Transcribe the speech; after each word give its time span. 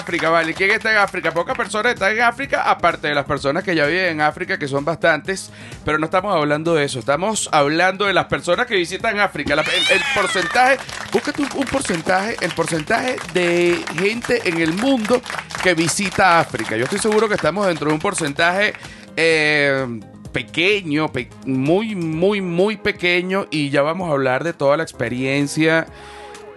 África, 0.00 0.28
¿vale? 0.30 0.52
¿Quién 0.54 0.70
está 0.72 0.90
en 0.90 0.98
África? 0.98 1.30
Pocas 1.32 1.56
personas 1.56 1.94
están 1.94 2.12
en 2.12 2.22
África, 2.22 2.62
aparte 2.68 3.08
de 3.08 3.14
las 3.14 3.24
personas 3.24 3.62
que 3.62 3.74
ya 3.74 3.86
viven 3.86 4.06
en 4.06 4.20
África, 4.20 4.58
que 4.58 4.66
son 4.66 4.84
bastantes, 4.84 5.50
pero 5.84 5.98
no 5.98 6.06
estamos 6.06 6.34
hablando 6.34 6.74
de 6.74 6.84
eso, 6.84 6.98
estamos 6.98 7.48
hablando 7.52 8.06
de 8.06 8.12
las 8.12 8.26
personas 8.26 8.66
que 8.66 8.74
visitan 8.76 9.18
África. 9.20 9.54
El, 9.54 10.00
porcentaje, 10.14 10.78
búscate 11.12 11.42
un, 11.42 11.64
porcentaje, 11.66 12.36
el 12.40 12.50
porcentaje 12.52 13.16
de 13.32 13.78
gente 13.98 14.40
en 14.44 14.60
el 14.60 14.72
mundo 14.72 15.22
que 15.62 15.74
visita 15.74 16.40
África. 16.40 16.76
Yo 16.76 16.84
estoy 16.84 16.98
seguro 16.98 17.28
que 17.28 17.34
estamos 17.34 17.66
dentro 17.66 17.88
de 17.88 17.94
un 17.94 18.00
porcentaje... 18.00 18.74
eh, 19.16 19.86
pequeño, 20.32 21.10
pe- 21.10 21.28
muy, 21.44 21.96
muy, 21.96 22.40
muy 22.40 22.76
pequeño 22.76 23.46
y 23.50 23.70
ya 23.70 23.82
vamos 23.82 24.08
a 24.08 24.12
hablar 24.12 24.44
de 24.44 24.52
toda 24.52 24.76
la 24.76 24.84
experiencia 24.84 25.88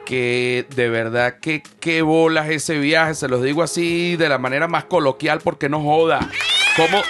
que 0.05 0.66
de 0.75 0.89
verdad 0.89 1.39
que 1.39 1.63
qué 1.80 2.02
bolas 2.02 2.49
ese 2.49 2.77
viaje, 2.77 3.16
se 3.16 3.27
los 3.27 3.41
digo 3.41 3.63
así 3.63 4.16
de 4.16 4.29
la 4.29 4.38
manera 4.38 4.67
más 4.67 4.85
coloquial 4.85 5.39
porque 5.41 5.70
no 5.70 5.81
joda. 5.81 6.20
¿Cómo? 6.76 7.02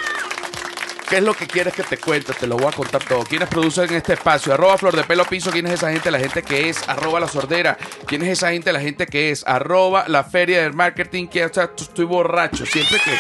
¿Qué 1.10 1.18
es 1.18 1.24
lo 1.24 1.36
que 1.36 1.46
quieres 1.46 1.74
que 1.74 1.84
te 1.84 1.98
cuente? 1.98 2.34
Te 2.34 2.48
lo 2.48 2.58
voy 2.58 2.68
a 2.68 2.72
contar 2.72 3.04
todo. 3.04 3.24
¿Quiénes 3.24 3.48
producen 3.48 3.94
este 3.94 4.14
espacio? 4.14 4.52
Arroba 4.52 4.78
Flor 4.80 4.96
de 4.96 5.04
Pelo 5.04 5.26
Piso. 5.26 5.52
¿Quién 5.52 5.68
es 5.68 5.74
esa 5.74 5.92
gente? 5.92 6.10
La 6.10 6.18
gente 6.18 6.42
que 6.42 6.70
es. 6.70 6.90
Arroba 6.90 7.20
La 7.20 7.28
Sordera. 7.28 7.78
¿Quién 8.08 8.24
es 8.24 8.30
esa 8.30 8.50
gente? 8.50 8.74
La 8.74 8.80
gente 8.80 9.06
que 9.06 9.30
es. 9.30 9.46
Arroba 9.46 10.06
La 10.08 10.24
Feria 10.24 10.64
del 10.64 10.74
Marketing. 10.74 11.28
Que 11.28 11.46
o 11.46 11.54
sea, 11.54 11.70
estoy 11.78 12.06
borracho. 12.06 12.66
Siempre 12.66 12.98
que, 12.98 13.16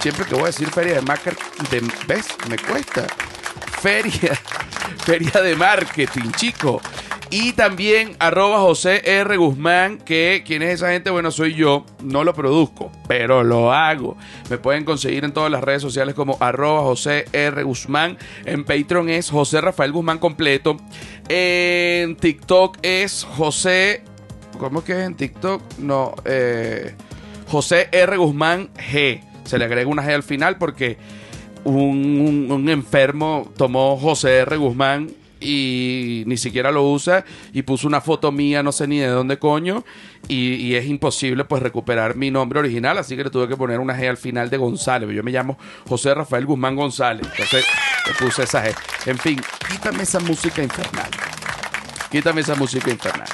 siempre 0.00 0.24
que 0.24 0.34
voy 0.36 0.44
a 0.44 0.46
decir 0.46 0.70
Feria 0.70 0.94
de 0.94 1.02
Marketing. 1.02 1.90
¿Ves? 2.06 2.28
Me 2.48 2.56
cuesta. 2.56 3.06
Feria. 3.82 4.38
Feria 5.04 5.42
de 5.42 5.54
Marketing, 5.54 6.30
chico. 6.30 6.80
Y 7.30 7.52
también 7.52 8.16
arroba 8.18 8.60
José 8.60 9.02
R. 9.04 9.36
Guzmán, 9.36 9.98
que 9.98 10.42
quién 10.46 10.62
es 10.62 10.74
esa 10.74 10.92
gente, 10.92 11.10
bueno, 11.10 11.30
soy 11.30 11.54
yo, 11.54 11.84
no 12.02 12.24
lo 12.24 12.32
produzco, 12.32 12.90
pero 13.06 13.44
lo 13.44 13.72
hago. 13.72 14.16
Me 14.48 14.56
pueden 14.56 14.84
conseguir 14.84 15.24
en 15.24 15.32
todas 15.32 15.50
las 15.50 15.62
redes 15.62 15.82
sociales 15.82 16.14
como 16.14 16.38
arroba 16.40 16.82
José 16.82 17.26
R. 17.32 17.62
Guzmán. 17.62 18.16
En 18.46 18.64
Patreon 18.64 19.10
es 19.10 19.30
José 19.30 19.60
Rafael 19.60 19.92
Guzmán 19.92 20.18
completo. 20.18 20.78
En 21.28 22.16
TikTok 22.16 22.78
es 22.82 23.24
José... 23.24 24.02
¿Cómo 24.58 24.82
que 24.82 24.92
es 24.92 24.98
en 24.98 25.14
TikTok? 25.14 25.62
No, 25.78 26.14
eh, 26.24 26.94
José 27.48 27.88
R. 27.92 28.16
Guzmán 28.16 28.70
G. 28.74 29.20
Se 29.44 29.58
le 29.58 29.66
agrega 29.66 29.88
una 29.88 30.02
G 30.02 30.14
al 30.14 30.22
final 30.22 30.56
porque 30.58 30.96
un, 31.64 32.68
enfermo 32.68 33.50
tomó 33.56 33.96
José 33.96 34.38
R. 34.38 34.56
Guzmán 34.56 35.10
y 35.40 36.24
ni 36.26 36.36
siquiera 36.36 36.70
lo 36.70 36.82
usa 36.84 37.24
y 37.52 37.62
puso 37.62 37.86
una 37.86 38.00
foto 38.00 38.32
mía, 38.32 38.62
no 38.62 38.72
sé 38.72 38.86
ni 38.86 38.98
de 38.98 39.08
dónde 39.08 39.38
coño, 39.38 39.84
y, 40.26 40.74
es 40.74 40.86
imposible 40.86 41.44
pues 41.44 41.62
recuperar 41.62 42.16
mi 42.16 42.30
nombre 42.30 42.58
original, 42.58 42.98
así 42.98 43.16
que 43.16 43.24
le 43.24 43.30
tuve 43.30 43.48
que 43.48 43.56
poner 43.56 43.80
una 43.80 43.96
G 43.96 44.08
al 44.08 44.16
final 44.16 44.50
de 44.50 44.56
González. 44.56 45.08
Yo 45.10 45.22
me 45.22 45.30
llamo 45.30 45.58
José 45.88 46.14
Rafael 46.14 46.46
Guzmán 46.46 46.76
González, 46.76 47.26
entonces 47.30 47.64
le 48.06 48.12
puse 48.14 48.42
esa 48.42 48.64
G. 48.64 48.74
En 49.06 49.18
fin, 49.18 49.40
quítame 49.70 50.02
esa 50.02 50.20
música 50.20 50.62
infernal. 50.62 51.10
Quítame 52.10 52.40
esa 52.40 52.54
música 52.54 52.90
infernal. 52.90 53.28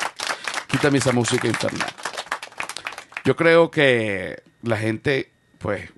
Quítame 0.69 0.99
esa 0.99 1.13
música 1.13 1.49
infernal. 1.49 1.89
Yo 3.25 3.37
creo 3.37 3.71
que 3.71 4.43
la 4.63 4.77
gente, 4.77 5.31
pues, 5.59 5.91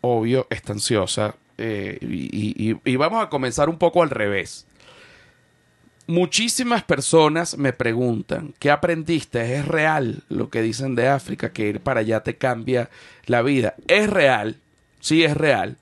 obvio, 0.00 0.46
está 0.50 0.72
ansiosa. 0.72 1.36
eh, 1.60 1.98
y 2.00 2.96
vamos 2.96 3.24
a 3.24 3.28
comenzar 3.28 3.68
un 3.68 3.78
poco 3.78 4.02
al 4.02 4.10
revés. 4.10 4.67
Muchísimas 6.10 6.84
personas 6.84 7.58
me 7.58 7.74
preguntan, 7.74 8.54
¿qué 8.58 8.70
aprendiste? 8.70 9.56
¿Es 9.56 9.68
real 9.68 10.22
lo 10.30 10.48
que 10.48 10.62
dicen 10.62 10.94
de 10.94 11.06
África, 11.06 11.52
que 11.52 11.68
ir 11.68 11.80
para 11.80 12.00
allá 12.00 12.22
te 12.22 12.38
cambia 12.38 12.88
la 13.26 13.42
vida? 13.42 13.74
Es 13.88 14.08
real, 14.08 14.56
sí 15.00 15.22
es 15.22 15.36
real, 15.36 15.76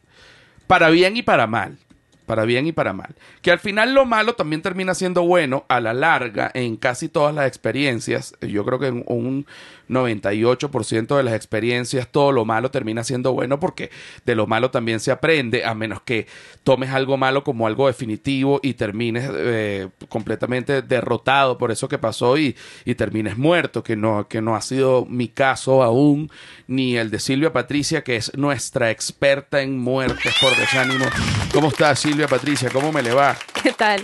para 0.67 0.91
bien 0.91 1.17
y 1.17 1.23
para 1.23 1.47
mal. 1.47 1.79
Para 2.27 2.45
bien 2.45 2.67
y 2.67 2.73
para 2.73 2.93
mal. 2.93 3.15
Que 3.41 3.53
al 3.53 3.61
final 3.61 3.95
lo 3.95 4.05
malo 4.05 4.35
también 4.35 4.63
termina 4.63 4.97
siendo 4.97 5.23
bueno 5.23 5.65
a 5.69 5.79
la 5.79 5.95
larga 5.95 6.51
en 6.55 6.77
casi 6.77 7.09
todas 7.09 7.33
las 7.33 7.47
experiencias. 7.47 8.35
Yo 8.41 8.65
creo 8.65 8.81
que 8.81 8.89
en 8.89 9.05
un 9.07 9.47
98% 9.89 11.17
de 11.17 11.23
las 11.23 11.35
experiencias 11.35 12.09
todo 12.09 12.33
lo 12.33 12.45
malo 12.45 12.71
termina 12.71 13.05
siendo 13.05 13.33
bueno 13.33 13.61
porque 13.61 13.91
de 14.25 14.35
lo 14.35 14.47
malo 14.47 14.71
también 14.71 15.01
se 15.01 15.11
aprende, 15.11 15.65
a 15.65 15.75
menos 15.75 16.01
que 16.03 16.27
tomes 16.65 16.91
algo 16.91 17.17
malo 17.17 17.45
como 17.45 17.67
algo 17.67 17.87
definitivo 17.87 18.61
y 18.63 18.75
termines 18.75 19.31
eh, 19.33 19.89
completamente 20.09 20.83
derrotado 20.83 21.59
por 21.59 21.71
eso 21.71 21.89
que 21.89 21.99
pasó 21.99 22.37
y, 22.39 22.57
y 22.85 22.95
termines 22.95 23.37
muerto, 23.39 23.83
que 23.83 23.97
no, 23.97 24.27
que 24.29 24.41
no 24.41 24.57
ha 24.57 24.61
sido 24.61 25.07
mi 25.07 25.29
caso 25.29 25.83
aún, 25.83 26.31
ni 26.67 26.97
el 26.97 27.11
de 27.11 27.21
Silvia 27.21 27.53
Patricia, 27.53 28.03
que 28.03 28.17
es 28.17 28.37
nuestra 28.37 28.91
experta 28.91 29.63
en 29.63 29.79
muertes 29.79 30.35
por 30.41 30.57
desánimo. 30.57 31.05
¿Cómo 31.53 31.69
estás, 31.69 32.01
Silvia 32.01 32.29
Patricia? 32.29 32.71
¿Cómo 32.73 32.93
me 32.93 33.03
le 33.03 33.13
va? 33.13 33.37
¿Qué 33.63 33.73
tal? 33.73 34.03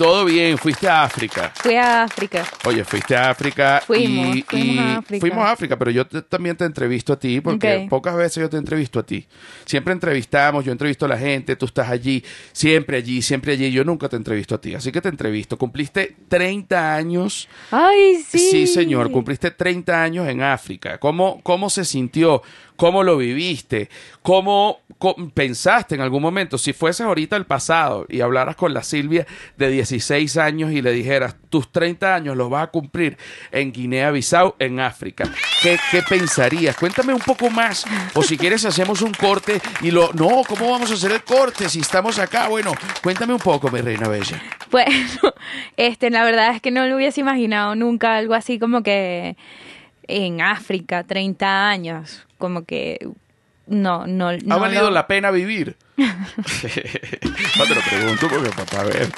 Todo 0.00 0.24
bien, 0.24 0.56
fuiste 0.56 0.88
a 0.88 1.02
África. 1.02 1.52
Fui 1.56 1.74
a 1.74 2.04
África. 2.04 2.42
Oye, 2.64 2.82
fuiste 2.86 3.14
a 3.14 3.28
África 3.28 3.82
Fuimos, 3.86 4.34
y, 4.34 4.42
fuimos 4.48 4.74
y 4.74 4.78
a 4.78 4.96
África. 4.96 5.20
fuimos 5.20 5.44
a 5.44 5.50
África, 5.52 5.78
pero 5.78 5.90
yo 5.90 6.06
te- 6.06 6.22
también 6.22 6.56
te 6.56 6.64
entrevisto 6.64 7.12
a 7.12 7.18
ti 7.18 7.42
porque 7.42 7.86
pocas 7.90 8.16
veces 8.16 8.40
yo 8.40 8.48
te 8.48 8.56
entrevisto 8.56 8.98
a 8.98 9.02
ti. 9.04 9.26
Siempre 9.66 9.92
entrevistamos, 9.92 10.64
yo 10.64 10.72
entrevisto 10.72 11.04
a 11.04 11.08
la 11.08 11.18
gente, 11.18 11.54
tú 11.54 11.66
estás 11.66 11.90
allí, 11.90 12.24
siempre 12.50 12.96
allí, 12.96 13.20
siempre 13.20 13.52
allí. 13.52 13.70
Yo 13.70 13.84
nunca 13.84 14.08
te 14.08 14.16
entrevisto 14.16 14.54
a 14.54 14.60
ti, 14.62 14.74
así 14.74 14.90
que 14.90 15.02
te 15.02 15.10
entrevisto. 15.10 15.58
Cumpliste 15.58 16.16
30 16.28 16.94
años. 16.94 17.46
Ay, 17.70 18.24
sí. 18.26 18.38
Sí, 18.38 18.66
señor, 18.68 19.10
cumpliste 19.10 19.50
30 19.50 20.02
años 20.02 20.26
en 20.26 20.40
África. 20.40 20.96
¿Cómo, 20.96 21.42
cómo 21.42 21.68
se 21.68 21.84
sintió? 21.84 22.42
¿Cómo 22.80 23.02
lo 23.02 23.18
viviste? 23.18 23.90
¿Cómo, 24.22 24.80
pensaste 25.34 25.96
en 25.96 26.00
algún 26.00 26.22
momento? 26.22 26.56
Si 26.56 26.72
fueses 26.72 27.02
ahorita 27.02 27.36
al 27.36 27.44
pasado 27.44 28.06
y 28.08 28.22
hablaras 28.22 28.56
con 28.56 28.72
la 28.72 28.82
Silvia 28.82 29.26
de 29.58 29.68
16 29.68 30.38
años 30.38 30.72
y 30.72 30.80
le 30.80 30.90
dijeras, 30.92 31.36
tus 31.50 31.70
30 31.70 32.14
años 32.14 32.38
los 32.38 32.48
vas 32.48 32.64
a 32.64 32.66
cumplir 32.68 33.18
en 33.52 33.70
Guinea-Bissau, 33.70 34.54
en 34.58 34.80
África, 34.80 35.30
¿qué, 35.62 35.76
qué 35.90 36.00
pensarías? 36.08 36.74
Cuéntame 36.74 37.12
un 37.12 37.20
poco 37.20 37.50
más. 37.50 37.84
O 38.14 38.22
si 38.22 38.38
quieres 38.38 38.64
hacemos 38.64 39.02
un 39.02 39.12
corte 39.12 39.60
y 39.82 39.90
lo... 39.90 40.10
No, 40.14 40.40
¿cómo 40.48 40.70
vamos 40.70 40.90
a 40.90 40.94
hacer 40.94 41.12
el 41.12 41.22
corte 41.22 41.68
si 41.68 41.80
estamos 41.80 42.18
acá? 42.18 42.48
Bueno, 42.48 42.72
cuéntame 43.02 43.34
un 43.34 43.40
poco, 43.40 43.70
mi 43.70 43.82
reina 43.82 44.08
bella. 44.08 44.42
Bueno, 44.70 44.90
este, 45.76 46.08
la 46.08 46.24
verdad 46.24 46.54
es 46.54 46.62
que 46.62 46.70
no 46.70 46.86
lo 46.86 46.96
hubiese 46.96 47.20
imaginado 47.20 47.74
nunca 47.74 48.16
algo 48.16 48.32
así 48.32 48.58
como 48.58 48.82
que 48.82 49.36
en 50.08 50.40
África, 50.40 51.04
30 51.04 51.68
años, 51.68 52.26
como 52.40 52.64
que 52.64 52.98
no, 53.68 54.08
no, 54.08 54.28
¿Ha 54.30 54.36
no 54.44 54.58
valido 54.58 54.84
lo- 54.84 54.90
la 54.90 55.06
pena 55.06 55.30
vivir? 55.30 55.76
no 55.96 57.64
te 57.66 57.74
lo 57.74 57.80
pregunto 57.82 58.28
porque 58.28 58.50
papá, 58.50 58.80
a 58.80 58.84
ver. 58.84 59.08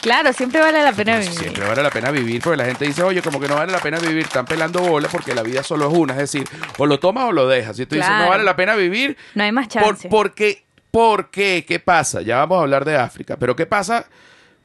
Claro, 0.00 0.32
siempre 0.32 0.60
vale 0.60 0.82
la 0.82 0.92
pena 0.92 1.18
vivir. 1.18 1.32
Siempre 1.34 1.66
vale 1.66 1.82
la 1.82 1.90
pena 1.90 2.10
vivir 2.10 2.40
porque 2.42 2.56
la 2.56 2.64
gente 2.64 2.86
dice, 2.86 3.02
oye, 3.02 3.20
como 3.20 3.38
que 3.38 3.46
no 3.48 3.56
vale 3.56 3.70
la 3.70 3.80
pena 3.80 3.98
vivir, 3.98 4.24
están 4.24 4.46
pelando 4.46 4.80
bolas 4.80 5.12
porque 5.12 5.34
la 5.34 5.42
vida 5.42 5.62
solo 5.62 5.88
es 5.90 5.94
una. 5.96 6.14
Es 6.14 6.20
decir, 6.32 6.44
o 6.78 6.86
lo 6.86 6.98
tomas 6.98 7.24
o 7.26 7.32
lo 7.32 7.46
dejas. 7.46 7.76
Si 7.76 7.84
tú 7.86 7.96
dices, 7.96 8.10
no 8.10 8.28
vale 8.30 8.42
la 8.42 8.56
pena 8.56 8.74
vivir, 8.76 9.16
No 9.34 9.44
hay 9.44 9.52
más 9.52 9.68
por, 9.68 9.82
chance. 9.82 10.08
porque, 10.08 10.64
¿por 10.90 11.30
qué? 11.30 11.66
¿Qué 11.68 11.80
pasa? 11.80 12.22
Ya 12.22 12.38
vamos 12.38 12.58
a 12.58 12.62
hablar 12.62 12.86
de 12.86 12.96
África, 12.96 13.36
pero 13.36 13.54
¿qué 13.56 13.66
pasa 13.66 14.06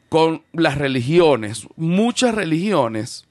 con 0.08 0.44
las 0.54 0.78
religiones? 0.78 1.68
Muchas 1.76 2.34
religiones 2.34 3.26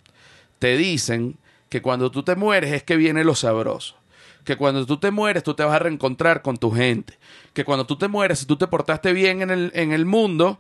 te 0.58 0.76
dicen 0.76 1.38
que 1.70 1.80
cuando 1.80 2.10
tú 2.10 2.22
te 2.22 2.36
mueres 2.36 2.72
es 2.72 2.82
que 2.82 2.96
viene 2.96 3.24
lo 3.24 3.34
sabroso. 3.34 3.96
Que 4.44 4.56
cuando 4.56 4.84
tú 4.86 4.98
te 4.98 5.10
mueres 5.10 5.42
tú 5.42 5.54
te 5.54 5.64
vas 5.64 5.74
a 5.74 5.78
reencontrar 5.78 6.42
con 6.42 6.56
tu 6.56 6.70
gente. 6.70 7.18
Que 7.52 7.64
cuando 7.64 7.86
tú 7.86 7.96
te 7.96 8.08
mueres, 8.08 8.38
si 8.40 8.46
tú 8.46 8.56
te 8.56 8.66
portaste 8.66 9.12
bien 9.12 9.42
en 9.42 9.50
el, 9.50 9.72
en 9.74 9.92
el 9.92 10.04
mundo 10.06 10.58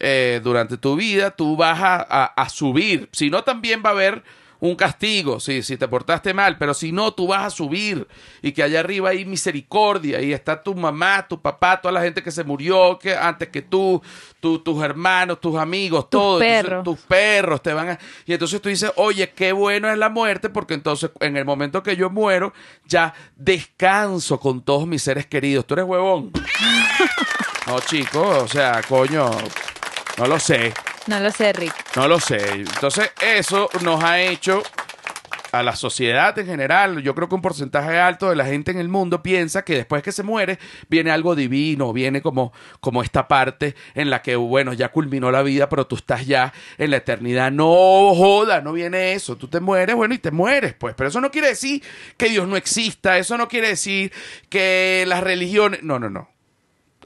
eh, 0.00 0.40
durante 0.42 0.76
tu 0.78 0.96
vida, 0.96 1.30
tú 1.32 1.56
vas 1.56 1.80
a, 1.80 1.96
a- 1.96 2.24
a 2.26 2.48
subir. 2.48 3.08
Si 3.12 3.30
no, 3.30 3.42
también 3.44 3.82
va 3.84 3.90
a 3.90 3.92
haber 3.92 4.22
un 4.60 4.74
castigo, 4.74 5.38
sí, 5.40 5.62
si 5.62 5.76
te 5.76 5.86
portaste 5.88 6.32
mal, 6.34 6.56
pero 6.58 6.72
si 6.74 6.92
no, 6.92 7.12
tú 7.12 7.26
vas 7.28 7.44
a 7.44 7.50
subir 7.50 8.06
y 8.42 8.52
que 8.52 8.62
allá 8.62 8.80
arriba 8.80 9.10
hay 9.10 9.24
misericordia 9.24 10.20
y 10.22 10.32
está 10.32 10.62
tu 10.62 10.74
mamá, 10.74 11.26
tu 11.28 11.40
papá, 11.40 11.80
toda 11.80 11.92
la 11.92 12.00
gente 12.02 12.22
que 12.22 12.30
se 12.30 12.42
murió 12.44 12.98
que 12.98 13.14
antes 13.14 13.48
que 13.48 13.62
tú, 13.62 14.02
tu- 14.40 14.58
tus 14.60 14.82
hermanos, 14.82 15.40
tus 15.40 15.56
amigos, 15.56 16.08
Tus 16.08 16.20
todos, 16.20 16.42
Entonces, 16.42 16.64
perros. 16.64 16.84
tus 16.84 16.98
perros 17.00 17.62
te 17.62 17.72
van 17.74 17.90
a... 17.90 17.98
Y 18.24 18.32
entonces 18.32 18.60
tú 18.62 18.68
dices, 18.68 18.92
oye, 18.96 19.30
qué 19.30 19.52
bueno 19.52 19.90
es 19.90 19.98
la 19.98 20.08
muerte 20.08 20.48
porque 20.48 20.74
entonces 20.74 21.10
en 21.20 21.36
el 21.36 21.44
momento 21.44 21.82
que 21.82 21.96
yo 21.96 22.08
muero 22.10 22.52
ya 22.86 23.12
descanso 23.36 24.40
con 24.40 24.62
todos 24.62 24.86
mis 24.86 25.02
seres 25.02 25.26
queridos. 25.26 25.66
¿Tú 25.66 25.74
eres 25.74 25.86
huevón? 25.86 26.32
no, 27.66 27.80
chico, 27.80 28.20
o 28.22 28.48
sea, 28.48 28.80
coño, 28.88 29.30
no 30.18 30.26
lo 30.26 30.38
sé. 30.38 30.72
No 31.06 31.20
lo 31.20 31.30
sé, 31.30 31.52
Rick. 31.52 31.74
No 31.96 32.08
lo 32.08 32.18
sé. 32.18 32.38
Entonces, 32.52 33.12
eso 33.20 33.68
nos 33.82 34.02
ha 34.02 34.20
hecho 34.20 34.62
a 35.52 35.62
la 35.62 35.76
sociedad 35.76 36.38
en 36.38 36.46
general, 36.46 37.02
yo 37.02 37.14
creo 37.14 37.28
que 37.28 37.34
un 37.34 37.42
porcentaje 37.42 37.98
alto 37.98 38.28
de 38.28 38.36
la 38.36 38.44
gente 38.44 38.70
en 38.70 38.78
el 38.78 38.88
mundo 38.88 39.22
piensa 39.22 39.64
que 39.64 39.74
después 39.74 40.02
que 40.02 40.12
se 40.12 40.22
muere 40.22 40.58
viene 40.88 41.10
algo 41.10 41.34
divino, 41.34 41.92
viene 41.92 42.20
como, 42.20 42.52
como 42.80 43.02
esta 43.02 43.28
parte 43.28 43.74
en 43.94 44.10
la 44.10 44.22
que, 44.22 44.36
bueno, 44.36 44.72
ya 44.72 44.90
culminó 44.90 45.30
la 45.30 45.42
vida, 45.42 45.68
pero 45.68 45.86
tú 45.86 45.96
estás 45.96 46.26
ya 46.26 46.52
en 46.78 46.90
la 46.90 46.98
eternidad. 46.98 47.50
No 47.52 47.66
joda, 48.14 48.60
no 48.60 48.72
viene 48.72 49.12
eso. 49.12 49.36
Tú 49.36 49.48
te 49.48 49.60
mueres, 49.60 49.96
bueno, 49.96 50.14
y 50.14 50.18
te 50.18 50.30
mueres, 50.30 50.74
pues. 50.74 50.94
Pero 50.94 51.08
eso 51.08 51.20
no 51.20 51.30
quiere 51.30 51.48
decir 51.48 51.82
que 52.16 52.28
Dios 52.28 52.46
no 52.46 52.56
exista, 52.56 53.18
eso 53.18 53.36
no 53.38 53.48
quiere 53.48 53.68
decir 53.68 54.12
que 54.48 55.04
las 55.06 55.22
religiones... 55.22 55.82
No, 55.82 55.98
no, 55.98 56.10
no. 56.10 56.28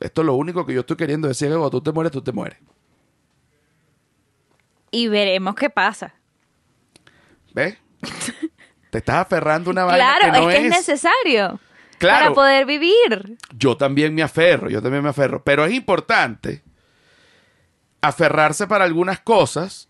Esto 0.00 0.23
es 0.23 0.26
lo 0.26 0.35
único 0.35 0.64
que 0.64 0.73
yo 0.73 0.81
estoy 0.81 0.96
queriendo 0.96 1.29
decir, 1.29 1.49
que 1.49 1.55
cuando 1.55 1.70
tú 1.70 1.82
te 1.82 1.93
mueres, 1.93 2.11
tú 2.11 2.23
te 2.23 2.32
mueres. 2.32 2.58
Y 4.90 5.08
veremos 5.08 5.54
qué 5.54 5.70
pasa. 5.70 6.14
¿Ves? 7.54 7.76
Te 8.90 8.98
estás 8.98 9.16
aferrando 9.16 9.70
una 9.70 9.84
vaina 9.84 10.16
Claro, 10.16 10.32
que 10.32 10.40
no 10.40 10.50
es 10.50 10.56
que 10.56 10.66
es, 10.66 10.70
necesario 10.70 11.60
Claro. 11.98 12.20
para 12.20 12.34
poder 12.34 12.66
vivir. 12.66 13.37
Yo 13.54 13.76
también 13.76 14.14
me 14.14 14.22
aferro, 14.22 14.70
yo 14.70 14.81
también 14.82 15.02
me 15.02 15.10
aferro. 15.10 15.44
Pero 15.44 15.64
es 15.64 15.72
importante 15.72 16.62
aferrarse 18.00 18.66
para 18.66 18.84
algunas 18.84 19.20
cosas 19.20 19.88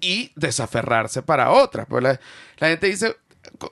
y 0.00 0.32
desaferrarse 0.34 1.22
para 1.22 1.50
otras. 1.50 1.86
Pues 1.88 2.02
la, 2.02 2.18
la 2.58 2.68
gente 2.68 2.86
dice, 2.86 3.16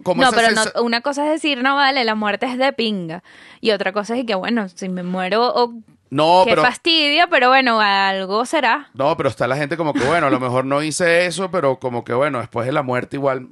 como 0.02 0.22
no, 0.22 0.30
pero 0.32 0.48
no- 0.52 0.82
una 0.82 1.00
cosa 1.00 1.24
es 1.26 1.30
decir, 1.32 1.62
no 1.62 1.76
vale, 1.76 2.04
la 2.04 2.14
muerte 2.14 2.46
es 2.46 2.58
de 2.58 2.72
pinga. 2.72 3.22
Y 3.60 3.70
otra 3.70 3.92
cosa 3.92 4.16
es 4.16 4.24
que, 4.26 4.34
bueno, 4.34 4.68
si 4.68 4.88
me 4.88 5.02
muero, 5.02 5.52
o 5.54 5.74
No, 6.10 6.42
qué 6.44 6.50
pero, 6.50 6.62
fastidio, 6.62 7.24
pero 7.30 7.48
bueno, 7.48 7.80
algo 7.80 8.44
será. 8.46 8.90
no, 8.94 9.16
pero 9.16 9.28
está 9.28 9.46
la 9.46 9.56
gente 9.56 9.76
como 9.76 9.92
que, 9.92 10.04
bueno, 10.04 10.26
a 10.26 10.30
lo 10.30 10.40
mejor 10.40 10.64
no 10.64 10.82
hice 10.82 11.26
eso, 11.26 11.50
pero 11.50 11.78
como 11.78 12.04
que, 12.04 12.12
bueno, 12.14 12.38
después 12.38 12.66
de 12.66 12.72
la 12.72 12.82
muerte 12.82 13.16
igual 13.16 13.48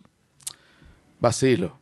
vacilo. 1.21 1.79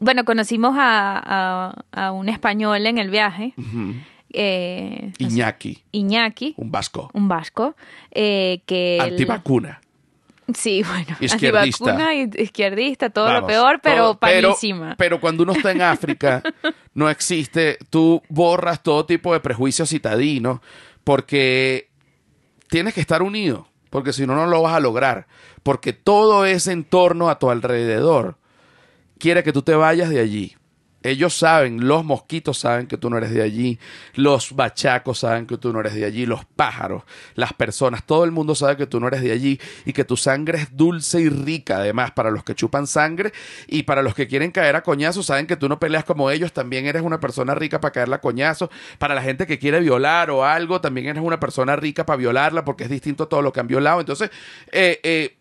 Bueno, 0.00 0.24
conocimos 0.24 0.74
a, 0.78 1.20
a- 1.24 1.84
a 2.06 2.12
un 2.12 2.28
español 2.28 2.86
en 2.86 2.98
el 2.98 3.10
viaje, 3.10 3.54
eh, 4.32 5.12
Iñaki, 5.18 5.82
Iñaki, 5.92 6.54
un 6.56 6.70
vasco, 6.70 7.10
un 7.14 7.28
vasco, 7.28 7.74
eh, 8.12 8.60
que... 8.66 8.98
antivacuna. 9.00 9.80
Sí, 10.54 10.82
bueno, 10.88 11.16
Izquierdista. 11.20 12.14
y 12.14 12.30
izquierdista, 12.42 13.10
todo 13.10 13.26
Vamos, 13.26 13.40
lo 13.42 13.46
peor, 13.46 13.80
pero 13.82 14.02
todo- 14.02 14.18
pero-. 14.18 14.56
Pero, 14.96 15.20
cuando 15.20 15.42
uno 15.42 15.52
está 15.52 15.72
en 15.72 15.82
África, 15.82 16.42
no 16.94 17.10
existe, 17.10 17.78
tú 17.90 18.22
borras 18.28 18.82
todo 18.82 19.04
tipo 19.06 19.32
de 19.32 19.40
prejuicios 19.40 19.88
citadinos 19.90 20.60
porque 21.04 21.88
tienes 22.68 22.94
que 22.94 23.00
estar 23.00 23.22
unido, 23.22 23.68
porque 23.90 24.12
si 24.12 24.26
no, 24.26 24.34
no 24.34 24.46
lo 24.46 24.62
vas 24.62 24.74
a 24.74 24.80
lograr, 24.80 25.26
porque 25.62 25.92
todo 25.92 26.44
ese 26.44 26.72
entorno 26.72 27.28
a 27.30 27.38
tu 27.38 27.50
alrededor 27.50 28.36
quiere 29.18 29.42
que 29.42 29.52
tú 29.52 29.62
te 29.62 29.74
vayas 29.74 30.10
de 30.10 30.20
allí. 30.20 30.56
Ellos 31.02 31.38
saben, 31.38 31.86
los 31.86 32.04
mosquitos 32.04 32.58
saben 32.58 32.88
que 32.88 32.98
tú 32.98 33.08
no 33.08 33.18
eres 33.18 33.30
de 33.30 33.40
allí, 33.40 33.78
los 34.14 34.54
bachacos 34.56 35.20
saben 35.20 35.46
que 35.46 35.56
tú 35.56 35.72
no 35.72 35.78
eres 35.78 35.94
de 35.94 36.04
allí, 36.04 36.26
los 36.26 36.44
pájaros, 36.44 37.04
las 37.36 37.52
personas, 37.52 38.04
todo 38.04 38.24
el 38.24 38.32
mundo 38.32 38.56
sabe 38.56 38.76
que 38.76 38.86
tú 38.86 38.98
no 38.98 39.06
eres 39.06 39.22
de 39.22 39.30
allí 39.30 39.60
y 39.84 39.92
que 39.92 40.04
tu 40.04 40.16
sangre 40.16 40.58
es 40.58 40.76
dulce 40.76 41.20
y 41.20 41.28
rica, 41.28 41.76
además, 41.76 42.10
para 42.10 42.32
los 42.32 42.42
que 42.42 42.56
chupan 42.56 42.88
sangre 42.88 43.32
y 43.68 43.84
para 43.84 44.02
los 44.02 44.14
que 44.14 44.26
quieren 44.26 44.50
caer 44.50 44.74
a 44.74 44.82
coñazos, 44.82 45.26
saben 45.26 45.46
que 45.46 45.56
tú 45.56 45.68
no 45.68 45.78
peleas 45.78 46.04
como 46.04 46.30
ellos, 46.30 46.52
también 46.52 46.86
eres 46.86 47.02
una 47.02 47.20
persona 47.20 47.54
rica 47.54 47.80
para 47.80 47.92
caerla 47.92 48.16
a 48.16 48.20
coñazos, 48.20 48.68
para 48.98 49.14
la 49.14 49.22
gente 49.22 49.46
que 49.46 49.60
quiere 49.60 49.78
violar 49.78 50.32
o 50.32 50.44
algo, 50.44 50.80
también 50.80 51.06
eres 51.06 51.22
una 51.22 51.38
persona 51.38 51.76
rica 51.76 52.06
para 52.06 52.16
violarla 52.16 52.64
porque 52.64 52.84
es 52.84 52.90
distinto 52.90 53.24
a 53.24 53.28
todo 53.28 53.42
lo 53.42 53.52
que 53.52 53.60
han 53.60 53.68
violado. 53.68 54.00
Entonces, 54.00 54.30
eh, 54.72 54.98
eh, 55.04 55.36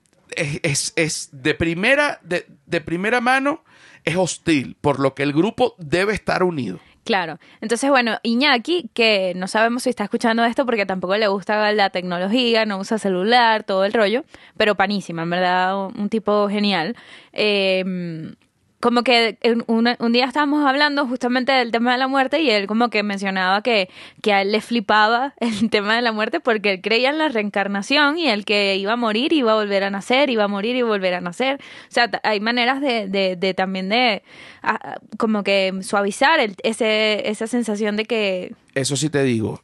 es, 0.61 1.29
de 1.31 1.55
primera, 1.55 2.19
de 2.21 2.81
primera 2.81 3.21
mano, 3.21 3.63
es 4.07 4.15
hostil, 4.15 4.75
por 4.79 4.99
lo 4.99 5.13
que 5.13 5.23
el 5.23 5.33
grupo 5.33 5.75
debe 5.77 6.13
estar 6.13 6.43
unido. 6.43 6.79
Claro. 7.03 7.39
Entonces, 7.61 7.89
bueno, 7.89 8.17
Iñaki, 8.23 8.89
que 8.93 9.31
no 9.35 9.47
sabemos 9.47 9.83
si 9.83 9.89
está 9.89 10.03
escuchando 10.03 10.43
esto 10.43 10.65
porque 10.65 10.85
tampoco 10.85 11.15
le 11.15 11.27
gusta 11.27 11.71
la 11.71 11.89
tecnología, 11.89 12.65
no 12.65 12.79
usa 12.79 12.97
celular, 12.97 13.63
todo 13.63 13.85
el 13.85 13.93
rollo, 13.93 14.25
pero 14.57 14.75
panísima, 14.75 15.23
en 15.23 15.29
verdad, 15.29 15.87
un, 15.87 16.09
tipo 16.09 16.49
genial. 16.49 16.97
Eh, 17.31 18.35
como 18.79 19.01
que 19.03 19.39
una- 19.65 19.95
un 19.99 20.13
día 20.13 20.25
estábamos 20.25 20.63
hablando 20.63 21.07
justamente 21.07 21.51
del 21.51 21.71
tema 21.71 21.93
de 21.93 21.97
la 21.97 22.07
muerte 22.07 22.41
y 22.41 22.51
él 22.51 22.67
como 22.67 22.89
que 22.91 23.01
mencionaba 23.01 23.63
que, 23.63 23.89
que 24.21 24.33
a 24.33 24.43
él 24.43 24.51
le 24.51 24.61
flipaba 24.61 25.33
el 25.39 25.69
tema 25.71 25.95
de 25.95 26.03
la 26.03 26.11
muerte 26.11 26.39
porque 26.39 26.73
él 26.73 26.81
creía 26.81 27.09
en 27.09 27.17
la 27.17 27.27
reencarnación 27.29 28.17
y 28.19 28.27
el 28.29 28.45
que 28.45 28.75
iba 28.77 28.93
a 28.93 28.95
morir 28.95 29.33
iba 29.33 29.51
a 29.53 29.55
volver 29.55 29.83
a 29.83 29.89
nacer, 29.89 30.29
iba 30.29 30.43
a 30.43 30.47
morir 30.47 30.75
y 30.75 30.83
volver 30.83 31.15
a 31.15 31.21
nacer. 31.21 31.55
O 31.89 31.91
sea, 31.91 32.09
hay 32.23 32.39
maneras 32.39 32.79
de, 32.81 33.07
de, 33.07 33.35
de 33.35 33.53
también 33.55 33.89
de 33.89 34.21
a- 34.61 34.99
como 35.17 35.43
que 35.43 35.73
suavizar 35.81 36.39
el- 36.39 36.55
ese, 36.63 37.27
esa 37.29 37.47
sensación 37.47 37.95
de 37.95 38.05
que 38.05 38.53
Eso 38.75 38.95
sí 38.95 39.09
te 39.09 39.23
digo, 39.23 39.63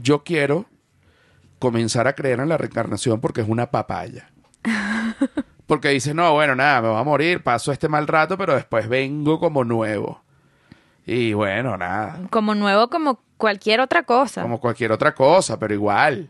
yo 0.00 0.22
quiero 0.22 0.66
comenzar 1.58 2.06
a 2.06 2.14
creer 2.14 2.38
en 2.40 2.48
la 2.48 2.56
reencarnación 2.56 3.20
porque 3.20 3.40
es 3.40 3.48
una 3.48 3.70
papaya. 3.72 4.30
Porque 5.72 5.88
dices, 5.88 6.14
no, 6.14 6.34
bueno, 6.34 6.54
nada, 6.54 6.82
me 6.82 6.88
voy 6.88 7.00
a 7.00 7.02
morir, 7.02 7.42
paso 7.42 7.72
este 7.72 7.88
mal 7.88 8.06
rato, 8.06 8.36
pero 8.36 8.54
después 8.54 8.90
vengo 8.90 9.40
como 9.40 9.64
nuevo. 9.64 10.20
Y 11.06 11.32
bueno, 11.32 11.78
nada, 11.78 12.20
como 12.28 12.54
nuevo 12.54 12.90
como 12.90 13.22
cualquier 13.38 13.80
otra 13.80 14.02
cosa. 14.02 14.42
como 14.42 14.60
cualquier 14.60 14.92
otra 14.92 15.14
cosa, 15.14 15.58
pero 15.58 15.72
igual. 15.72 16.28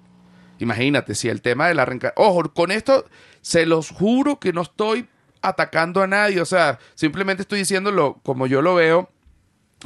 Imagínate, 0.61 1.17
si 1.17 1.29
el 1.29 1.43
tema 1.43 1.67
de 1.67 1.75
la 1.75 1.85
reencarnación... 1.85 2.25
Ojo, 2.25 2.55
con 2.55 2.71
esto 2.71 3.05
se 3.41 3.67
los 3.67 3.91
juro 3.91 4.39
que 4.39 4.53
no 4.53 4.61
estoy 4.63 5.09
atacando 5.41 6.03
a 6.03 6.07
nadie, 6.07 6.41
o 6.41 6.47
sea, 6.47 6.79
simplemente 6.95 7.43
estoy 7.43 7.59
diciéndolo 7.59 8.21
como 8.23 8.47
yo 8.47 8.63
lo 8.63 8.77
veo 8.77 9.11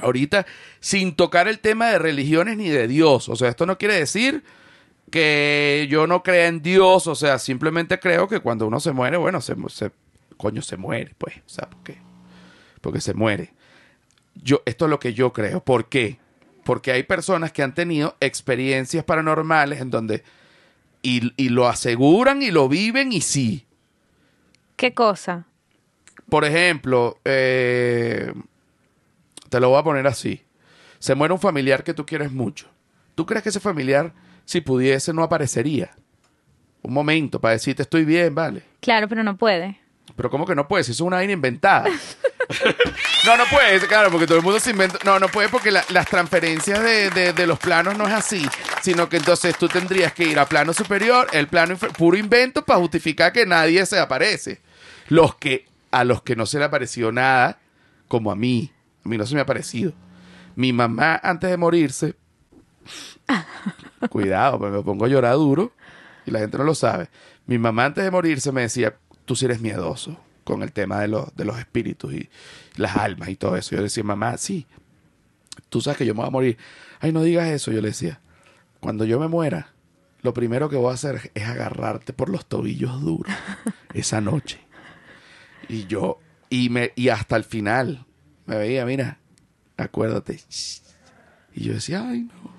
ahorita, 0.02 0.44
sin 0.80 1.16
tocar 1.16 1.48
el 1.48 1.60
tema 1.60 1.86
de 1.86 1.98
religiones 1.98 2.58
ni 2.58 2.68
de 2.68 2.88
Dios. 2.88 3.30
O 3.30 3.36
sea, 3.36 3.48
esto 3.48 3.64
no 3.64 3.78
quiere 3.78 3.94
decir 3.94 4.44
que 5.10 5.86
yo 5.90 6.06
no 6.06 6.22
crea 6.22 6.48
en 6.48 6.62
Dios, 6.62 7.06
o 7.06 7.14
sea, 7.14 7.38
simplemente 7.38 7.98
creo 7.98 8.28
que 8.28 8.40
cuando 8.40 8.66
uno 8.66 8.80
se 8.80 8.92
muere, 8.92 9.16
bueno, 9.16 9.40
se, 9.40 9.54
coño, 10.36 10.62
se 10.62 10.76
muere, 10.76 11.14
pues, 11.18 11.36
o 11.38 11.48
sea, 11.48 11.70
¿por 11.70 11.82
qué? 11.82 11.98
Porque 12.80 13.00
se 13.00 13.14
muere. 13.14 13.52
Yo, 14.34 14.62
esto 14.66 14.84
es 14.86 14.90
lo 14.90 14.98
que 14.98 15.14
yo 15.14 15.32
creo. 15.32 15.64
¿Por 15.64 15.88
qué? 15.88 16.18
Porque 16.64 16.92
hay 16.92 17.04
personas 17.04 17.52
que 17.52 17.62
han 17.62 17.74
tenido 17.74 18.16
experiencias 18.20 19.04
paranormales 19.04 19.80
en 19.80 19.90
donde 19.90 20.24
y, 21.02 21.32
y 21.36 21.48
lo 21.48 21.68
aseguran 21.68 22.42
y 22.42 22.50
lo 22.50 22.68
viven 22.68 23.12
y 23.12 23.20
sí. 23.20 23.66
¿Qué 24.76 24.92
cosa? 24.92 25.46
Por 26.28 26.44
ejemplo, 26.44 27.18
eh, 27.24 28.32
te 29.48 29.60
lo 29.60 29.70
voy 29.70 29.78
a 29.78 29.84
poner 29.84 30.06
así. 30.06 30.42
Se 30.98 31.14
muere 31.14 31.32
un 31.32 31.40
familiar 31.40 31.84
que 31.84 31.94
tú 31.94 32.04
quieres 32.04 32.32
mucho. 32.32 32.68
¿Tú 33.14 33.24
crees 33.26 33.42
que 33.42 33.48
ese 33.50 33.60
familiar, 33.60 34.12
si 34.46 34.62
pudiese, 34.62 35.12
no 35.12 35.22
aparecería? 35.22 35.90
Un 36.82 36.94
momento 36.94 37.38
para 37.40 37.52
decirte 37.52 37.82
estoy 37.82 38.06
bien, 38.06 38.34
vale. 38.34 38.62
Claro, 38.80 39.08
pero 39.08 39.22
no 39.22 39.36
puede. 39.36 39.78
Pero 40.16 40.30
¿cómo 40.30 40.46
que 40.46 40.54
no 40.54 40.66
puede? 40.68 40.84
Si 40.84 40.92
eso 40.92 41.02
es 41.04 41.06
una 41.08 41.16
vaina 41.16 41.32
inventada. 41.34 41.88
no, 43.26 43.36
no 43.36 43.44
puede, 43.50 43.80
claro, 43.88 44.10
porque 44.10 44.26
todo 44.26 44.38
el 44.38 44.44
mundo 44.44 44.60
se 44.60 44.70
inventa. 44.70 44.98
No, 45.04 45.18
no 45.18 45.28
puede 45.28 45.48
porque 45.48 45.70
la- 45.72 45.84
las 45.90 46.06
transferencias 46.06 46.80
de, 46.80 47.10
de- 47.10 47.32
de 47.32 47.46
los 47.46 47.58
planos 47.58 47.98
no 47.98 48.06
es 48.06 48.12
así, 48.14 48.46
sino 48.82 49.08
que 49.08 49.16
entonces 49.16 49.56
tú 49.58 49.68
tendrías 49.68 50.12
que 50.12 50.24
ir 50.24 50.38
a 50.38 50.46
plano 50.48 50.72
superior, 50.72 51.26
el 51.32 51.48
plano 51.48 51.74
infer- 51.76 51.92
puro 51.92 52.16
invento 52.16 52.64
para 52.64 52.78
justificar 52.78 53.32
que 53.32 53.44
nadie 53.46 53.84
se 53.84 53.98
aparece. 53.98 54.60
Los 55.08 55.34
que, 55.36 55.66
a 55.90 56.04
los 56.04 56.22
que 56.22 56.36
no 56.36 56.46
se 56.46 56.58
le 56.60 56.64
apareció 56.66 57.10
nada, 57.10 57.58
como 58.06 58.30
a 58.30 58.36
mí, 58.36 58.70
a 59.04 59.08
mí 59.08 59.18
no 59.18 59.26
se 59.26 59.34
me 59.34 59.40
ha 59.40 59.44
aparecido. 59.44 59.92
Mi 60.54 60.72
mamá, 60.72 61.20
antes 61.22 61.50
de 61.50 61.56
morirse, 61.56 62.14
cuidado, 64.10 64.58
me 64.58 64.82
pongo 64.82 65.04
a 65.04 65.08
llorar 65.08 65.34
duro 65.34 65.72
y 66.24 66.30
la 66.30 66.40
gente 66.40 66.58
no 66.58 66.64
lo 66.64 66.74
sabe. 66.74 67.08
Mi 67.46 67.58
mamá 67.58 67.86
antes 67.86 68.04
de 68.04 68.10
morirse 68.10 68.52
me 68.52 68.62
decía, 68.62 68.96
tú 69.24 69.36
sí 69.36 69.44
eres 69.44 69.60
miedoso 69.60 70.18
con 70.44 70.62
el 70.62 70.72
tema 70.72 71.00
de 71.00 71.08
los, 71.08 71.34
de 71.34 71.44
los 71.44 71.58
espíritus 71.58 72.14
y 72.14 72.28
las 72.76 72.96
almas 72.96 73.28
y 73.28 73.36
todo 73.36 73.56
eso. 73.56 73.70
Yo 73.72 73.78
le 73.78 73.84
decía, 73.84 74.04
mamá, 74.04 74.36
sí, 74.38 74.66
tú 75.68 75.80
sabes 75.80 75.98
que 75.98 76.06
yo 76.06 76.14
me 76.14 76.20
voy 76.20 76.28
a 76.28 76.30
morir. 76.30 76.58
Ay, 77.00 77.12
no 77.12 77.22
digas 77.22 77.48
eso, 77.48 77.72
yo 77.72 77.80
le 77.80 77.88
decía. 77.88 78.20
Cuando 78.80 79.04
yo 79.04 79.18
me 79.18 79.28
muera, 79.28 79.72
lo 80.22 80.34
primero 80.34 80.68
que 80.68 80.76
voy 80.76 80.90
a 80.90 80.94
hacer 80.94 81.30
es 81.34 81.44
agarrarte 81.44 82.12
por 82.12 82.28
los 82.28 82.46
tobillos 82.46 83.00
duros 83.00 83.32
esa 83.94 84.20
noche. 84.20 84.60
Y 85.68 85.86
yo, 85.86 86.20
y, 86.48 86.70
me, 86.70 86.92
y 86.94 87.08
hasta 87.08 87.36
el 87.36 87.44
final, 87.44 88.06
me 88.46 88.56
veía, 88.56 88.84
mira, 88.86 89.18
acuérdate. 89.76 90.40
Y 91.54 91.64
yo 91.64 91.74
decía, 91.74 92.08
ay, 92.08 92.22
no. 92.22 92.55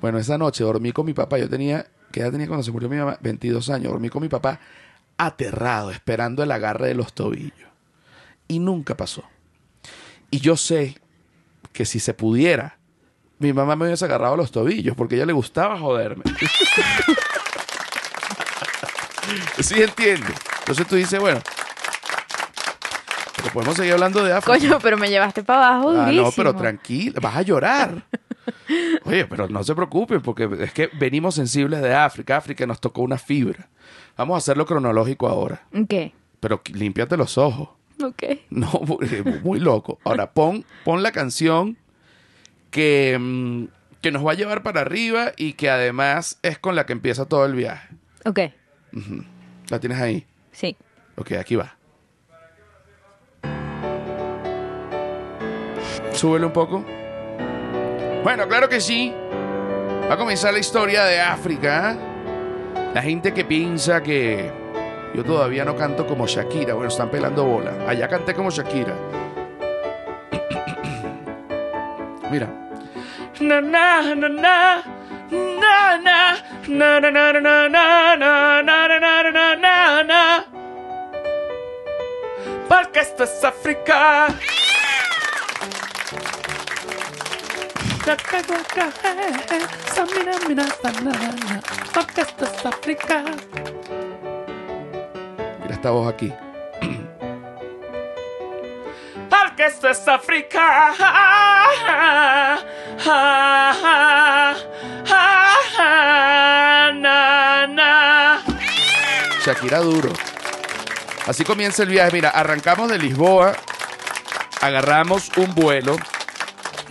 Bueno, 0.00 0.18
esa 0.18 0.38
noche 0.38 0.64
dormí 0.64 0.92
con 0.92 1.06
mi 1.06 1.12
papá. 1.14 1.38
Yo 1.38 1.48
tenía, 1.48 1.86
¿qué 2.12 2.20
edad 2.20 2.30
tenía 2.30 2.46
cuando 2.46 2.62
se 2.62 2.70
murió 2.72 2.88
mi 2.88 2.96
mamá? 2.96 3.18
22 3.20 3.68
años. 3.70 3.90
Dormí 3.92 4.08
con 4.08 4.22
mi 4.22 4.28
papá 4.28 4.60
aterrado, 5.16 5.90
esperando 5.90 6.42
el 6.42 6.52
agarre 6.52 6.88
de 6.88 6.94
los 6.94 7.12
tobillos. 7.12 7.68
Y 8.46 8.58
nunca 8.60 8.96
pasó. 8.96 9.24
Y 10.30 10.38
yo 10.40 10.56
sé 10.56 10.98
que 11.72 11.84
si 11.84 11.98
se 12.00 12.14
pudiera, 12.14 12.78
mi 13.38 13.52
mamá 13.52 13.76
me 13.76 13.86
hubiese 13.86 14.04
agarrado 14.04 14.36
los 14.36 14.50
tobillos 14.52 14.96
porque 14.96 15.14
a 15.14 15.18
ella 15.18 15.26
le 15.26 15.32
gustaba 15.32 15.78
joderme. 15.78 16.22
¿Sí 19.60 19.82
entiendes? 19.82 20.34
Entonces 20.60 20.86
tú 20.86 20.96
dices, 20.96 21.18
bueno, 21.20 21.40
Pero 23.36 23.50
podemos 23.52 23.76
seguir 23.76 23.92
hablando 23.94 24.22
de 24.24 24.32
África. 24.32 24.58
Coño, 24.58 24.78
pero 24.80 24.96
me 24.96 25.08
llevaste 25.08 25.42
para 25.42 25.68
abajo 25.68 25.90
Ah, 25.90 26.04
durísimo. 26.04 26.26
no, 26.26 26.32
pero 26.32 26.54
tranquila, 26.54 27.18
vas 27.20 27.36
a 27.36 27.42
llorar. 27.42 28.04
Oye, 29.04 29.26
pero 29.26 29.48
no 29.48 29.62
se 29.64 29.74
preocupen, 29.74 30.20
porque 30.20 30.48
es 30.60 30.72
que 30.72 30.88
venimos 30.98 31.34
sensibles 31.34 31.80
de 31.82 31.94
África. 31.94 32.36
África 32.36 32.66
nos 32.66 32.80
tocó 32.80 33.02
una 33.02 33.18
fibra. 33.18 33.68
Vamos 34.16 34.34
a 34.34 34.38
hacerlo 34.38 34.66
cronológico 34.66 35.28
ahora. 35.28 35.62
¿Qué? 35.88 36.12
Pero 36.40 36.60
límpiate 36.72 37.16
los 37.16 37.38
ojos. 37.38 37.70
Ok. 38.02 38.22
No, 38.50 38.70
muy, 38.86 39.08
muy 39.42 39.60
loco. 39.60 39.98
Ahora, 40.04 40.32
pon, 40.32 40.64
pon 40.84 41.02
la 41.02 41.10
canción 41.12 41.76
que, 42.70 43.16
mm, 43.18 43.64
que 44.00 44.12
nos 44.12 44.24
va 44.26 44.32
a 44.32 44.34
llevar 44.34 44.62
para 44.62 44.80
arriba 44.82 45.32
y 45.36 45.54
que 45.54 45.68
además 45.70 46.38
es 46.42 46.58
con 46.58 46.76
la 46.76 46.86
que 46.86 46.92
empieza 46.92 47.26
todo 47.26 47.44
el 47.44 47.54
viaje. 47.54 47.88
Ok, 48.24 48.40
¿La 49.68 49.80
tienes 49.80 49.98
ahí? 50.00 50.26
sí. 50.52 50.76
Ok, 51.16 51.32
aquí 51.32 51.56
va. 51.56 51.76
Súbele 56.12 56.46
un 56.46 56.52
poco. 56.52 56.84
Bueno, 58.22 58.48
claro 58.48 58.68
que 58.68 58.80
sí. 58.80 59.14
Va 60.08 60.14
a 60.14 60.16
comenzar 60.16 60.52
la 60.52 60.58
historia 60.58 61.04
de 61.04 61.20
África. 61.20 61.92
¿eh? 61.92 61.96
La 62.94 63.02
gente 63.02 63.32
que 63.32 63.44
piensa 63.44 64.02
que 64.02 64.50
yo 65.14 65.24
todavía 65.24 65.64
no 65.64 65.76
canto 65.76 66.06
como 66.06 66.26
Shakira. 66.26 66.74
Bueno, 66.74 66.88
están 66.88 67.10
pelando 67.10 67.44
bola. 67.44 67.72
Allá 67.86 68.08
canté 68.08 68.34
como 68.34 68.50
Shakira. 68.50 68.94
Mira. 72.30 72.48
Porque 82.68 83.00
esto 83.00 83.24
es 83.24 83.44
África. 83.44 84.28
Mira 95.60 95.74
esta 95.74 95.90
voz 95.90 96.08
aquí. 96.08 96.32
Porque 99.28 99.66
esto 99.66 99.90
es 99.90 100.08
África. 100.08 100.94
Shakira 109.44 109.80
duro. 109.80 110.14
Así 111.26 111.44
comienza 111.44 111.82
el 111.82 111.90
viaje. 111.90 112.10
Mira, 112.12 112.30
arrancamos 112.30 112.88
de 112.88 112.98
Lisboa, 112.98 113.54
agarramos 114.62 115.30
un 115.36 115.54
vuelo 115.54 115.98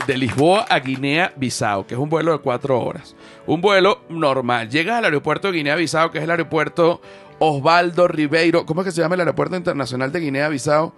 de 0.06 0.18
Lisboa 0.18 0.66
a 0.70 0.80
Guinea-Bissau, 0.80 1.86
que 1.86 1.96
es 1.96 2.00
un 2.00 2.10
vuelo 2.10 2.32
de 2.32 2.40
cuatro 2.40 2.80
horas. 2.80 3.16
Un 3.46 3.62
vuelo 3.62 4.02
normal. 4.10 4.70
Llegas 4.70 4.98
al 4.98 5.06
aeropuerto 5.06 5.52
de 5.52 5.58
Guinea-Bissau, 5.58 6.12
que 6.12 6.20
es 6.20 6.24
el 6.24 6.32
aeropuerto 6.32 7.02
Osvaldo 7.40 8.08
Ribeiro. 8.08 8.66
¿Cómo 8.66 8.82
es 8.82 8.86
que 8.86 8.92
se 8.92 9.02
llama 9.02 9.16
el 9.16 9.22
aeropuerto 9.22 9.56
internacional 9.56 10.12
de 10.12 10.20
Guinea-Bissau? 10.20 10.94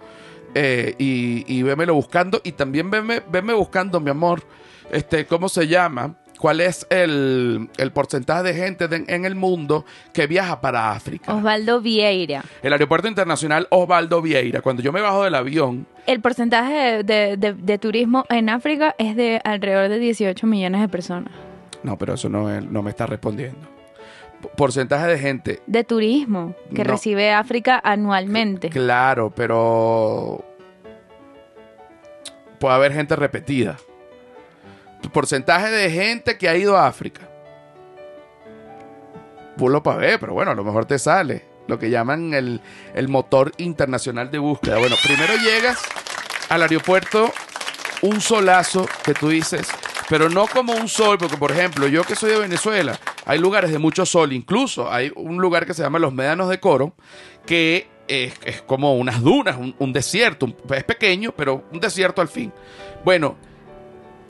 Eh, 0.54 0.94
y, 0.98 1.44
y 1.46 1.62
vémelo 1.62 1.94
buscando. 1.94 2.40
Y 2.44 2.52
también 2.52 2.90
veme, 2.90 3.22
veme 3.30 3.52
buscando, 3.54 4.00
mi 4.00 4.10
amor, 4.10 4.42
este, 4.90 5.26
¿cómo 5.26 5.48
se 5.48 5.68
llama? 5.68 6.16
¿Cuál 6.40 6.60
es 6.62 6.86
el, 6.88 7.68
el 7.76 7.92
porcentaje 7.92 8.42
de 8.44 8.54
gente 8.54 8.88
de- 8.88 9.04
en 9.08 9.24
el 9.26 9.34
mundo 9.34 9.84
que 10.14 10.26
viaja 10.26 10.60
para 10.62 10.92
África? 10.92 11.34
Osvaldo 11.34 11.82
Vieira. 11.82 12.42
El 12.62 12.72
aeropuerto 12.72 13.08
internacional 13.08 13.66
Osvaldo 13.70 14.22
Vieira. 14.22 14.62
Cuando 14.62 14.82
yo 14.82 14.90
me 14.90 15.02
bajo 15.02 15.22
del 15.24 15.34
avión, 15.34 15.86
El 16.06 16.20
porcentaje 16.20 17.02
de, 17.04 17.36
de- 17.36 17.78
turismo 17.78 18.24
en 18.30 18.48
África 18.48 18.94
es 18.98 19.16
de 19.16 19.40
alrededor 19.44 19.90
de 19.90 19.98
18 19.98 20.46
millones 20.46 20.80
de 20.80 20.88
personas. 20.88 21.30
no, 21.82 21.98
pero 21.98 22.14
eso 22.14 22.28
no, 22.30 22.50
es- 22.50 22.64
no 22.64 22.82
me 22.82 22.88
está 22.90 23.04
respondiendo. 23.06 23.68
Porcentaje 24.56 25.06
de 25.08 25.18
gente, 25.18 25.60
De 25.66 25.84
turismo 25.84 26.54
que 26.74 26.84
No. 26.84 26.90
recibe 26.92 27.30
África 27.32 27.78
anualmente. 27.84 28.70
claro, 28.70 29.30
pero 29.36 30.42
puede 32.58 32.74
haber 32.74 32.92
gente 32.94 33.14
repetida. 33.16 33.76
Porcentaje 35.12 35.68
de 35.70 35.90
gente 35.90 36.36
que 36.38 36.48
ha 36.48 36.56
ido 36.56 36.76
a 36.76 36.86
África. 36.86 37.22
Pulo 39.56 39.82
para 39.82 39.98
ver, 39.98 40.20
pero 40.20 40.32
bueno, 40.32 40.52
a 40.52 40.54
lo 40.54 40.64
mejor 40.64 40.84
te 40.86 40.98
sale. 40.98 41.44
Lo 41.66 41.78
que 41.78 41.90
llaman 41.90 42.34
el, 42.34 42.60
el 42.94 43.08
motor 43.08 43.52
internacional 43.58 44.30
de 44.30 44.38
búsqueda. 44.38 44.78
Bueno, 44.78 44.96
primero 45.04 45.34
llegas 45.36 45.80
al 46.48 46.62
aeropuerto, 46.62 47.32
un 48.02 48.20
solazo 48.20 48.88
que 49.04 49.14
tú 49.14 49.28
dices, 49.28 49.68
pero 50.08 50.28
no 50.28 50.46
como 50.48 50.72
un 50.72 50.88
sol, 50.88 51.16
porque 51.18 51.36
por 51.36 51.52
ejemplo, 51.52 51.86
yo 51.86 52.02
que 52.02 52.16
soy 52.16 52.30
de 52.32 52.38
Venezuela, 52.40 52.98
hay 53.24 53.38
lugares 53.38 53.70
de 53.70 53.78
mucho 53.78 54.04
sol, 54.04 54.32
incluso 54.32 54.90
hay 54.90 55.12
un 55.14 55.36
lugar 55.40 55.64
que 55.66 55.74
se 55.74 55.82
llama 55.82 56.00
Los 56.00 56.12
Médanos 56.12 56.48
de 56.48 56.58
Coro, 56.58 56.94
que 57.46 57.86
es, 58.08 58.34
es 58.44 58.62
como 58.62 58.96
unas 58.96 59.20
dunas, 59.22 59.56
un, 59.78 59.92
desierto, 59.92 60.46
un- 60.46 60.56
es 60.74 60.82
pequeño, 60.84 61.32
pero 61.36 61.64
un 61.70 61.78
desierto 61.78 62.20
al 62.20 62.28
fin. 62.28 62.52
Bueno, 63.04 63.36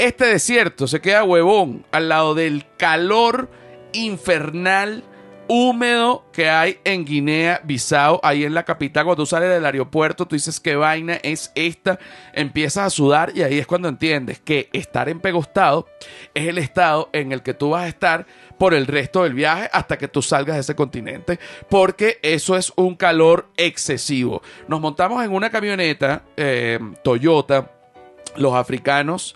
este 0.01 0.27
desierto 0.27 0.87
se 0.87 1.01
queda 1.01 1.25
huevón 1.25 1.85
al 1.93 2.09
lado 2.09 2.35
del 2.35 2.65
calor 2.79 3.51
infernal 3.93 5.05
húmedo 5.53 6.25
que 6.33 6.49
hay 6.49 6.79
en 6.85 7.05
Guinea-Bissau, 7.05 8.21
ahí 8.23 8.45
en 8.45 8.55
la 8.55 8.63
capital. 8.63 9.05
Cuando 9.05 9.25
tú 9.25 9.27
sales 9.27 9.51
del 9.51 9.67
aeropuerto, 9.67 10.27
tú 10.27 10.37
dices 10.37 10.61
qué 10.61 10.77
vaina 10.77 11.15
es 11.25 11.51
esta, 11.57 11.99
empiezas 12.33 12.87
a 12.87 12.91
sudar 12.91 13.33
y 13.35 13.43
ahí 13.43 13.59
es 13.59 13.67
cuando 13.67 13.89
entiendes 13.89 14.39
que 14.39 14.71
estar 14.73 15.09
empegostado 15.09 15.89
es 16.35 16.47
el 16.47 16.59
estado 16.59 17.11
en 17.13 17.33
el 17.33 17.43
que 17.43 17.53
tú 17.53 17.71
vas 17.71 17.83
a 17.83 17.89
estar 17.89 18.27
por 18.59 18.75
el 18.75 18.87
resto 18.87 19.25
del 19.25 19.35
viaje 19.35 19.69
hasta 19.73 19.99
que 19.99 20.07
tú 20.07 20.23
salgas 20.23 20.55
de 20.55 20.61
ese 20.61 20.77
continente, 20.77 21.41
porque 21.69 22.21
eso 22.23 22.57
es 22.57 22.73
un 22.77 22.95
calor 22.95 23.49
excesivo. 23.57 24.43
Nos 24.69 24.81
montamos 24.81 25.25
en 25.25 25.33
una 25.33 25.51
camioneta 25.51 26.23
eh, 26.37 26.79
Toyota, 27.03 27.73
los 28.37 28.55
africanos 28.55 29.35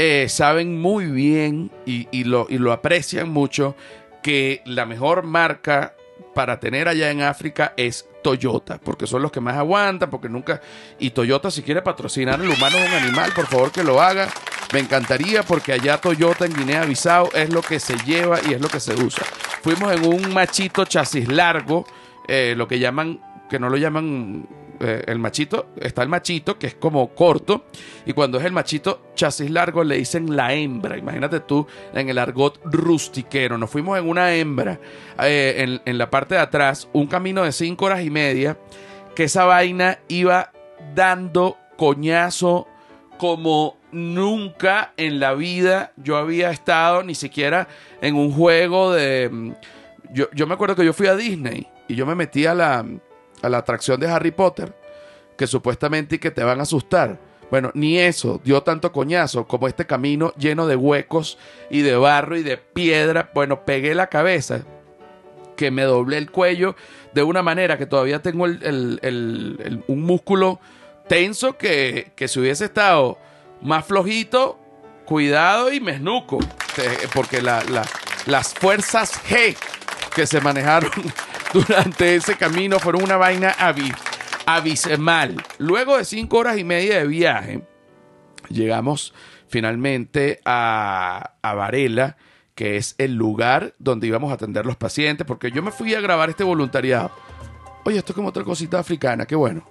eh, 0.00 0.28
saben 0.28 0.80
muy 0.80 1.06
bien 1.06 1.72
y, 1.84 2.22
lo, 2.22 2.46
aprecian 2.72 3.30
mucho 3.30 3.74
que 4.22 4.62
la 4.64 4.86
mejor 4.86 5.24
marca 5.24 5.96
para 6.36 6.60
tener 6.60 6.86
allá 6.86 7.10
en 7.10 7.22
África 7.22 7.74
es 7.76 8.08
Toyota, 8.22 8.78
porque 8.78 9.08
son 9.08 9.22
los 9.22 9.32
que 9.32 9.40
más 9.40 9.56
aguantan, 9.56 10.08
porque 10.08 10.28
nunca... 10.28 10.60
Y 11.00 11.10
Toyota 11.10 11.50
si 11.50 11.62
quiere 11.62 11.82
patrocinar 11.82 12.40
el 12.40 12.48
humano 12.48 12.76
un 12.78 12.94
animal, 12.94 13.32
por 13.34 13.48
favor 13.48 13.72
que 13.72 13.82
lo 13.82 14.00
haga. 14.00 14.28
Me 14.72 14.78
encantaría 14.78 15.42
porque 15.42 15.72
allá 15.72 16.00
Toyota 16.00 16.46
en 16.46 16.54
Guinea-Bissau 16.54 17.30
es 17.34 17.52
lo 17.52 17.60
que 17.60 17.80
se 17.80 17.96
lleva 18.04 18.38
y 18.48 18.54
es 18.54 18.60
lo 18.60 18.68
que 18.68 18.78
se 18.78 18.94
usa. 18.94 19.24
Fuimos 19.64 19.92
en 19.92 20.06
un 20.06 20.32
machito 20.32 20.84
chasis 20.84 21.26
largo, 21.26 21.84
eh, 22.28 22.54
lo 22.56 22.68
que 22.68 22.78
llaman, 22.78 23.20
que 23.50 23.58
no 23.58 23.68
lo 23.68 23.76
llaman 23.76 24.46
eh, 24.80 25.02
el 25.06 25.18
machito, 25.18 25.68
está 25.80 26.02
el 26.02 26.08
machito 26.08 26.58
que 26.58 26.68
es 26.68 26.74
como 26.74 27.08
corto 27.14 27.64
y 28.06 28.12
cuando 28.12 28.38
es 28.38 28.44
el 28.44 28.52
machito 28.52 29.02
chasis 29.14 29.50
largo 29.50 29.82
le 29.84 29.96
dicen 29.96 30.36
la 30.36 30.52
hembra. 30.54 30.96
Imagínate 30.96 31.40
tú 31.40 31.66
en 31.94 32.08
el 32.08 32.18
argot 32.18 32.60
rustiquero. 32.64 33.58
Nos 33.58 33.70
fuimos 33.70 33.98
en 33.98 34.08
una 34.08 34.34
hembra 34.34 34.78
eh, 35.20 35.54
en, 35.58 35.80
en 35.84 35.98
la 35.98 36.10
parte 36.10 36.34
de 36.36 36.40
atrás, 36.40 36.88
un 36.92 37.06
camino 37.06 37.42
de 37.42 37.52
cinco 37.52 37.86
horas 37.86 38.02
y 38.02 38.10
media 38.10 38.58
que 39.14 39.24
esa 39.24 39.44
vaina 39.44 39.98
iba 40.08 40.52
dando 40.94 41.56
coñazo 41.76 42.66
como 43.18 43.76
nunca 43.90 44.92
en 44.96 45.18
la 45.18 45.34
vida 45.34 45.92
yo 45.96 46.16
había 46.16 46.50
estado 46.50 47.02
ni 47.02 47.14
siquiera 47.14 47.66
en 48.00 48.14
un 48.14 48.30
juego 48.32 48.92
de... 48.92 49.28
mm, 49.30 49.52
Yo, 50.12 50.26
yo 50.32 50.46
me 50.46 50.54
acuerdo 50.54 50.76
que 50.76 50.84
yo 50.84 50.92
fui 50.92 51.06
a 51.08 51.16
Disney 51.16 51.66
y 51.88 51.94
yo 51.94 52.06
me 52.06 52.14
metí 52.14 52.46
a 52.46 52.54
la, 52.54 52.84
a 53.42 53.48
la 53.48 53.58
atracción 53.58 54.00
de 54.00 54.08
Harry 54.08 54.30
Potter, 54.30 54.74
que 55.36 55.46
supuestamente 55.46 56.18
que 56.20 56.30
te 56.30 56.42
van 56.44 56.60
a 56.60 56.62
asustar. 56.62 57.18
Bueno, 57.50 57.70
ni 57.74 57.98
eso 57.98 58.40
dio 58.44 58.62
tanto 58.62 58.92
coñazo 58.92 59.46
como 59.46 59.68
este 59.68 59.86
camino 59.86 60.34
lleno 60.36 60.66
de 60.66 60.76
huecos 60.76 61.38
y 61.70 61.80
de 61.80 61.96
barro 61.96 62.36
y 62.36 62.42
de 62.42 62.58
piedra. 62.58 63.30
Bueno, 63.34 63.64
pegué 63.64 63.94
la 63.94 64.08
cabeza 64.08 64.60
que 65.56 65.70
me 65.70 65.84
doblé 65.84 66.18
el 66.18 66.30
cuello 66.30 66.76
de 67.14 67.22
una 67.22 67.42
manera 67.42 67.78
que 67.78 67.86
todavía 67.86 68.20
tengo 68.20 68.44
el- 68.46 68.62
el- 68.62 69.00
el- 69.02 69.82
un 69.88 70.02
músculo 70.02 70.60
tenso 71.08 71.56
que, 71.56 72.12
que 72.14 72.28
si 72.28 72.38
hubiese 72.38 72.66
estado 72.66 73.18
más 73.62 73.86
flojito, 73.86 74.58
cuidado 75.06 75.72
y 75.72 75.80
me 75.80 75.92
esnuco. 75.92 76.38
Te- 76.76 77.08
Porque 77.14 77.40
la- 77.40 77.64
la- 77.70 77.86
las 78.26 78.52
fuerzas 78.52 79.20
G 79.26 79.56
que 80.14 80.26
se 80.26 80.40
manejaron 80.42 80.90
durante 81.52 82.14
ese 82.16 82.36
camino 82.36 82.78
fueron 82.78 83.02
una 83.04 83.16
vaina 83.16 83.54
avi- 83.58 83.94
abismal. 84.46 85.36
Luego 85.58 85.96
de 85.96 86.04
cinco 86.04 86.38
horas 86.38 86.58
y 86.58 86.64
media 86.64 86.98
de 86.98 87.06
viaje, 87.06 87.62
llegamos 88.48 89.14
finalmente 89.48 90.40
a, 90.44 91.32
a 91.42 91.54
Varela, 91.54 92.16
que 92.54 92.76
es 92.76 92.94
el 92.98 93.14
lugar 93.14 93.74
donde 93.78 94.06
íbamos 94.06 94.30
a 94.30 94.34
atender 94.34 94.66
los 94.66 94.76
pacientes, 94.76 95.26
porque 95.26 95.50
yo 95.50 95.62
me 95.62 95.70
fui 95.70 95.94
a 95.94 96.00
grabar 96.00 96.28
este 96.30 96.44
voluntariado. 96.44 97.10
Oye, 97.84 97.98
esto 97.98 98.12
es 98.12 98.16
como 98.16 98.28
otra 98.28 98.44
cosita 98.44 98.78
africana, 98.78 99.24
qué 99.26 99.36
bueno. 99.36 99.64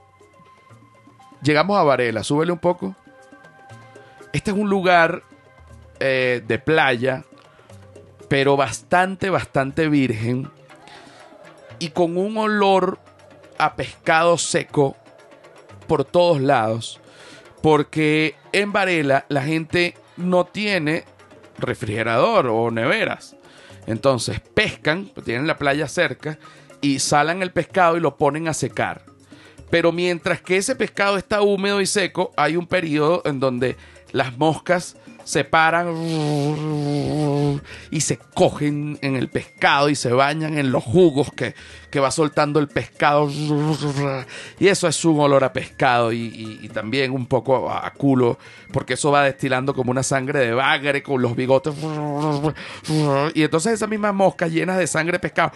llegamos 1.43 1.77
a 1.77 1.83
Varela, 1.83 2.23
súbele 2.23 2.51
un 2.51 2.59
poco. 2.59 2.95
Este 4.33 4.51
es 4.51 4.57
un 4.57 4.69
lugar 4.69 5.23
eh, 5.99 6.41
de 6.47 6.59
playa, 6.59 7.23
pero 8.29 8.55
bastante, 8.57 9.29
bastante 9.29 9.87
virgen 9.89 10.49
y 11.79 11.89
con 11.89 12.17
un 12.17 12.37
olor 12.37 12.99
a 13.57 13.75
pescado 13.75 14.37
seco 14.37 14.95
por 15.87 16.05
todos 16.05 16.41
lados, 16.41 16.99
porque 17.61 18.35
en 18.51 18.71
Varela 18.71 19.25
la 19.29 19.43
gente 19.43 19.95
no 20.17 20.45
tiene 20.45 21.05
refrigerador 21.57 22.47
o 22.47 22.69
neveras. 22.71 23.35
Entonces 23.85 24.41
pescan, 24.41 25.09
tienen 25.23 25.47
la 25.47 25.57
playa 25.57 25.87
cerca 25.87 26.37
y 26.81 26.99
salan 26.99 27.41
el 27.41 27.51
pescado 27.51 27.97
y 27.97 28.01
lo 28.01 28.17
ponen 28.17 28.47
a 28.47 28.53
secar. 28.53 29.03
Pero 29.69 29.91
mientras 29.91 30.41
que 30.41 30.57
ese 30.57 30.75
pescado 30.75 31.17
está 31.17 31.41
húmedo 31.41 31.81
y 31.81 31.85
seco, 31.85 32.31
hay 32.37 32.55
un 32.55 32.67
periodo 32.67 33.21
en 33.25 33.39
donde 33.39 33.75
las 34.11 34.37
moscas 34.37 34.97
se 35.27 35.43
paran 35.43 35.89
y 37.91 37.99
se 37.99 38.17
cogen 38.33 38.97
en 39.01 39.17
el 39.17 39.27
pescado 39.27 39.89
y 39.89 39.95
se 39.95 40.13
bañan 40.13 40.57
en 40.57 40.71
los 40.71 40.85
jugos 40.85 41.33
que, 41.33 41.53
que 41.89 41.99
va 41.99 42.11
soltando 42.11 42.61
el 42.61 42.69
pescado. 42.69 43.29
Y 44.57 44.67
eso 44.69 44.87
es 44.87 45.03
un 45.03 45.19
olor 45.19 45.43
a 45.43 45.51
pescado 45.51 46.13
y, 46.13 46.69
también 46.73 47.11
un 47.11 47.25
poco 47.25 47.69
a 47.69 47.91
culo, 47.91 48.37
porque 48.71 48.93
eso 48.93 49.11
va 49.11 49.25
destilando 49.25 49.73
como 49.73 49.91
una 49.91 50.01
sangre 50.01 50.39
de 50.39 50.53
bagre 50.53 51.03
con 51.03 51.21
los 51.21 51.35
bigotes. 51.35 51.75
Y 53.33 53.43
entonces 53.43 53.73
esas 53.73 53.89
mismas 53.89 54.13
moscas 54.13 54.49
llenas 54.49 54.77
de 54.77 54.87
sangre 54.87 55.13
de 55.13 55.19
pescado 55.19 55.51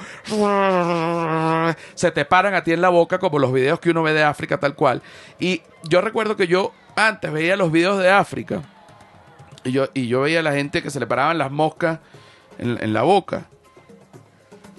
se 1.96 2.12
te 2.12 2.26
paran 2.26 2.56
a 2.56 2.64
ti 2.64 2.74
en 2.74 2.82
la 2.82 2.90
boca 2.90 3.20
como 3.20 3.40
los 3.40 3.54
videos 3.54 3.80
que 3.80 3.92
uno 3.92 4.04
ve 4.04 4.12
de 4.12 4.24
África 4.24 4.60
tal 4.60 4.76
cual. 4.76 5.02
Y 5.40 5.62
yo 5.84 6.02
recuerdo 6.02 6.36
que 6.36 6.48
yo 6.48 6.74
antes 6.98 7.32
veía 7.32 7.56
los 7.56 7.72
videos 7.72 8.00
de 8.00 8.10
África 8.10 8.64
y 9.64 9.72
yo, 9.72 9.90
y 9.94 10.08
yo 10.08 10.22
veía 10.22 10.40
a 10.40 10.44
la 10.44 10.54
gente 10.54 10.82
que 10.82 10.90
se 10.90 11.00
le 11.00 11.08
paraban 11.08 11.38
las 11.38 11.52
moscas 11.52 12.00
en, 12.58 12.78
en 12.82 12.94
la 12.94 13.04
boca. 13.04 13.48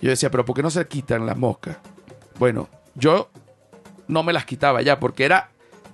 Yo 0.00 0.10
decía, 0.10 0.30
pero 0.30 0.44
¿por 0.44 0.56
qué 0.56 0.62
no 0.62 0.70
se 0.70 0.86
quitan 0.86 1.26
las 1.26 1.36
moscas? 1.36 1.76
Bueno, 2.38 2.68
yo 2.94 3.28
no 4.08 4.22
me 4.22 4.32
las 4.32 4.44
quitaba 4.44 4.82
ya 4.82 4.98
porque 4.98 5.24
era 5.24 5.50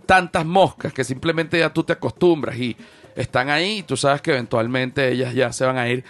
tantas 0.07 0.47
moscas 0.47 0.93
que 0.93 1.05
simplemente 1.05 1.59
ya 1.59 1.73
tú 1.73 1.85
te 1.85 1.93
acostumbras 1.93 2.57
y 2.57 2.77
están 3.15 3.51
ahí 3.51 3.79
y 3.79 3.83
tú 3.83 3.97
sabes 3.97 4.23
que 4.23 4.31
eventualmente 4.31 5.11
ellas 5.11 5.35
ya 5.35 5.53
se 5.53 5.67
van 5.67 5.77
a 5.77 5.89
ir. 5.89 6.05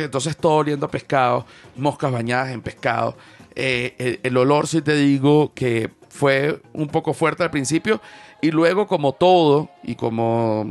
Entonces 0.00 0.36
todo 0.36 0.54
oliendo 0.54 0.86
a 0.86 0.90
pescado, 0.90 1.46
moscas 1.76 2.10
bañadas 2.10 2.50
en 2.50 2.62
pescado. 2.62 3.16
Eh, 3.54 3.94
el, 3.98 4.20
el 4.22 4.36
olor, 4.36 4.66
si 4.66 4.82
te 4.82 4.96
digo, 4.96 5.52
que 5.54 5.90
fue 6.08 6.60
un 6.72 6.88
poco 6.88 7.14
fuerte 7.14 7.42
al 7.42 7.50
principio 7.50 8.00
y 8.40 8.50
luego 8.50 8.86
como 8.86 9.12
todo 9.12 9.70
y 9.82 9.94
como, 9.94 10.64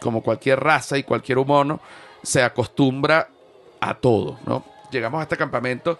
como 0.00 0.22
cualquier 0.22 0.60
raza 0.60 0.98
y 0.98 1.02
cualquier 1.02 1.38
humano, 1.38 1.80
se 2.22 2.42
acostumbra 2.42 3.28
a 3.80 3.94
todo, 3.94 4.38
¿no? 4.46 4.64
Llegamos 4.90 5.20
a 5.20 5.22
este 5.22 5.36
campamento 5.36 5.98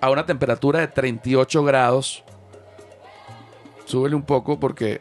a 0.00 0.10
una 0.10 0.24
temperatura 0.26 0.80
de 0.80 0.88
38 0.88 1.64
grados. 1.64 2.24
Súbele 3.86 4.14
un 4.14 4.22
poco 4.22 4.58
porque 4.58 5.00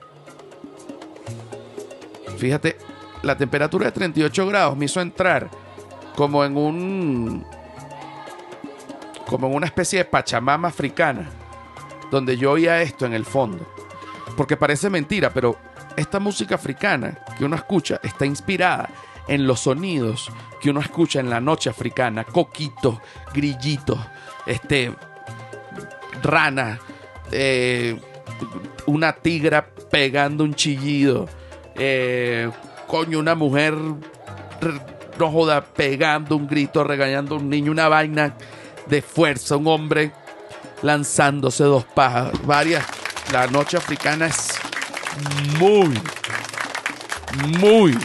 fíjate, 2.38 2.78
la 3.22 3.38
temperatura 3.38 3.86
de 3.86 3.92
38 3.92 4.48
grados 4.48 4.76
me 4.76 4.86
hizo 4.86 5.00
entrar 5.00 5.50
como 6.16 6.44
en 6.44 6.58
un 6.58 7.46
como 9.26 9.48
en 9.48 9.56
una 9.56 9.66
especie 9.66 10.00
de 10.00 10.06
pachamama 10.06 10.68
africana 10.68 11.30
donde 12.12 12.38
yo 12.38 12.52
oía 12.52 12.82
esto 12.82 13.06
en 13.06 13.14
el 13.14 13.26
fondo. 13.26 13.66
Porque 14.38 14.58
parece 14.58 14.90
mentira, 14.90 15.32
pero 15.34 15.58
esta 15.96 16.20
música 16.20 16.56
africana 16.56 17.18
que 17.38 17.46
uno 17.46 17.56
escucha 17.56 18.00
está 18.04 18.26
inspirada 18.26 18.90
en 19.28 19.48
los 19.48 19.62
sonidos 19.62 20.32
que 20.62 20.70
uno 20.70 20.80
escucha 20.80 21.20
en 21.20 21.30
la 21.30 21.42
noche 21.42 21.70
africana, 21.70 22.24
coquitos, 22.24 22.98
grillitos, 23.34 24.00
este, 24.46 24.94
rana, 26.22 26.80
eh, 27.32 28.00
una 28.86 29.12
tigra 29.12 29.68
pegando 29.92 30.46
un 30.46 30.54
chillido, 30.54 31.28
eh, 31.76 32.50
coño, 32.88 33.20
una 33.20 33.36
mujer, 33.36 33.74
no 35.20 35.32
joda, 35.32 35.62
pegando 35.62 36.38
un 36.38 36.48
grito, 36.48 36.84
regañando 36.86 37.36
a 37.36 37.40
un 37.40 37.50
niño, 37.50 37.72
una 37.72 37.90
vaina 37.90 38.36
de 38.88 39.02
fuerza, 39.02 39.58
un 39.58 39.68
hombre 39.68 40.14
lanzándose 40.82 41.66
dos 41.66 41.84
pajas, 41.84 42.32
varias. 42.46 42.86
La 43.32 43.48
noche 43.48 43.78
africana 43.78 44.28
es 44.28 44.53
muy, 45.60 46.00
muy, 47.60 47.98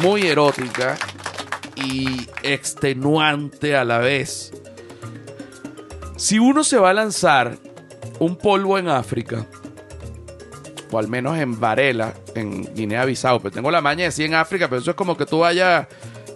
muy 0.00 0.26
erótica 0.26 0.96
y 1.76 2.28
extenuante 2.42 3.76
a 3.76 3.84
la 3.84 3.98
vez. 3.98 4.52
Si 6.16 6.38
uno 6.38 6.64
se 6.64 6.78
va 6.78 6.90
a 6.90 6.94
lanzar 6.94 7.58
un 8.18 8.36
polvo 8.36 8.78
en 8.78 8.88
África, 8.88 9.46
o 10.90 10.98
al 10.98 11.08
menos 11.08 11.38
en 11.38 11.60
Varela, 11.60 12.14
en 12.34 12.74
Guinea-Bissau, 12.74 13.40
pero 13.40 13.54
tengo 13.54 13.70
la 13.70 13.80
maña 13.80 13.98
de 14.00 14.04
decir 14.06 14.26
en 14.26 14.34
África, 14.34 14.68
pero 14.68 14.80
eso 14.80 14.90
es 14.90 14.96
como 14.96 15.16
que 15.16 15.26
tú 15.26 15.40
vayas 15.40 15.86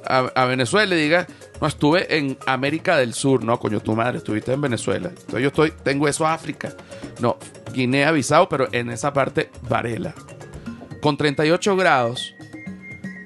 a, 0.07 0.19
a 0.19 0.45
Venezuela 0.45 0.95
y 0.95 1.03
digas, 1.03 1.27
no, 1.61 1.67
estuve 1.67 2.17
en 2.17 2.37
América 2.47 2.97
del 2.97 3.15
Sur, 3.15 3.45
no, 3.45 3.59
coño, 3.59 3.81
tu 3.81 3.95
madre, 3.95 4.19
estuviste 4.19 4.53
en 4.53 4.61
Venezuela. 4.61 5.09
Entonces 5.09 5.43
yo 5.43 5.49
estoy, 5.49 5.73
tengo 5.83 6.09
eso 6.09 6.27
África. 6.27 6.75
No, 7.21 7.39
Guinea-Bissau, 7.73 8.49
pero 8.49 8.69
en 8.73 8.91
esa 8.91 9.13
parte, 9.13 9.51
Varela. 9.69 10.15
Con 11.01 11.17
38 11.17 11.77
grados, 11.77 12.35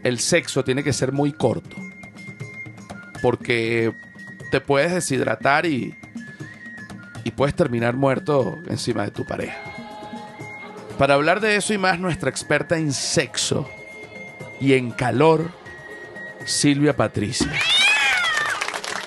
el 0.02 0.18
sexo 0.18 0.64
tiene 0.64 0.82
que 0.82 0.92
ser 0.92 1.12
muy 1.12 1.32
corto. 1.32 1.76
Porque 3.22 3.92
te 4.50 4.60
puedes 4.60 4.92
deshidratar 4.92 5.66
y, 5.66 5.94
y 7.24 7.30
puedes 7.32 7.54
terminar 7.54 7.96
muerto 7.96 8.56
encima 8.68 9.04
de 9.04 9.10
tu 9.10 9.24
pareja. 9.24 9.58
Para 10.98 11.14
hablar 11.14 11.40
de 11.40 11.56
eso 11.56 11.74
y 11.74 11.78
más, 11.78 11.98
nuestra 11.98 12.30
experta 12.30 12.78
en 12.78 12.92
sexo 12.92 13.68
y 14.60 14.72
en 14.72 14.90
calor, 14.90 15.50
Silvia 16.44 16.96
Patricia. 16.96 17.52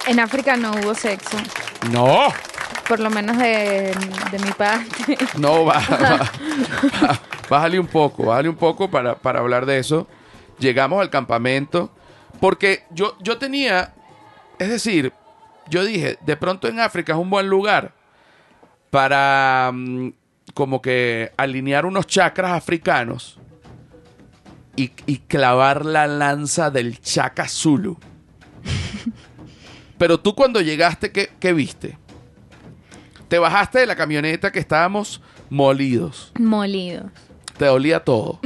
En 0.05 0.19
África 0.19 0.55
no 0.55 0.71
hubo 0.71 0.93
sexo, 0.93 1.37
No, 1.91 2.27
por 2.89 2.99
lo 2.99 3.11
menos 3.11 3.37
de, 3.37 3.95
de 4.31 4.39
mi 4.39 4.51
parte. 4.51 5.15
no, 5.37 5.63
va, 5.63 5.79
bájale 7.47 7.79
un 7.79 7.85
poco, 7.85 8.25
bájale 8.25 8.49
un 8.49 8.55
poco 8.55 8.89
para, 8.89 9.15
para 9.15 9.39
hablar 9.39 9.67
de 9.67 9.77
eso. 9.77 10.07
Llegamos 10.57 10.99
al 10.99 11.11
campamento, 11.11 11.91
porque 12.41 12.85
yo, 12.89 13.15
yo 13.21 13.37
tenía, 13.37 13.93
es 14.57 14.69
decir, 14.69 15.13
yo 15.69 15.85
dije, 15.85 16.17
de 16.25 16.35
pronto 16.35 16.67
en 16.67 16.79
África 16.79 17.13
es 17.13 17.19
un 17.19 17.29
buen 17.29 17.47
lugar 17.47 17.93
para 18.89 19.69
mm, 19.71 20.09
como 20.55 20.81
que 20.81 21.31
alinear 21.37 21.85
unos 21.85 22.07
chakras 22.07 22.53
africanos 22.53 23.37
y, 24.75 24.91
y 25.05 25.19
clavar 25.19 25.85
la 25.85 26.07
lanza 26.07 26.71
del 26.71 26.99
chakra 26.99 27.47
Zulu. 27.47 27.99
Pero 29.99 30.19
tú 30.19 30.33
cuando 30.33 30.59
llegaste, 30.59 31.11
¿qué, 31.11 31.29
qué 31.39 31.53
viste? 31.53 31.99
Te 33.29 33.39
bajaste 33.39 33.79
de 33.79 33.85
la 33.85 33.95
camioneta 33.95 34.51
que 34.51 34.59
estábamos 34.59 35.21
molidos. 35.49 36.31
Molido. 36.37 37.09
Te 37.57 37.65
dolía 37.65 37.99
todo. 38.03 38.39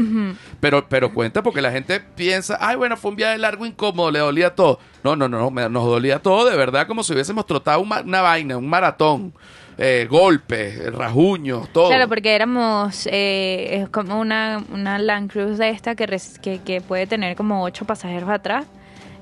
Pero, 0.59 0.87
pero 0.89 1.13
cuenta 1.13 1.43
porque 1.43 1.61
la 1.61 1.71
gente 1.71 1.99
piensa, 1.99 2.57
ay, 2.59 2.75
bueno, 2.75 2.97
fue 2.97 3.11
un 3.11 3.17
viaje 3.17 3.37
largo, 3.37 3.65
incómodo, 3.65 4.09
le 4.11 4.19
dolía 4.19 4.55
todo. 4.55 4.79
No, 5.03 5.15
no, 5.15 5.29
no, 5.29 5.49
no, 5.51 5.69
nos 5.69 5.85
dolía 5.85 6.19
todo 6.19 6.49
de 6.49 6.55
verdad 6.57 6.87
como 6.87 7.03
si 7.03 7.13
hubiésemos 7.13 7.45
trotado 7.45 7.79
una 7.81 8.21
vaina, 8.21 8.57
un 8.57 8.67
maratón. 8.67 9.33
Eh, 9.77 10.07
golpes, 10.09 10.93
rajuños, 10.93 11.67
todo. 11.73 11.89
Claro, 11.89 12.07
porque 12.07 12.35
éramos, 12.35 13.07
eh, 13.11 13.81
es 13.81 13.89
como 13.89 14.19
una, 14.19 14.63
una 14.71 14.99
Land 14.99 15.31
Cruise 15.31 15.57
de 15.57 15.69
esta 15.69 15.95
que, 15.95 16.05
res- 16.05 16.37
que, 16.39 16.59
que 16.61 16.79
puede 16.81 17.07
tener 17.07 17.35
como 17.35 17.63
ocho 17.63 17.83
pasajeros 17.85 18.29
atrás. 18.29 18.65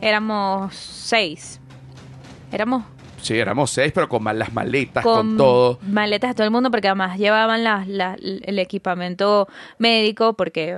Éramos 0.01 0.75
seis. 0.75 1.59
Éramos 2.51 2.83
Sí, 3.21 3.37
éramos 3.37 3.71
seis, 3.71 3.91
pero 3.93 4.09
con 4.09 4.23
las 4.37 4.51
maletas, 4.53 5.03
con, 5.03 5.29
con 5.29 5.37
todo. 5.37 5.79
maletas 5.87 6.31
de 6.31 6.35
todo 6.35 6.45
el 6.45 6.51
mundo 6.51 6.71
porque 6.71 6.87
además 6.87 7.17
llevaban 7.17 7.63
las- 7.63 7.87
la- 7.87 8.15
el 8.19 8.59
equipamiento 8.59 9.47
médico 9.77 10.33
porque, 10.33 10.77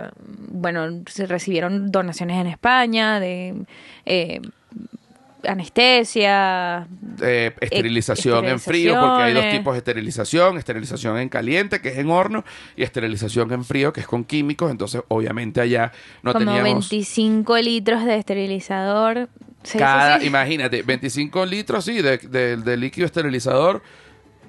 bueno, 0.49 1.03
se 1.08 1.25
recibieron 1.25 1.91
donaciones 1.91 2.39
en 2.39 2.47
España 2.47 3.19
de 3.19 3.56
eh, 4.06 4.41
anestesia. 5.53 6.88
Eh, 7.21 7.53
esterilización 7.60 8.45
en 8.45 8.60
frío, 8.60 8.95
porque 8.99 9.23
hay 9.23 9.34
dos 9.34 9.49
tipos 9.51 9.73
de 9.73 9.77
esterilización, 9.79 10.58
esterilización 10.58 11.17
en 11.17 11.29
caliente, 11.29 11.82
que 11.82 11.89
es 11.89 11.97
en 11.97 12.10
horno, 12.10 12.43
y 12.75 12.84
esterilización 12.84 13.51
en 13.51 13.63
frío, 13.63 13.93
que 13.93 14.01
es 14.01 14.08
con 14.08 14.23
químicos, 14.23 14.71
entonces 14.71 15.01
obviamente 15.10 15.62
allá 15.62 15.91
no 16.21 16.34
como 16.34 16.45
teníamos 16.45 16.89
25 16.89 17.58
litros 17.60 18.06
de 18.06 18.15
esterilizador. 18.17 19.29
Sí, 19.63 19.78
cada, 19.78 20.19
sí. 20.19 20.28
imagínate, 20.28 20.82
25 20.84 21.45
litros, 21.45 21.86
sí, 21.86 22.02
de, 22.02 22.17
de- 22.17 22.58
de 22.58 22.78
líquido 22.78 23.06
esterilizador 23.06 23.82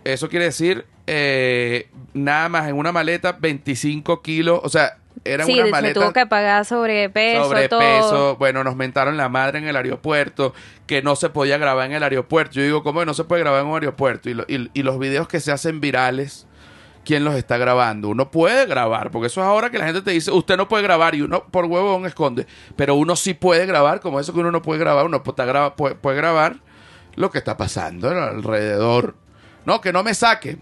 Eso 0.04 0.28
quiere 0.28 0.46
decir 0.46 0.84
eh, 1.06 1.88
nada 2.12 2.48
más 2.48 2.68
en 2.68 2.76
una 2.76 2.92
maleta 2.92 3.32
25 3.38 4.20
kilos, 4.22 4.60
o 4.62 4.68
sea, 4.68 4.98
era 5.24 5.44
sí, 5.46 5.54
una 5.54 5.64
se 5.66 5.70
maleta 5.70 6.00
tuvo 6.00 6.12
que 6.12 6.26
pagar 6.26 6.64
sobrepeso, 6.64 8.10
todo. 8.10 8.36
Bueno, 8.36 8.64
nos 8.64 8.76
mentaron 8.76 9.16
la 9.16 9.28
madre 9.28 9.58
en 9.58 9.68
el 9.68 9.76
aeropuerto, 9.76 10.52
que 10.86 11.00
no 11.02 11.14
se 11.16 11.30
podía 11.30 11.56
grabar 11.56 11.86
en 11.86 11.92
el 11.96 12.02
aeropuerto. 12.02 12.54
Yo 12.56 12.62
digo, 12.62 12.82
¿cómo 12.82 13.00
que 13.00 13.06
no 13.06 13.14
se 13.14 13.24
puede 13.24 13.40
grabar 13.42 13.60
en 13.62 13.68
un 13.68 13.74
aeropuerto? 13.74 14.28
Y, 14.28 14.34
lo- 14.34 14.44
y- 14.48 14.70
y 14.74 14.82
los 14.82 14.98
videos 14.98 15.28
que 15.28 15.40
se 15.40 15.52
hacen 15.52 15.80
virales, 15.80 16.46
¿quién 17.04 17.24
los 17.24 17.34
está 17.34 17.56
grabando? 17.58 18.08
Uno 18.08 18.30
puede 18.30 18.66
grabar, 18.66 19.10
porque 19.10 19.26
eso 19.28 19.40
es 19.40 19.46
ahora 19.46 19.70
que 19.70 19.78
la 19.78 19.86
gente 19.86 20.02
te 20.02 20.10
dice, 20.10 20.30
usted 20.30 20.56
no 20.56 20.66
puede 20.68 20.82
grabar 20.82 21.14
y 21.14 21.22
uno 21.22 21.44
por 21.50 21.64
huevón 21.66 22.06
esconde. 22.06 22.46
Pero 22.76 22.94
uno 22.94 23.14
sí 23.16 23.34
puede 23.34 23.66
grabar, 23.66 24.00
como 24.00 24.18
eso 24.20 24.32
que 24.32 24.40
uno 24.40 24.50
no 24.50 24.62
puede 24.62 24.80
grabar, 24.80 25.04
uno 25.06 25.22
puede, 25.22 25.46
graba- 25.46 25.76
puede- 25.76 25.94
puede 25.94 26.16
grabar 26.16 26.56
lo 27.14 27.30
que 27.30 27.38
está 27.38 27.56
pasando 27.56 28.08
alrededor. 28.08 29.14
No, 29.64 29.80
que 29.80 29.92
no 29.92 30.02
me 30.02 30.14
saque. 30.14 30.58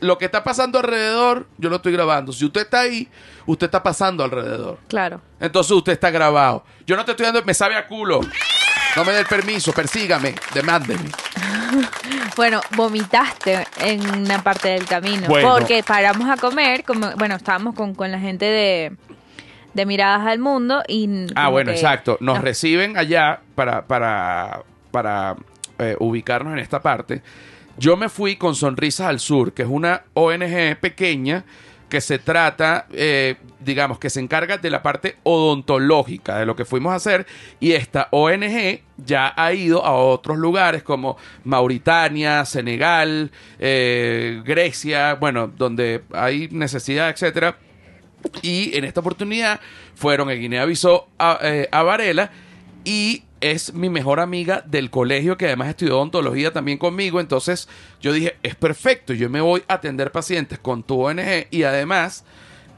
Lo 0.00 0.16
que 0.16 0.26
está 0.26 0.44
pasando 0.44 0.78
alrededor, 0.78 1.48
yo 1.58 1.70
lo 1.70 1.76
estoy 1.76 1.92
grabando. 1.92 2.32
Si 2.32 2.44
usted 2.44 2.60
está 2.60 2.80
ahí, 2.82 3.08
usted 3.46 3.66
está 3.66 3.82
pasando 3.82 4.22
alrededor. 4.22 4.78
Claro. 4.86 5.20
Entonces 5.40 5.72
usted 5.72 5.92
está 5.92 6.10
grabado. 6.10 6.64
Yo 6.86 6.94
no 6.96 7.04
te 7.04 7.10
estoy 7.12 7.26
dando, 7.26 7.42
me 7.44 7.52
sabe 7.54 7.74
a 7.74 7.88
culo. 7.88 8.20
No 8.96 9.04
me 9.04 9.12
dé 9.12 9.20
el 9.20 9.26
permiso, 9.26 9.72
persígame, 9.72 10.34
demándeme. 10.54 11.08
Bueno, 12.36 12.60
vomitaste 12.76 13.66
en 13.80 14.08
una 14.20 14.42
parte 14.42 14.68
del 14.68 14.86
camino. 14.86 15.26
Bueno. 15.26 15.50
Porque 15.52 15.82
paramos 15.82 16.30
a 16.30 16.36
comer, 16.36 16.84
como, 16.84 17.10
bueno, 17.16 17.34
estábamos 17.34 17.74
con, 17.74 17.94
con 17.96 18.12
la 18.12 18.18
gente 18.20 18.44
de, 18.44 18.92
de 19.74 19.86
Miradas 19.86 20.24
al 20.26 20.38
Mundo 20.38 20.82
y... 20.86 21.26
Ah, 21.34 21.48
bueno, 21.48 21.72
que 21.72 21.76
exacto. 21.76 22.16
Nos 22.20 22.36
nos- 22.36 22.44
reciben 22.44 22.96
allá 22.96 23.40
para, 23.56 23.84
para, 23.86 24.62
para 24.92 25.34
eh, 25.80 25.96
ubicarnos 25.98 26.52
en 26.52 26.60
esta 26.60 26.80
parte. 26.80 27.22
Yo 27.76 27.96
me 27.96 28.08
fui 28.08 28.36
con 28.36 28.54
Sonrisas 28.54 29.08
al 29.08 29.18
Sur, 29.20 29.52
que 29.52 29.62
es 29.62 29.68
una 29.68 30.02
ONG 30.14 30.76
pequeña 30.80 31.44
que 31.88 32.00
se 32.00 32.18
trata, 32.18 32.86
eh, 32.92 33.36
digamos, 33.60 33.98
que 33.98 34.10
se 34.10 34.20
encarga 34.20 34.58
de 34.58 34.70
la 34.70 34.82
parte 34.82 35.16
odontológica 35.22 36.38
de 36.38 36.46
lo 36.46 36.54
que 36.54 36.64
fuimos 36.64 36.92
a 36.92 36.96
hacer. 36.96 37.26
Y 37.60 37.72
esta 37.72 38.08
ONG 38.10 38.82
ya 38.96 39.32
ha 39.36 39.52
ido 39.52 39.84
a 39.84 39.92
otros 39.92 40.38
lugares 40.38 40.82
como 40.82 41.16
Mauritania, 41.44 42.44
Senegal, 42.44 43.30
eh, 43.58 44.42
Grecia, 44.44 45.14
bueno, 45.14 45.48
donde 45.48 46.02
hay 46.12 46.48
necesidad, 46.50 47.10
etcétera. 47.10 47.56
Y 48.42 48.76
en 48.76 48.84
esta 48.84 49.00
oportunidad 49.00 49.60
fueron 49.94 50.30
en 50.30 50.40
Guinea-Bissau 50.40 51.06
a, 51.18 51.38
eh, 51.42 51.68
a 51.70 51.82
Varela 51.82 52.30
y 52.84 53.22
es 53.40 53.74
mi 53.74 53.88
mejor 53.88 54.20
amiga 54.20 54.62
del 54.66 54.90
colegio 54.90 55.36
que 55.36 55.46
además 55.46 55.68
estudió 55.68 55.96
odontología 55.96 56.52
también 56.52 56.78
conmigo. 56.78 57.20
Entonces 57.20 57.68
yo 58.00 58.12
dije, 58.12 58.36
es 58.42 58.54
perfecto, 58.54 59.12
yo 59.12 59.30
me 59.30 59.40
voy 59.40 59.62
a 59.68 59.74
atender 59.74 60.12
pacientes 60.12 60.58
con 60.58 60.82
tu 60.82 61.00
ONG 61.00 61.46
y 61.50 61.62
además, 61.62 62.24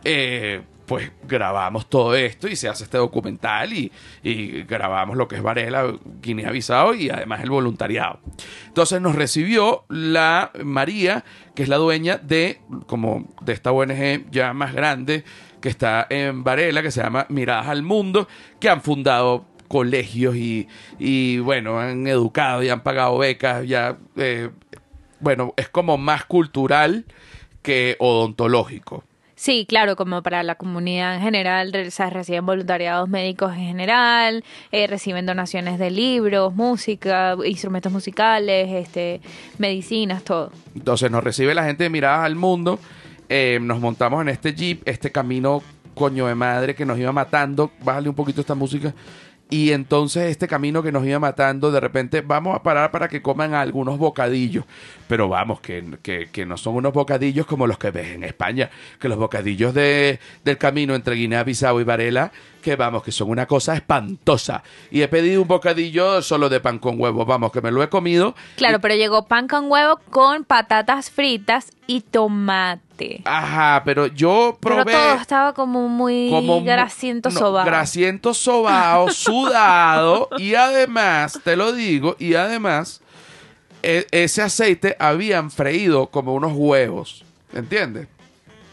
eh, 0.05 0.63
pues 0.87 1.13
grabamos 1.23 1.89
todo 1.89 2.17
esto 2.17 2.49
y 2.49 2.57
se 2.57 2.69
hace 2.69 2.83
este 2.83 2.99
documental 2.99 3.73
y, 3.73 3.93
y 4.25 4.63
grabamos 4.63 5.17
lo 5.17 5.29
que 5.29 5.37
es 5.37 5.43
Varela, 5.43 5.95
Guinea-Bissau 6.21 6.95
y 6.95 7.11
además 7.11 7.43
el 7.43 7.51
voluntariado. 7.51 8.19
Entonces 8.67 9.01
nos 9.01 9.15
recibió 9.15 9.85
la 9.89 10.51
María, 10.65 11.25
que 11.55 11.63
es 11.63 11.69
la 11.69 11.77
dueña 11.77 12.19
de, 12.19 12.61
como 12.87 13.29
de 13.43 13.53
esta 13.53 13.71
ONG 13.71 14.31
ya 14.33 14.53
más 14.53 14.75
grande 14.75 15.25
que 15.61 15.69
está 15.69 16.07
en 16.11 16.43
Varela, 16.43 16.83
que 16.83 16.91
se 16.91 17.03
llama 17.03 17.27
Miradas 17.29 17.69
al 17.69 17.83
Mundo, 17.83 18.27
que 18.59 18.69
han 18.69 18.83
fundado 18.83 19.45
colegios 19.71 20.35
y, 20.35 20.67
y 20.99 21.39
bueno, 21.39 21.79
han 21.79 22.09
educado 22.09 22.61
y 22.65 22.69
han 22.69 22.83
pagado 22.83 23.17
becas, 23.19 23.65
ya, 23.69 23.97
eh, 24.17 24.51
bueno, 25.21 25.55
es 25.57 25.69
como 25.69 25.97
más 25.97 26.25
cultural 26.25 27.05
que 27.63 27.95
odontológico. 28.01 29.05
Sí, 29.37 29.67
claro, 29.69 29.95
como 29.95 30.25
para 30.25 30.43
la 30.43 30.57
comunidad 30.57 31.15
en 31.15 31.23
general, 31.23 31.73
o 31.87 31.91
sea, 31.93 32.11
reciben 32.11 32.45
voluntariados 32.45 33.09
médicos 33.09 33.53
en 33.53 33.61
general, 33.61 34.45
eh, 34.73 34.89
reciben 34.89 35.25
donaciones 35.25 35.79
de 35.79 35.93
libros, 35.93 36.53
música, 36.53 37.37
instrumentos 37.47 37.93
musicales, 37.93 38.69
este, 38.71 39.21
medicinas, 39.59 40.25
todo. 40.25 40.51
Entonces 40.75 41.13
nos 41.13 41.23
recibe 41.23 41.55
la 41.55 41.65
gente 41.65 41.85
de 41.85 41.91
Miradas 41.91 42.25
al 42.25 42.35
Mundo, 42.35 42.81
eh, 43.29 43.61
nos 43.63 43.79
montamos 43.79 44.21
en 44.23 44.31
este 44.31 44.53
jeep, 44.53 44.83
este 44.85 45.13
camino 45.13 45.63
coño 45.95 46.27
de 46.27 46.35
madre 46.35 46.75
que 46.75 46.85
nos 46.85 46.99
iba 46.99 47.13
matando, 47.13 47.71
bájale 47.85 48.09
un 48.09 48.15
poquito 48.15 48.41
esta 48.41 48.55
música, 48.55 48.95
y 49.51 49.73
entonces 49.73 50.31
este 50.31 50.49
camino 50.49 50.83
que 50.83 50.93
nos 50.93 51.05
iba 51.05 51.19
matando, 51.19 51.71
de 51.71 51.81
repente 51.81 52.21
vamos 52.21 52.55
a 52.55 52.63
parar 52.63 52.91
para 52.91 53.09
que 53.09 53.21
coman 53.21 53.55
algunos 53.55 53.99
bocadillos, 53.99 54.65
pero 55.11 55.29
vamos, 55.29 55.61
que, 55.61 55.99
que, 56.05 56.29
que 56.31 56.47
no 56.47 56.57
son 56.57 56.77
unos 56.77 56.93
bocadillos 56.93 57.45
como 57.45 57.67
los 57.67 57.79
que 57.79 57.91
ves 57.91 58.15
en 58.15 58.23
España, 58.23 58.71
que 59.01 59.09
los 59.09 59.19
bocadillos 59.19 59.75
de, 59.75 60.21
del 60.45 60.57
camino 60.57 60.95
entre 60.95 61.17
Guinea-Bissau 61.17 61.81
y 61.81 61.83
Varela, 61.83 62.31
que 62.63 62.77
vamos, 62.77 63.03
que 63.03 63.11
son 63.11 63.29
una 63.29 63.47
cosa 63.47 63.75
espantosa. 63.75 64.63
Y 64.89 65.03
he 65.03 65.09
pedido 65.09 65.43
un 65.43 65.49
bocadillo 65.49 66.23
solo 66.23 66.49
de 66.49 66.61
pan 66.61 66.79
con 66.79 67.01
huevo, 67.01 67.27
vamos, 67.27 67.51
que 67.51 67.61
me 67.61 67.73
lo 67.73 67.83
he 67.83 67.89
comido. 67.89 68.37
Claro, 68.55 68.79
pero 68.79 68.95
llegó 68.95 69.27
pan 69.27 69.49
con 69.49 69.69
huevo 69.69 69.99
con 70.11 70.45
patatas 70.45 71.11
fritas 71.11 71.73
y 71.89 72.03
tomate. 72.03 73.23
Ajá, 73.25 73.83
pero 73.85 74.07
yo 74.07 74.59
Pero 74.61 74.77
probé 74.77 74.93
todo 74.93 75.15
estaba 75.15 75.55
como 75.55 75.89
muy 75.89 76.31
como 76.31 76.63
grasiento 76.63 77.31
no, 77.31 77.37
sobado. 77.37 77.67
grasiento 77.67 78.33
sobao, 78.33 79.11
sudado 79.11 80.29
y 80.39 80.55
además, 80.55 81.41
te 81.43 81.57
lo 81.57 81.73
digo, 81.73 82.15
y 82.21 82.35
además 82.35 83.03
e- 83.83 84.07
ese 84.11 84.43
aceite 84.43 84.97
habían 84.99 85.51
freído 85.51 86.07
como 86.09 86.35
unos 86.35 86.53
huevos, 86.55 87.25
¿entiendes? 87.53 88.07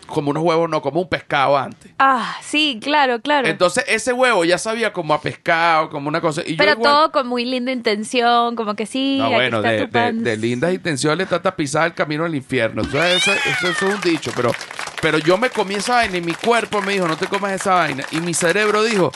Como 0.07 0.31
unos 0.31 0.41
huevos, 0.41 0.69
no, 0.69 0.81
como 0.81 1.01
un 1.01 1.09
pescado 1.09 1.57
antes. 1.57 1.91
Ah, 1.99 2.37
sí, 2.41 2.79
claro, 2.81 3.19
claro. 3.21 3.45
Entonces 3.45 3.83
ese 3.89 4.13
huevo 4.13 4.45
ya 4.45 4.57
sabía 4.57 4.93
como 4.93 5.13
a 5.13 5.19
pescado, 5.19 5.89
como 5.89 6.07
una 6.07 6.21
cosa. 6.21 6.43
Y 6.45 6.51
yo 6.51 6.57
pero 6.59 6.71
igual- 6.71 6.83
todo 6.93 7.11
con 7.11 7.27
muy 7.27 7.43
linda 7.43 7.73
intención, 7.73 8.55
como 8.55 8.73
que 8.73 8.85
sí, 8.85 9.17
No, 9.19 9.31
bueno, 9.31 9.57
está 9.57 9.69
de, 9.71 9.77
tu 9.79 9.83
de- 9.85 9.89
pan. 9.91 10.23
de 10.23 10.37
lindas 10.37 10.73
intenciones 10.73 11.25
está 11.25 11.41
tapizada 11.41 11.87
el 11.87 11.93
camino 11.93 12.23
al 12.23 12.33
infierno. 12.33 12.83
Entonces, 12.83 13.17
eso, 13.17 13.33
eso- 13.33 13.67
eso 13.67 13.87
es 13.89 13.95
un 13.95 13.99
dicho, 14.01 14.31
pero, 14.33 14.51
pero 15.01 15.17
yo 15.17 15.37
me 15.37 15.49
comí 15.49 15.75
esa 15.75 15.95
vaina 15.95 16.15
y 16.17 16.21
mi 16.21 16.33
cuerpo 16.35 16.81
me 16.81 16.93
dijo, 16.93 17.05
no 17.05 17.17
te 17.17 17.27
comas 17.27 17.51
esa 17.51 17.73
vaina. 17.73 18.05
Y 18.11 18.21
mi 18.21 18.33
cerebro 18.33 18.83
dijo, 18.83 19.11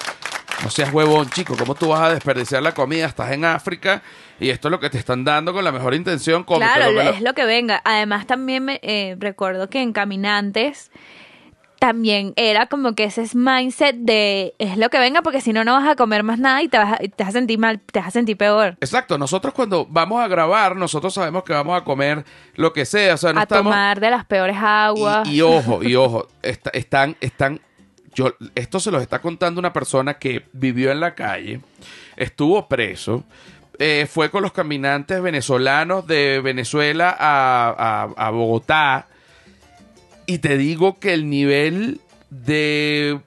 no 0.62 0.70
seas 0.70 0.92
huevón, 0.92 1.30
chico, 1.30 1.56
¿cómo 1.58 1.74
tú 1.74 1.88
vas 1.88 2.02
a 2.02 2.14
desperdiciar 2.14 2.62
la 2.62 2.74
comida? 2.74 3.06
Estás 3.06 3.32
en 3.32 3.46
África 3.46 4.02
y 4.42 4.50
esto 4.50 4.68
es 4.68 4.72
lo 4.72 4.80
que 4.80 4.90
te 4.90 4.98
están 4.98 5.24
dando 5.24 5.54
con 5.54 5.64
la 5.64 5.72
mejor 5.72 5.94
intención. 5.94 6.44
cómetelo, 6.44 6.74
Claro, 6.74 6.92
lo- 6.92 7.02
es 7.02 7.22
lo 7.22 7.34
que 7.34 7.46
venga. 7.46 7.82
Además, 7.86 8.28
también 8.28 8.66
me 8.66 8.80
eh, 8.84 9.16
recuerdo 9.20 9.70
que 9.70 9.82
en 9.82 9.94
Caminantes 9.94 10.92
también 11.80 12.34
era 12.36 12.68
como 12.68 12.94
que 12.94 13.06
ese 13.06 13.24
es 13.24 13.34
mindset 13.34 13.96
de 13.96 14.54
es 14.60 14.78
lo 14.78 14.90
que 14.92 15.00
venga 15.00 15.24
porque 15.24 15.42
si 15.42 15.52
no 15.52 15.64
no 15.64 15.74
vas 15.74 15.90
a 15.90 15.96
comer 15.96 16.22
más 16.22 16.38
nada 16.38 16.62
y 16.62 16.68
te 16.68 16.78
vas 16.78 16.94
a, 16.94 16.98
te 16.98 17.12
vas 17.24 17.30
a 17.30 17.32
sentir 17.32 17.58
mal, 17.58 17.80
te 17.80 17.98
vas 17.98 18.10
a 18.10 18.12
sentir 18.12 18.38
peor. 18.38 18.78
Exacto, 18.82 19.18
nosotros 19.18 19.52
cuando 19.54 19.88
vamos 19.90 20.22
a 20.22 20.28
grabar, 20.28 20.76
nosotros 20.76 21.12
sabemos 21.12 21.44
que 21.44 21.54
vamos 21.54 21.76
a 21.76 21.84
comer 21.84 22.24
lo 22.56 22.72
que 22.72 22.86
sea. 22.86 23.16
O 23.16 23.18
sea, 23.18 23.34
no 23.34 23.40
a 23.40 23.44
estamos... 23.44 23.72
tomar 23.74 24.00
de 24.00 24.12
las 24.12 24.26
peores 24.26 24.58
aguas. 24.60 25.28
Y, 25.28 25.38
y 25.38 25.42
ojo, 25.42 25.82
y 25.82 25.96
ojo, 25.96 26.28
está- 26.44 26.70
están, 26.72 27.16
están, 27.20 27.60
yo, 28.14 28.36
esto 28.54 28.80
se 28.80 28.92
los 28.92 29.02
está 29.02 29.20
contando 29.20 29.58
una 29.60 29.74
persona 29.74 30.16
que 30.20 30.46
vivió 30.54 30.92
en 30.92 31.00
la 31.00 31.16
calle, 31.16 31.62
estuvo 32.16 32.68
preso, 32.68 33.24
eh, 33.82 34.08
fue 34.08 34.30
con 34.30 34.44
los 34.44 34.52
caminantes 34.52 35.22
venezolanos 35.22 36.06
de 36.06 36.40
Venezuela 36.40 37.16
a, 37.20 38.30
Bogotá, 38.32 39.08
y 40.28 40.38
te 40.38 40.58
digo 40.58 41.00
que 41.00 41.14
el 41.14 41.30
nivel 41.30 42.00
de 42.30 43.20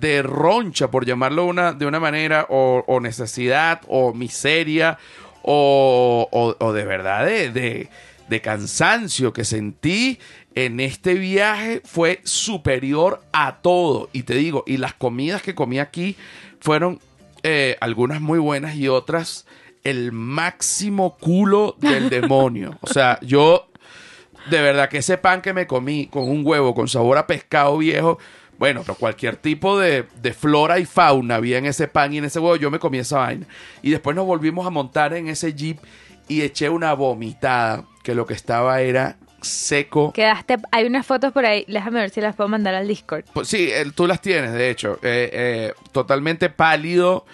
de 0.00 0.22
roncha, 0.22 0.90
por 0.90 1.04
llamarlo 1.06 1.44
una, 1.44 1.72
de 1.72 1.86
una 1.86 2.00
manera, 2.00 2.46
o, 2.48 2.98
necesidad, 3.00 3.82
o 3.86 4.12
miseria, 4.14 4.98
o, 5.42 6.72
de 6.74 6.84
verdad 6.84 7.26
de- 7.26 7.88
de 8.28 8.40
cansancio 8.40 9.32
que 9.34 9.44
sentí 9.44 10.18
en 10.54 10.80
este 10.80 11.14
viaje 11.14 11.82
fue 11.84 12.20
superior 12.24 13.22
a 13.32 13.56
todo. 13.60 14.08
Y 14.12 14.22
te 14.22 14.34
digo, 14.34 14.64
y 14.66 14.78
las 14.78 14.94
comidas 14.94 15.42
que 15.42 15.54
comí 15.54 15.78
aquí 15.78 16.16
fueron 16.60 17.00
eh, 17.44 17.76
algunas 17.80 18.22
muy 18.22 18.38
buenas 18.38 18.74
y 18.74 18.88
otras 18.88 19.46
el 19.84 20.12
máximo 20.12 21.18
culo 21.18 21.76
del 21.78 22.08
demonio. 22.08 22.78
O 22.80 22.86
sea, 22.86 23.18
yo 23.20 23.68
de 24.48 24.62
verdad 24.62 24.88
que 24.88 24.98
ese 24.98 25.18
pan 25.18 25.42
que 25.42 25.52
me 25.52 25.66
comí 25.66 26.06
con 26.06 26.28
un 26.28 26.40
huevo 26.44 26.74
con 26.74 26.88
sabor 26.88 27.18
a 27.18 27.26
pescado 27.26 27.76
viejo, 27.76 28.18
bueno, 28.58 28.80
pero 28.80 28.94
cualquier 28.94 29.36
tipo 29.36 29.78
de, 29.78 30.06
de 30.22 30.32
flora 30.32 30.78
y 30.78 30.86
fauna 30.86 31.34
había 31.34 31.58
en 31.58 31.66
ese 31.66 31.86
pan 31.86 32.14
y 32.14 32.18
en 32.18 32.24
ese 32.24 32.38
huevo, 32.38 32.56
yo 32.56 32.70
me 32.70 32.78
comí 32.78 32.96
esa 32.96 33.18
vaina. 33.18 33.46
Y 33.82 33.90
después 33.90 34.16
nos 34.16 34.24
volvimos 34.24 34.66
a 34.66 34.70
montar 34.70 35.12
en 35.12 35.28
ese 35.28 35.52
jeep 35.52 35.78
y 36.28 36.40
eché 36.40 36.70
una 36.70 36.94
vomitada, 36.94 37.84
que 38.02 38.14
lo 38.14 38.24
que 38.26 38.32
estaba 38.32 38.80
era 38.80 39.18
seco. 39.44 40.12
Quedaste, 40.12 40.56
hay 40.70 40.86
unas 40.86 41.06
fotos 41.06 41.32
por 41.32 41.46
ahí, 41.46 41.64
déjame 41.68 42.00
ver 42.00 42.10
si 42.10 42.20
las 42.20 42.34
puedo 42.34 42.48
mandar 42.48 42.74
al 42.74 42.88
Discord. 42.88 43.24
Pues 43.32 43.48
sí, 43.48 43.70
tú 43.94 44.06
las 44.06 44.20
tienes, 44.20 44.52
de 44.52 44.70
hecho. 44.70 44.98
Eh, 45.02 45.30
eh, 45.32 45.72
totalmente 45.92 46.50
pálido 46.50 47.24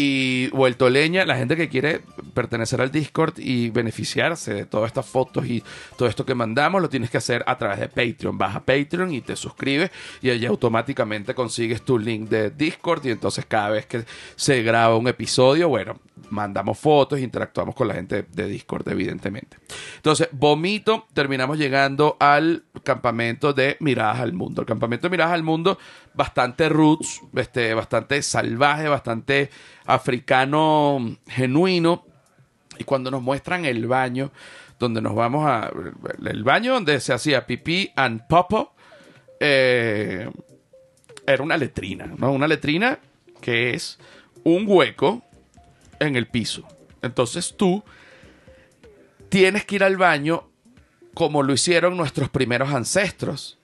Y 0.00 0.46
vuelto 0.50 0.88
leña, 0.88 1.24
la 1.24 1.36
gente 1.36 1.56
que 1.56 1.68
quiere 1.68 2.02
pertenecer 2.32 2.80
al 2.80 2.92
Discord 2.92 3.34
y 3.38 3.70
beneficiarse 3.70 4.54
de 4.54 4.64
todas 4.64 4.86
estas 4.86 5.06
fotos 5.06 5.44
y 5.46 5.60
todo 5.96 6.08
esto 6.08 6.24
que 6.24 6.36
mandamos, 6.36 6.80
lo 6.80 6.88
tienes 6.88 7.10
que 7.10 7.18
hacer 7.18 7.42
a 7.48 7.58
través 7.58 7.80
de 7.80 7.88
Patreon. 7.88 8.38
Vas 8.38 8.54
a 8.54 8.60
Patreon 8.60 9.12
y 9.12 9.22
te 9.22 9.34
suscribes 9.34 9.90
y 10.22 10.30
allí 10.30 10.46
automáticamente 10.46 11.34
consigues 11.34 11.82
tu 11.82 11.98
link 11.98 12.28
de 12.28 12.50
Discord 12.50 13.06
y 13.06 13.10
entonces 13.10 13.44
cada 13.46 13.70
vez 13.70 13.86
que 13.86 14.04
se 14.36 14.62
graba 14.62 14.96
un 14.96 15.08
episodio, 15.08 15.68
bueno, 15.68 15.98
mandamos 16.30 16.78
fotos, 16.78 17.18
interactuamos 17.18 17.74
con 17.74 17.88
la 17.88 17.94
gente 17.94 18.26
de 18.30 18.46
Discord, 18.46 18.88
evidentemente. 18.88 19.56
Entonces, 19.96 20.28
vomito, 20.32 21.06
terminamos 21.12 21.58
llegando 21.58 22.16
al 22.20 22.64
campamento 22.84 23.52
de 23.52 23.76
Miradas 23.80 24.20
al 24.20 24.32
Mundo. 24.32 24.60
El 24.62 24.66
campamento 24.66 25.06
de 25.06 25.10
Miradas 25.10 25.34
al 25.34 25.42
Mundo, 25.42 25.78
bastante 26.14 26.68
roots, 26.68 27.20
este, 27.34 27.74
bastante 27.74 28.22
salvaje, 28.22 28.88
bastante 28.88 29.50
africano 29.88 31.16
genuino. 31.26 32.04
Y 32.78 32.84
cuando 32.84 33.10
nos 33.10 33.22
muestran 33.22 33.64
el 33.64 33.86
baño, 33.88 34.30
donde 34.78 35.00
nos 35.00 35.14
vamos 35.14 35.44
a. 35.46 35.72
El 36.24 36.44
baño 36.44 36.74
donde 36.74 37.00
se 37.00 37.12
hacía 37.12 37.46
pipí 37.46 37.90
and 37.96 38.26
popo, 38.28 38.74
eh, 39.40 40.30
era 41.26 41.42
una 41.42 41.56
letrina, 41.56 42.06
¿no? 42.16 42.30
Una 42.30 42.46
letrina 42.46 43.00
que 43.40 43.74
es 43.74 43.98
un 44.44 44.64
hueco 44.68 45.22
en 45.98 46.14
el 46.14 46.28
piso. 46.28 46.66
Entonces 47.02 47.56
tú 47.56 47.82
tienes 49.28 49.64
que 49.64 49.76
ir 49.76 49.84
al 49.84 49.96
baño 49.96 50.48
como 51.14 51.42
lo 51.42 51.52
hicieron 51.52 51.96
nuestros 51.96 52.28
primeros 52.28 52.72
ancestros. 52.72 53.58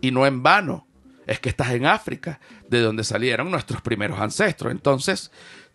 Y 0.00 0.12
no 0.12 0.26
en 0.26 0.42
vano. 0.42 0.86
Es 1.26 1.40
que 1.40 1.48
estás 1.48 1.70
en 1.72 1.86
África, 1.86 2.40
de 2.68 2.80
donde 2.80 3.04
salieron 3.04 3.50
nuestros 3.50 3.82
primeros 3.82 4.18
ancestros. 4.18 4.72
Entonces 4.72 5.30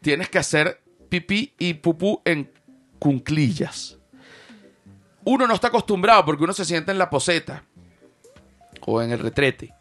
tienes 0.06 0.30
que 0.30 0.38
hacer 0.38 0.84
pipí 1.10 1.56
y 1.58 1.74
pupú 1.74 2.22
en 2.26 2.52
cunclillas. 3.00 3.98
Uno 5.24 5.48
no 5.48 5.56
está 5.56 5.70
acostumbrado 5.70 6.24
porque 6.26 6.44
uno 6.44 6.54
se 6.54 6.64
sienta 6.64 6.92
en 6.92 7.00
la 7.00 7.10
poseta 7.10 7.64
o 8.82 9.02
en 9.02 9.10
el 9.10 9.18
retrete. 9.18 9.74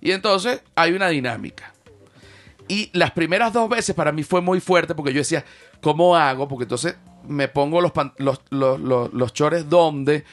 Y 0.00 0.12
entonces 0.12 0.62
hay 0.74 0.94
una 0.94 1.08
dinámica. 1.08 1.74
Y 2.66 2.88
las 2.94 3.10
primeras 3.10 3.52
dos 3.52 3.68
veces 3.68 3.94
para 3.94 4.10
mí 4.10 4.22
fue 4.22 4.40
muy 4.40 4.58
fuerte 4.58 4.94
porque 4.94 5.12
yo 5.12 5.18
decía, 5.18 5.44
¿cómo 5.82 6.16
hago? 6.16 6.48
Porque 6.48 6.64
entonces 6.64 6.96
me 7.26 7.48
pongo 7.48 7.82
los, 7.82 7.92
los, 8.16 8.40
los, 8.48 8.80
los, 8.80 9.12
los 9.12 9.32
chores 9.34 9.68
donde 9.68 10.24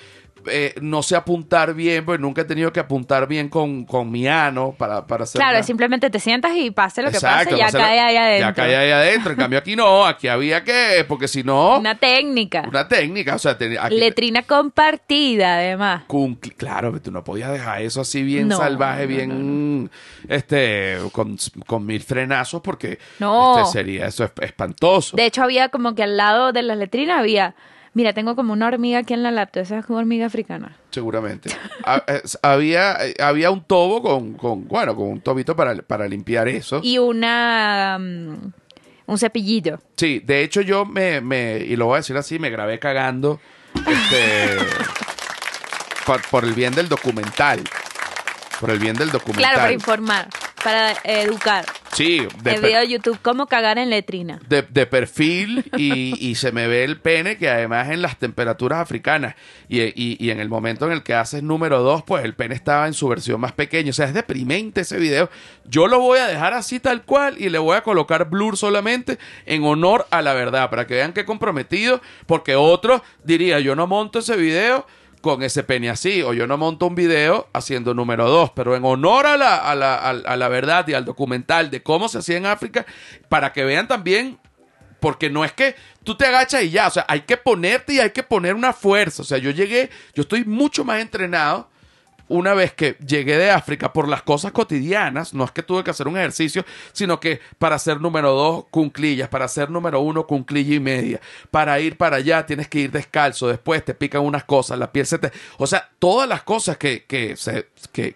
eh, 0.47 0.73
no 0.81 1.03
sé 1.03 1.15
apuntar 1.15 1.73
bien, 1.73 2.05
porque 2.05 2.21
nunca 2.21 2.41
he 2.41 2.45
tenido 2.45 2.71
que 2.73 2.79
apuntar 2.79 3.27
bien 3.27 3.49
con, 3.49 3.85
con 3.85 4.11
mi 4.11 4.27
ano 4.27 4.75
para, 4.77 5.05
para 5.07 5.23
hacer. 5.23 5.39
Claro, 5.39 5.57
una- 5.57 5.63
simplemente 5.63 6.09
te 6.09 6.19
sientas 6.19 6.51
y 6.55 6.71
pase 6.71 7.01
lo 7.01 7.11
que 7.11 7.19
pase, 7.19 7.55
ya 7.57 7.65
pase 7.65 7.77
cae 7.77 7.99
ahí 7.99 8.15
adentro. 8.17 8.47
Ya 8.49 8.53
cae 8.53 8.75
ahí 8.75 8.91
adentro. 8.91 9.31
En 9.31 9.37
cambio, 9.37 9.59
aquí 9.59 9.75
no, 9.75 10.05
aquí 10.05 10.27
había 10.27 10.63
que, 10.63 11.05
porque 11.07 11.27
si 11.27 11.43
no, 11.43 11.71
una, 11.77 11.79
Una 11.91 11.95
técnica. 11.95 12.69
técnica. 12.89 13.35
O 13.35 13.39
sea, 13.39 13.51
aquí- 13.79 13.95
Letrina 13.97 14.43
compartida, 14.43 15.55
además. 15.57 16.03
con- 16.07 16.35
claro, 16.35 16.99
tú 17.01 17.11
no 17.11 17.23
podías 17.23 17.51
dejar 17.51 17.81
eso 17.81 18.01
así 18.01 18.21
bien 18.23 18.47
No, 18.47 18.57
salvaje, 18.57 19.03
no, 19.03 19.07
bien 19.07 19.89
este 20.27 20.97
con, 21.11 21.37
con 21.65 21.85
mil 21.85 22.01
frenazos 22.01 22.61
porque 22.61 22.99
No. 23.19 23.59
este, 23.59 23.71
sería 23.71 24.07
eso 24.07 24.23
es 24.23 24.31
espantoso. 24.41 25.15
De 25.17 25.25
hecho, 25.25 25.43
había 25.43 25.69
como 25.69 25.95
que 25.95 26.03
al 26.03 26.17
lado 26.17 26.51
de 26.51 26.61
las 26.61 26.77
letrinas 26.77 27.19
había. 27.19 27.55
Mira, 27.95 28.13
tengo 28.13 28.35
como 28.35 28.53
una 28.53 28.67
hormiga 28.67 28.99
aquí 28.99 29.13
en 29.15 29.23
la 29.23 29.31
laptop. 29.31 29.63
Esa 29.63 29.79
es 29.79 29.85
como 29.85 29.97
hormiga 29.97 30.27
africana. 30.27 30.75
Seguramente. 30.91 31.49
Es- 32.07 32.37
había, 32.43 32.97
eh, 33.07 33.15
había 33.19 33.49
un 33.49 33.63
tobo 33.63 34.01
con, 34.03 34.33
con, 34.33 34.67
bueno, 34.67 34.95
con 34.95 35.07
un 35.07 35.21
tobito 35.21 35.55
para, 35.55 35.75
para 35.77 36.07
limpiar 36.07 36.47
eso. 36.47 36.81
Y 36.83 36.97
una. 36.99 37.97
mm, 37.99 38.51
un 39.07 39.17
cepillito. 39.17 39.79
Sí, 39.95 40.19
de 40.23 40.43
hecho 40.43 40.61
yo 40.61 40.85
me, 40.85 41.21
me, 41.21 41.57
y 41.57 41.75
lo 41.75 41.85
voy 41.87 41.95
a 41.95 41.97
decir 41.97 42.17
así, 42.17 42.37
me 42.37 42.49
grabé 42.49 42.79
cagando 42.79 43.39
este, 43.75 44.57
por, 46.05 46.21
por 46.29 46.43
el 46.43 46.53
bien 46.53 46.73
del 46.75 46.89
documental. 46.89 47.61
Por 48.59 48.69
el 48.71 48.79
bien 48.79 48.95
del 48.95 49.11
documental. 49.11 49.43
Claro, 49.43 49.57
para 49.59 49.71
informar, 49.73 50.27
para 50.63 50.93
educar. 51.03 51.65
Sí, 51.95 52.27
de, 52.43 52.53
el 52.55 52.61
video 52.61 52.81
de 52.81 52.87
YouTube, 52.89 53.17
cómo 53.21 53.47
cagar 53.47 53.77
en 53.77 53.89
letrina. 53.89 54.39
de, 54.49 54.63
de 54.63 54.85
perfil 54.85 55.63
y, 55.77 56.13
y 56.19 56.35
se 56.35 56.51
me 56.51 56.67
ve 56.67 56.83
el 56.83 56.99
pene 56.99 57.37
que 57.37 57.49
además 57.49 57.89
en 57.89 58.01
las 58.01 58.17
temperaturas 58.19 58.79
africanas 58.79 59.35
y, 59.69 59.81
y- 59.81 60.17
y 60.19 60.29
en 60.29 60.39
el 60.39 60.49
momento 60.49 60.85
en 60.85 60.91
el 60.91 61.03
que 61.03 61.13
haces 61.13 61.41
número 61.41 61.81
2, 61.83 62.03
pues 62.03 62.25
el 62.25 62.33
pene 62.33 62.53
estaba 62.53 62.87
en 62.87 62.93
su 62.93 63.07
versión 63.07 63.39
más 63.39 63.53
pequeña. 63.53 63.91
O 63.91 63.93
sea, 63.93 64.07
es 64.07 64.13
deprimente 64.13 64.81
ese 64.81 64.97
video. 64.97 65.29
Yo 65.63 65.87
lo 65.87 65.99
voy 65.99 66.19
a 66.19 66.27
dejar 66.27 66.53
así 66.53 66.79
tal 66.81 67.03
cual 67.03 67.35
y 67.39 67.49
le 67.49 67.57
voy 67.59 67.77
a 67.77 67.81
colocar 67.81 68.29
blur 68.29 68.57
solamente 68.57 69.17
en 69.45 69.63
honor 69.63 70.05
a 70.11 70.21
la 70.21 70.33
verdad, 70.33 70.69
para 70.69 70.85
que 70.87 70.95
vean 70.95 71.13
que 71.13 71.23
comprometido, 71.25 72.01
porque 72.25 72.55
otro 72.55 73.01
diría, 73.23 73.59
yo 73.61 73.75
no 73.75 73.87
monto 73.87 74.19
ese 74.19 74.35
video 74.35 74.85
con 75.25 75.41
ese 75.41 75.63
pene 75.63 75.89
así, 75.89 76.21
o 76.21 76.33
yo 76.33 76.45
no 76.45 76.55
monto 76.55 76.85
un 76.85 76.93
video 76.93 77.49
haciendo 77.51 77.95
número 77.95 78.29
dos, 78.29 78.51
pero 78.55 78.75
en 78.75 78.85
honor 78.85 79.25
a 79.25 79.37
la, 79.37 79.55
a 79.57 79.73
la, 79.73 79.95
a- 79.95 80.35
la 80.37 80.47
verdad 80.49 80.87
y 80.87 80.93
al 80.93 81.03
documental 81.03 81.71
de 81.71 81.81
cómo 81.81 82.07
se 82.09 82.19
hacía 82.19 82.37
en 82.37 82.45
África, 82.45 82.85
para 83.27 83.51
que 83.51 83.63
vean 83.63 83.87
también, 83.87 84.37
porque 84.99 85.31
no 85.31 85.43
es 85.43 85.51
que 85.51 85.73
tú 86.03 86.15
te 86.15 86.27
agachas 86.27 86.61
y 86.61 86.69
ya, 86.69 86.85
o 86.85 86.91
sea, 86.91 87.05
hay 87.09 87.21
que 87.21 87.37
ponerte 87.37 87.93
y 87.95 87.99
hay 87.99 88.11
que 88.11 88.21
poner 88.21 88.53
una 88.53 88.71
fuerza, 88.71 89.23
o 89.23 89.25
sea, 89.25 89.39
yo 89.39 89.49
llegué, 89.49 89.89
yo 90.13 90.21
estoy 90.21 90.45
mucho 90.45 90.85
más 90.85 91.01
entrenado 91.01 91.69
una 92.27 92.53
vez 92.53 92.73
que 92.73 92.97
llegué 93.05 93.37
de 93.37 93.51
África 93.51 93.93
por 93.93 94.07
las 94.07 94.23
cosas 94.23 94.51
cotidianas, 94.51 95.33
no 95.33 95.43
es 95.43 95.51
que 95.51 95.61
tuve 95.63 95.83
que 95.83 95.91
hacer 95.91 96.07
un 96.07 96.17
ejercicio, 96.17 96.65
sino 96.91 97.19
que 97.19 97.39
para 97.59 97.77
ser 97.77 98.01
número 98.01 98.31
dos, 98.31 98.65
cunclillas, 98.71 99.29
para 99.29 99.47
ser 99.47 99.69
número 99.69 99.99
uno, 99.99 100.25
cunclilla 100.25 100.75
y 100.75 100.79
media, 100.79 101.21
para 101.51 101.79
ir 101.79 101.97
para 101.97 102.17
allá 102.17 102.45
tienes 102.45 102.67
que 102.67 102.79
ir 102.79 102.91
descalzo, 102.91 103.47
después 103.47 103.83
te 103.85 103.93
pican 103.93 104.21
unas 104.21 104.43
cosas, 104.43 104.79
la 104.79 104.91
piel 104.91 105.05
se 105.05 105.19
te... 105.19 105.31
O 105.57 105.67
sea, 105.67 105.89
todas 105.99 106.27
las 106.27 106.43
cosas 106.43 106.77
que, 106.77 107.05
que, 107.05 107.35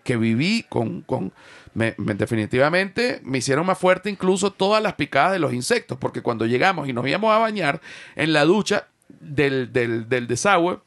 que, 0.04 0.18
viví 0.18 0.66
con... 0.70 1.02
con 1.02 1.32
me, 1.76 1.94
me- 1.98 2.16
definitivamente 2.16 3.22
me 3.24 3.38
hicieron 3.38 3.66
más 3.66 3.78
fuerte 3.78 4.10
incluso 4.10 4.52
todas 4.52 4.82
las 4.82 4.94
picadas 4.96 5.34
de 5.34 5.40
los 5.40 5.54
insectos, 5.54 6.00
porque 6.00 6.22
cuando 6.24 6.48
llegamos 6.48 6.90
y 6.90 6.94
nos 6.94 7.08
íbamos 7.08 7.32
a 7.32 7.38
bañar 7.38 7.80
en 8.16 8.34
la 8.34 8.44
ducha 8.46 8.88
del, 9.20 9.72
del, 9.72 10.10
del 10.10 10.26
desagüe, 10.28 10.80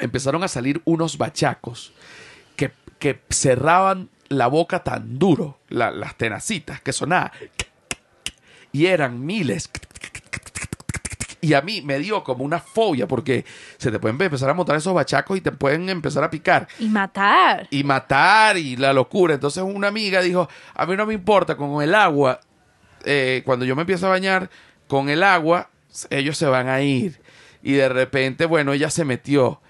empezaron 0.00 0.42
a 0.44 0.48
salir 0.48 0.82
unos 0.84 1.18
bachacos 1.18 1.93
que, 3.12 3.20
cerraban 3.28 4.08
la 4.28 4.46
boca 4.46 4.82
tan 4.82 5.18
duro, 5.18 5.58
la- 5.68 5.90
las 5.90 6.16
tenacitas, 6.16 6.80
que 6.80 6.92
sonaban. 6.94 7.30
Y 8.72 8.86
eran 8.86 9.24
miles. 9.24 9.68
Y 11.42 11.52
a 11.52 11.60
mí 11.60 11.82
me 11.82 11.98
dio 11.98 12.24
como 12.24 12.42
una 12.42 12.58
fobia 12.58 13.06
porque 13.06 13.44
se 13.76 13.90
te 13.90 13.98
pueden 13.98 14.18
empezar 14.18 14.48
a 14.48 14.54
montar 14.54 14.76
esos 14.76 14.94
bachacos 14.94 15.36
y 15.36 15.42
te 15.42 15.52
pueden 15.52 15.90
empezar 15.90 16.24
a 16.24 16.30
picar 16.30 16.66
Y 16.78 16.88
matar. 16.88 17.66
y 17.70 17.84
matar 17.84 18.56
y 18.56 18.76
la 18.76 18.94
locura. 18.94 19.34
Entonces 19.34 19.62
una 19.62 19.88
amiga 19.88 20.22
dijo, 20.22 20.48
a 20.74 20.86
mí 20.86 20.96
no 20.96 21.04
me 21.04 21.12
importa, 21.12 21.54
con 21.58 21.82
el 21.82 21.94
agua, 21.94 22.40
eh, 23.04 23.42
cuando 23.44 23.66
yo 23.66 23.76
me 23.76 23.82
empiezo 23.82 24.06
a 24.06 24.10
bañar, 24.10 24.48
con 24.88 25.10
el 25.10 25.22
agua, 25.22 25.68
ellos 26.08 26.38
se 26.38 26.46
van 26.46 26.68
a 26.68 26.80
ir. 26.80 27.20
Y 27.62 27.72
de 27.72 27.90
repente, 27.90 28.46
bueno, 28.46 28.72
ella 28.72 28.88
se 28.88 29.04
metió. 29.04 29.60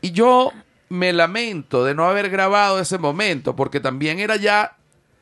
Y 0.00 0.10
yo 0.10 0.52
me 0.94 1.12
lamento 1.12 1.84
de 1.84 1.94
no 1.94 2.04
haber 2.06 2.30
grabado 2.30 2.78
ese 2.80 2.98
momento, 2.98 3.54
porque 3.56 3.80
también 3.80 4.18
era 4.20 4.36
ya 4.36 4.76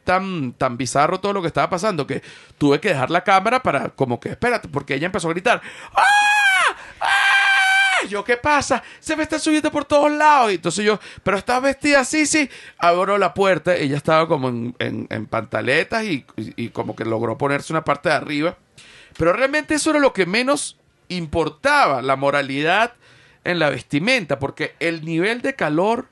tan, 0.04 0.52
tan 0.52 0.76
bizarro 0.76 1.20
todo 1.20 1.32
lo 1.32 1.40
que 1.42 1.48
estaba 1.48 1.70
pasando 1.70 2.06
que 2.06 2.22
tuve 2.58 2.80
que 2.80 2.88
dejar 2.90 3.10
la 3.10 3.24
cámara 3.24 3.62
para 3.62 3.88
como 3.90 4.18
que, 4.20 4.30
espérate, 4.30 4.68
porque 4.68 4.94
ella 4.94 5.06
empezó 5.06 5.28
a 5.28 5.32
gritar, 5.32 5.62
¡Ah! 5.94 6.76
¡Ah! 7.00 8.06
Yo, 8.08 8.24
¿qué 8.24 8.36
pasa? 8.36 8.82
Se 8.98 9.14
me 9.16 9.22
está 9.22 9.38
subiendo 9.38 9.70
por 9.70 9.84
todos 9.84 10.10
lados. 10.10 10.50
Y 10.50 10.56
entonces 10.56 10.84
yo, 10.84 10.98
pero 11.22 11.36
estás 11.38 11.62
vestida 11.62 12.00
así, 12.00 12.26
sí. 12.26 12.50
Abro 12.78 13.16
la 13.16 13.32
puerta, 13.32 13.76
ella 13.76 13.96
estaba 13.96 14.26
como 14.26 14.48
en, 14.48 14.74
en- 14.80 15.26
pantaletas 15.26 16.02
y, 16.04 16.26
y- 16.36 16.64
y 16.64 16.68
como 16.70 16.96
que 16.96 17.04
logró 17.04 17.38
ponerse 17.38 17.72
una 17.72 17.84
parte 17.84 18.08
de 18.08 18.16
arriba. 18.16 18.56
Pero 19.16 19.32
realmente 19.34 19.74
eso 19.74 19.90
era 19.90 20.00
lo 20.00 20.12
que 20.12 20.26
menos 20.26 20.78
importaba, 21.08 22.02
la 22.02 22.16
moralidad 22.16 22.94
en 23.44 23.58
la 23.58 23.70
vestimenta, 23.70 24.38
porque 24.38 24.74
el 24.80 25.04
nivel 25.04 25.42
de 25.42 25.54
calor 25.54 26.06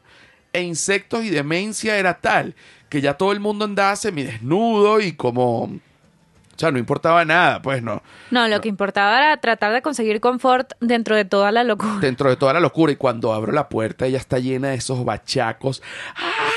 e 0.52 0.62
insectos 0.62 1.24
y 1.24 1.30
demencia 1.30 1.96
era 1.96 2.14
tal 2.20 2.54
que 2.88 3.00
ya 3.00 3.14
todo 3.14 3.32
el 3.32 3.40
mundo 3.40 3.64
andaba 3.64 3.96
semidesnudo 3.96 5.00
y 5.00 5.12
como... 5.12 5.62
O 5.64 6.60
sea, 6.60 6.70
no 6.70 6.78
importaba 6.78 7.24
nada, 7.24 7.62
pues 7.62 7.82
no. 7.82 8.02
No, 8.30 8.46
lo 8.46 8.60
que 8.60 8.68
importaba 8.68 9.16
era 9.16 9.36
tratar 9.38 9.72
de 9.72 9.80
conseguir 9.80 10.20
confort 10.20 10.72
dentro 10.80 11.16
de 11.16 11.24
toda 11.24 11.52
la 11.52 11.64
locura. 11.64 11.96
dentro 12.00 12.28
de 12.28 12.36
toda 12.36 12.52
la 12.52 12.60
locura. 12.60 12.92
Y 12.92 12.96
cuando 12.96 13.32
abro 13.32 13.50
la 13.52 13.70
puerta, 13.70 14.04
ella 14.04 14.18
está 14.18 14.38
llena 14.38 14.68
de 14.68 14.74
esos 14.74 15.02
bachacos. 15.02 15.82
¡Ah! 16.16 16.50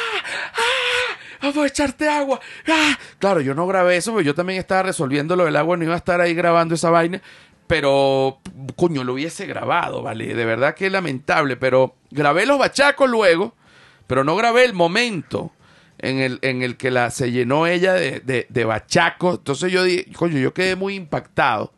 ¡Ah! 0.56 1.16
¡Vamos 1.42 1.58
a 1.58 1.68
echarte 1.68 2.10
agua! 2.10 2.42
¡Ah! 2.68 2.98
Claro, 3.18 3.40
yo 3.40 3.54
no 3.54 3.66
grabé 3.66 3.96
eso, 3.96 4.12
porque 4.12 4.26
yo 4.26 4.36
también 4.36 4.60
estaba 4.60 4.84
resolviendo 4.84 5.38
lo 5.38 5.46
del 5.46 5.56
agua, 5.56 5.78
no 5.78 5.86
iba 5.86 5.94
a 5.94 5.98
estar 5.98 6.20
ahí 6.20 6.34
grabando 6.34 6.76
esa 6.76 6.90
vaina. 6.90 7.22
Pero, 7.68 8.40
coño, 8.76 9.04
lo 9.04 9.14
hubiese 9.14 9.46
grabado, 9.46 10.02
¿vale? 10.02 10.34
De 10.34 10.46
verdad 10.46 10.76
que 10.76 10.90
lamentable. 10.90 11.58
Pero 11.58 11.96
grabé 12.12 12.46
los 12.46 12.60
bachacos 12.60 13.10
luego, 13.10 13.56
pero 14.08 14.24
no 14.24 14.36
grabé 14.36 14.66
el 14.66 14.74
momento 14.74 15.52
en 15.98 16.20
el, 16.20 16.40
en 16.42 16.62
el 16.62 16.78
que 16.78 16.92
la, 16.92 17.10
se 17.10 17.32
llenó 17.32 17.66
ella 17.68 17.94
de, 17.94 18.20
de, 18.20 18.46
de 18.50 18.66
bachacos. 18.66 19.38
Entonces 19.38 19.72
yo 19.72 19.84
dije, 19.84 20.12
coño, 20.14 20.38
yo 20.38 20.54
quedé 20.54 20.76
muy 20.76 20.96
impactado 20.96 21.74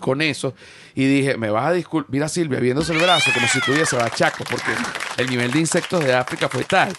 con 0.00 0.22
eso 0.22 0.54
y 0.94 1.04
dije, 1.06 1.36
me 1.36 1.50
vas 1.50 1.66
a 1.66 1.72
disculpar, 1.72 2.10
mira 2.10 2.28
Silvia, 2.28 2.58
viéndose 2.58 2.92
el 2.92 2.98
brazo 2.98 3.30
como 3.32 3.46
si 3.46 3.60
tuviese 3.60 3.96
bachacos, 3.96 4.46
porque 4.50 4.72
el 5.18 5.28
nivel 5.28 5.52
de 5.52 5.60
insectos 5.60 6.04
de 6.04 6.14
África 6.14 6.48
fue 6.48 6.64
tal 6.64 6.92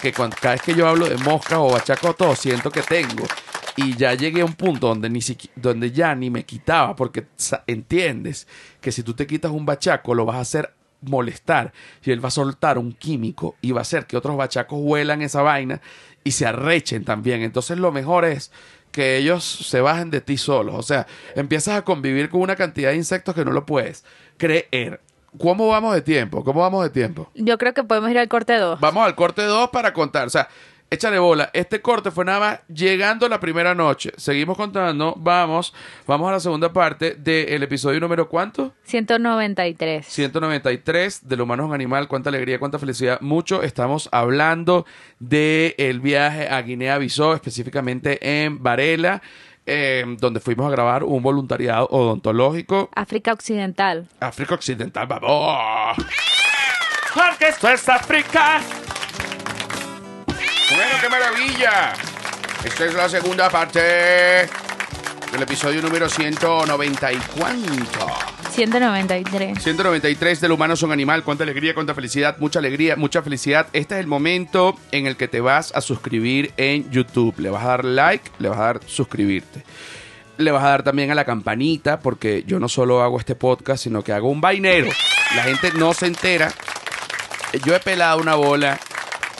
que 0.00 0.12
cada 0.12 0.52
vez 0.52 0.62
que 0.62 0.74
yo 0.74 0.88
hablo 0.88 1.08
de 1.08 1.16
moscas 1.18 1.58
o 1.58 1.70
bachacos 1.70 2.16
todo, 2.16 2.34
siento 2.36 2.70
que 2.70 2.82
tengo. 2.82 3.26
Y 3.76 3.96
ya 3.96 4.14
llegué 4.14 4.40
a 4.40 4.44
un 4.44 4.54
punto 4.54 4.88
donde, 4.88 5.08
ni 5.08 5.20
siqui- 5.20 5.50
donde 5.54 5.92
ya 5.92 6.14
ni 6.14 6.30
me 6.30 6.44
quitaba, 6.44 6.96
porque 6.96 7.26
entiendes 7.66 8.48
que 8.80 8.90
si 8.90 9.02
tú 9.02 9.14
te 9.14 9.26
quitas 9.26 9.52
un 9.52 9.66
bachaco, 9.66 10.14
lo 10.14 10.24
vas 10.24 10.36
a 10.36 10.40
hacer 10.40 10.74
molestar 11.00 11.72
y 12.02 12.10
él 12.10 12.22
va 12.22 12.28
a 12.28 12.32
soltar 12.32 12.76
un 12.76 12.92
químico 12.92 13.54
y 13.60 13.70
va 13.70 13.80
a 13.80 13.82
hacer 13.82 14.06
que 14.06 14.16
otros 14.16 14.36
bachacos 14.36 14.80
huelan 14.82 15.22
esa 15.22 15.42
vaina 15.42 15.80
y 16.24 16.32
se 16.32 16.44
arrechen 16.44 17.04
también. 17.04 17.42
Entonces 17.42 17.78
lo 17.78 17.92
mejor 17.92 18.24
es 18.24 18.50
que 18.90 19.16
ellos 19.16 19.44
se 19.44 19.80
bajen 19.80 20.10
de 20.10 20.20
ti 20.20 20.36
solos. 20.36 20.74
O 20.74 20.82
sea, 20.82 21.06
empiezas 21.36 21.76
a 21.76 21.82
convivir 21.82 22.28
con 22.30 22.40
una 22.40 22.56
cantidad 22.56 22.90
de 22.90 22.96
insectos 22.96 23.34
que 23.34 23.44
no 23.44 23.52
lo 23.52 23.64
puedes 23.64 24.04
creer. 24.38 25.00
¿Cómo 25.36 25.68
vamos 25.68 25.94
de 25.94 26.02
tiempo? 26.02 26.42
¿Cómo 26.42 26.60
vamos 26.60 26.84
de 26.84 26.90
tiempo? 26.90 27.30
Yo 27.34 27.58
creo 27.58 27.74
que 27.74 27.84
podemos 27.84 28.10
ir 28.10 28.18
al 28.18 28.28
corte 28.28 28.56
2. 28.56 28.80
Vamos 28.80 29.04
al 29.04 29.14
corte 29.14 29.42
2 29.42 29.68
para 29.70 29.92
contar. 29.92 30.26
O 30.26 30.30
sea, 30.30 30.48
échale 30.90 31.18
bola. 31.18 31.50
Este 31.52 31.80
corte 31.80 32.10
fue 32.10 32.24
nada 32.24 32.40
más 32.40 32.60
llegando 32.68 33.28
la 33.28 33.38
primera 33.40 33.74
noche. 33.74 34.12
Seguimos 34.16 34.56
contando. 34.56 35.14
Vamos. 35.18 35.74
Vamos 36.06 36.28
a 36.28 36.32
la 36.32 36.40
segunda 36.40 36.72
parte 36.72 37.14
del 37.14 37.62
episodio 37.62 38.00
número 38.00 38.28
¿cuánto? 38.28 38.72
193. 38.84 40.06
193 40.06 41.28
del 41.28 41.40
humano 41.40 41.64
es 41.64 41.68
un 41.68 41.74
animal, 41.74 42.08
cuánta 42.08 42.30
alegría, 42.30 42.58
cuánta 42.58 42.78
felicidad. 42.78 43.20
Mucho 43.20 43.62
estamos 43.62 44.08
hablando 44.12 44.86
del 45.18 45.74
el 45.76 46.00
viaje 46.00 46.48
a 46.48 46.62
Guinea-Bissau, 46.62 47.34
específicamente 47.34 48.44
en 48.44 48.62
Varela, 48.62 49.22
eh, 49.68 50.04
donde 50.18 50.40
fuimos 50.40 50.66
a 50.66 50.70
grabar 50.70 51.04
un 51.04 51.22
voluntariado 51.22 51.86
odontológico. 51.90 52.88
África 52.94 53.32
Occidental. 53.32 54.08
África 54.18 54.54
Occidental, 54.54 55.06
vamos. 55.06 55.96
Porque 57.14 57.48
esto 57.48 57.68
es 57.68 57.88
África. 57.88 58.60
Bueno, 60.70 60.96
qué 61.00 61.08
maravilla. 61.08 61.92
Esta 62.64 62.84
es 62.86 62.94
la 62.94 63.08
segunda 63.08 63.48
parte 63.48 64.48
del 65.32 65.42
episodio 65.42 65.82
número 65.82 66.08
190 66.08 67.12
y 67.12 67.16
cuánto. 67.38 68.06
193. 68.50 69.62
193 69.62 70.40
del 70.40 70.52
humano 70.52 70.76
son 70.76 70.92
animal, 70.92 71.22
cuánta 71.22 71.44
alegría, 71.44 71.74
cuánta 71.74 71.94
felicidad, 71.94 72.38
mucha 72.38 72.58
alegría, 72.58 72.96
mucha 72.96 73.22
felicidad. 73.22 73.68
Este 73.72 73.94
es 73.94 74.00
el 74.00 74.06
momento 74.06 74.76
en 74.90 75.06
el 75.06 75.16
que 75.16 75.28
te 75.28 75.40
vas 75.40 75.72
a 75.74 75.80
suscribir 75.80 76.52
en 76.56 76.90
YouTube. 76.90 77.34
Le 77.38 77.50
vas 77.50 77.64
a 77.64 77.68
dar 77.68 77.84
like, 77.84 78.30
le 78.38 78.48
vas 78.48 78.58
a 78.58 78.62
dar 78.62 78.80
suscribirte. 78.86 79.64
Le 80.38 80.50
vas 80.50 80.64
a 80.64 80.68
dar 80.68 80.82
también 80.82 81.10
a 81.10 81.14
la 81.14 81.24
campanita, 81.24 82.00
porque 82.00 82.44
yo 82.46 82.58
no 82.58 82.68
solo 82.68 83.02
hago 83.02 83.18
este 83.18 83.34
podcast, 83.34 83.84
sino 83.84 84.02
que 84.02 84.12
hago 84.12 84.30
un 84.30 84.40
vainero. 84.40 84.88
La 85.36 85.42
gente 85.42 85.72
no 85.72 85.92
se 85.94 86.06
entera. 86.06 86.52
Yo 87.64 87.74
he 87.74 87.80
pelado 87.80 88.20
una 88.20 88.34
bola 88.34 88.78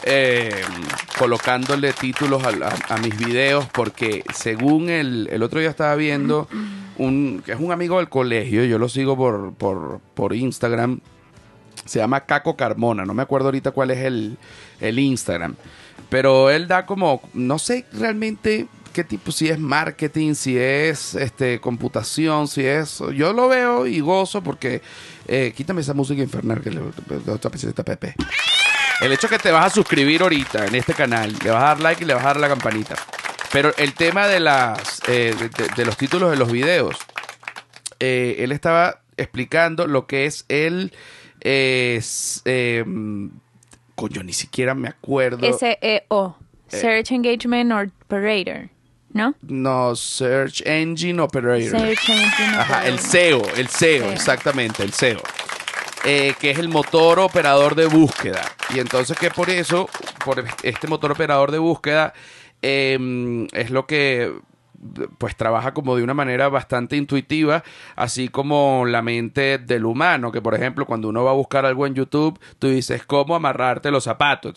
eh, 0.09 0.51
colocándole 1.19 1.93
títulos 1.93 2.43
a, 2.45 2.49
a- 2.49 2.95
a 2.95 2.99
mis 2.99 3.17
videos 3.19 3.67
porque 3.73 4.25
según 4.35 4.89
el, 4.89 5.29
el 5.31 5.43
otro 5.43 5.61
día 5.61 5.69
estaba 5.71 5.95
viendo 5.97 6.49
un 6.97 7.43
que 7.45 7.53
es 7.53 7.61
un 7.61 7.71
amigo 7.73 7.99
del 7.99 8.09
colegio, 8.09 8.65
yo 8.65 8.79
lo 8.79 8.89
sigo 8.89 9.17
por, 9.17 9.53
por, 9.55 10.01
por 10.15 10.35
Instagram, 10.35 11.01
se 11.85 11.99
llama 11.99 12.21
Caco 12.27 12.57
Carmona, 12.57 13.05
no 13.05 13.15
me 13.15 13.23
acuerdo 13.23 13.49
ahorita 13.49 13.71
cuál 13.71 13.91
es 13.91 13.99
el, 13.99 14.37
el 14.81 14.99
Instagram, 14.99 15.55
pero 16.09 16.51
él 16.51 16.67
da 16.69 16.87
como, 16.87 17.21
no 17.35 17.59
sé 17.59 17.85
realmente 17.93 18.67
qué 18.93 19.05
tipo, 19.05 19.31
si 19.31 19.49
es 19.49 19.59
marketing, 19.61 20.35
si 20.35 20.59
es 20.59 21.15
este 21.15 21.61
computación, 21.61 22.49
si 22.49 22.65
es, 22.65 23.01
yo 23.15 23.33
lo 23.33 23.49
veo 23.49 23.87
y 23.87 24.01
gozo 24.01 24.43
porque, 24.43 24.83
eh, 25.29 25.53
quítame 25.57 25.83
esa 25.83 25.95
música 25.95 26.21
infernal 26.23 26.61
que 26.63 26.71
le, 26.71 26.81
Pepe. 27.85 28.15
El 29.01 29.13
hecho 29.13 29.29
que 29.29 29.39
te 29.39 29.51
vas 29.51 29.67
a 29.67 29.71
suscribir 29.71 30.23
ahorita 30.23 30.67
en 30.67 30.75
este 30.75 30.93
canal, 30.95 31.35
le 31.45 31.51
vas 31.51 31.63
a 31.63 31.67
dar 31.67 31.81
like 31.81 32.03
y 32.03 32.07
le 32.07 32.15
vas 32.15 32.25
a 32.25 32.29
dar 32.29 32.41
la 32.41 32.49
campanita. 32.49 32.97
Pero 33.53 33.73
el 33.77 33.95
tema 33.95 34.27
de 34.27 34.41
las 34.41 35.01
eh, 35.09 35.35
de, 35.77 35.85
los 35.85 35.97
títulos 35.97 36.31
de 36.31 36.37
los 36.37 36.51
videos, 36.51 36.97
eh, 38.01 38.37
él 38.41 38.53
estaba 38.53 39.01
explicando 39.17 39.87
lo 39.87 40.07
que 40.07 40.27
es 40.27 40.45
el 40.49 40.93
eh, 41.41 42.01
eh, 42.45 42.85
coño, 43.95 44.23
ni 44.23 44.33
siquiera 44.33 44.75
me 44.75 44.89
acuerdo. 44.89 45.47
SEO. 45.59 46.37
Search 46.69 47.13
Engagement 47.13 47.73
Operator. 47.73 48.69
¿No? 49.11 49.35
No, 49.43 49.97
Search 49.97 50.63
Engine 50.67 51.21
Operator. 51.21 51.71
Search 51.71 52.11
Engine 52.11 52.57
Ajá, 52.59 52.87
el 52.87 52.95
Operator. 52.95 53.11
SEO, 53.11 53.43
el 53.57 53.69
SEO, 53.69 54.03
SEO. 54.03 54.13
exactamente, 54.13 54.83
el 54.83 54.93
SEO. 54.93 55.21
Eh, 56.05 56.35
que 56.41 56.51
es 56.51 56.59
el 56.59 56.69
motor 56.69 57.19
operador 57.19 57.75
de 57.75 57.87
búsqueda. 57.87 58.43
Y 58.75 58.79
entonces 58.79 59.19
que 59.19 59.31
por 59.31 59.51
eso, 59.51 59.89
por 60.25 60.45
este 60.63 60.87
motor 60.87 61.13
operador 61.13 61.51
de 61.51 61.59
búsqueda, 61.59 62.15
eh, 62.63 63.47
es 63.53 63.71
lo 63.71 63.87
que 63.87 64.33
pues 65.19 65.37
trabaja 65.37 65.75
como 65.75 65.97
de 65.97 66.03
una 66.03 66.15
manera 66.15 66.49
bastante 66.49 66.97
intuitiva, 66.97 67.65
así 67.97 68.29
como 68.29 68.85
la 68.87 69.03
mente 69.03 69.59
del 69.59 69.85
humano, 69.85 70.31
que 70.31 70.41
por 70.41 70.55
ejemplo 70.55 70.87
cuando 70.87 71.09
uno 71.09 71.25
va 71.25 71.33
a 71.33 71.35
buscar 71.35 71.67
algo 71.67 71.87
en 71.87 71.95
YouTube, 71.95 72.39
tú 72.59 72.69
dices 72.69 73.05
cómo 73.05 73.35
amarrarte 73.35 73.91
los 73.91 74.05
zapatos, 74.05 74.55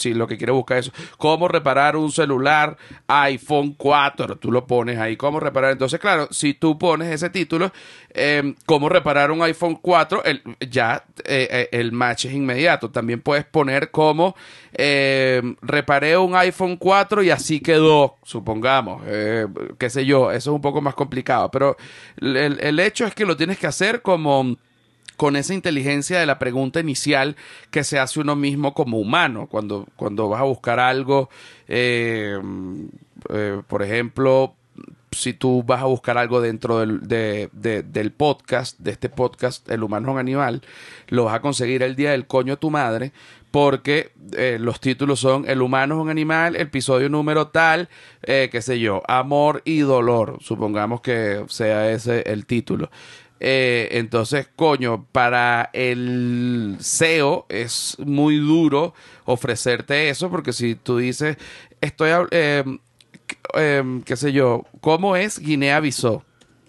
si 0.00 0.14
lo 0.14 0.26
que 0.26 0.36
quieres 0.38 0.54
buscar 0.54 0.78
es 0.78 0.90
cómo 1.18 1.46
reparar 1.46 1.96
un 1.96 2.10
celular 2.10 2.76
iPhone 3.06 3.74
4, 3.74 4.38
tú 4.38 4.50
lo 4.50 4.66
pones 4.66 4.98
ahí, 4.98 5.16
cómo 5.16 5.40
reparar, 5.40 5.72
entonces 5.72 6.00
claro, 6.00 6.28
si 6.30 6.54
tú 6.54 6.78
pones 6.78 7.12
ese 7.12 7.30
título, 7.30 7.70
eh, 8.12 8.54
cómo 8.66 8.88
reparar 8.88 9.30
un 9.30 9.42
iPhone 9.42 9.76
4, 9.76 10.24
el, 10.24 10.42
ya 10.70 11.04
eh, 11.24 11.48
eh, 11.50 11.68
el 11.72 11.92
match 11.92 12.24
es 12.26 12.32
inmediato, 12.32 12.90
también 12.90 13.20
puedes 13.20 13.44
poner 13.44 13.90
cómo 13.90 14.34
eh, 14.72 15.42
reparé 15.60 16.16
un 16.16 16.34
iPhone 16.34 16.76
4 16.76 17.22
y 17.22 17.30
así 17.30 17.60
quedó, 17.60 18.16
supongamos, 18.22 19.02
eh, 19.06 19.46
qué 19.78 19.90
sé 19.90 20.06
yo, 20.06 20.30
eso 20.30 20.50
es 20.50 20.54
un 20.54 20.62
poco 20.62 20.80
más 20.80 20.94
complicado, 20.94 21.50
pero 21.50 21.76
el 22.20 22.80
hecho 22.80 23.06
es 23.06 23.14
que 23.14 23.26
lo 23.26 23.36
tienes 23.36 23.58
que 23.58 23.66
hacer 23.66 24.00
como 24.00 24.56
con 25.20 25.36
esa 25.36 25.52
inteligencia 25.52 26.18
de 26.18 26.24
la 26.24 26.38
pregunta 26.38 26.80
inicial 26.80 27.36
que 27.70 27.84
se 27.84 27.98
hace 27.98 28.20
uno 28.20 28.36
mismo 28.36 28.72
como 28.72 28.98
humano 28.98 29.48
cuando, 29.50 29.86
cuando 29.96 30.30
vas 30.30 30.40
a 30.40 30.44
buscar 30.44 30.80
algo, 30.80 31.28
eh, 31.68 32.40
eh, 33.28 33.60
por 33.68 33.82
ejemplo, 33.82 34.54
si 35.12 35.34
tú 35.34 35.62
vas 35.62 35.82
a 35.82 35.84
buscar 35.84 36.16
algo 36.16 36.40
dentro 36.40 36.78
del, 36.78 37.06
de- 37.06 37.50
de- 37.52 37.82
del 37.82 38.12
podcast, 38.12 38.78
de 38.78 38.92
este 38.92 39.10
podcast, 39.10 39.68
El 39.70 39.82
humano 39.82 40.08
es 40.08 40.12
un 40.14 40.18
animal, 40.20 40.62
lo 41.08 41.24
vas 41.24 41.34
a 41.34 41.40
conseguir 41.42 41.82
el 41.82 41.96
día 41.96 42.12
del 42.12 42.26
coño 42.26 42.54
de 42.54 42.60
tu 42.60 42.70
madre, 42.70 43.12
porque 43.50 44.12
eh, 44.38 44.56
los 44.58 44.80
títulos 44.80 45.20
son 45.20 45.44
El 45.46 45.60
humano 45.60 45.96
es 45.96 46.00
un 46.00 46.08
animal, 46.08 46.56
episodio 46.56 47.10
número 47.10 47.48
tal, 47.48 47.90
eh, 48.22 48.48
qué 48.50 48.62
sé 48.62 48.78
yo, 48.80 49.02
amor 49.06 49.60
y 49.66 49.80
dolor, 49.80 50.38
supongamos 50.40 51.02
que 51.02 51.44
sea 51.48 51.90
ese 51.90 52.22
el 52.22 52.46
título. 52.46 52.90
Eh, 53.42 53.88
entonces, 53.92 54.48
coño, 54.54 55.06
para 55.12 55.70
el 55.72 56.76
SEO 56.78 57.46
es 57.48 57.96
muy 57.98 58.36
duro 58.36 58.92
ofrecerte 59.24 60.10
eso, 60.10 60.30
porque 60.30 60.52
si 60.52 60.74
tú 60.74 60.98
dices, 60.98 61.38
estoy, 61.80 62.10
eh, 62.30 62.64
qué 64.04 64.16
sé 64.16 64.32
yo, 64.32 64.66
¿cómo 64.82 65.16
es 65.16 65.38
Guinea-Bissau? 65.38 66.22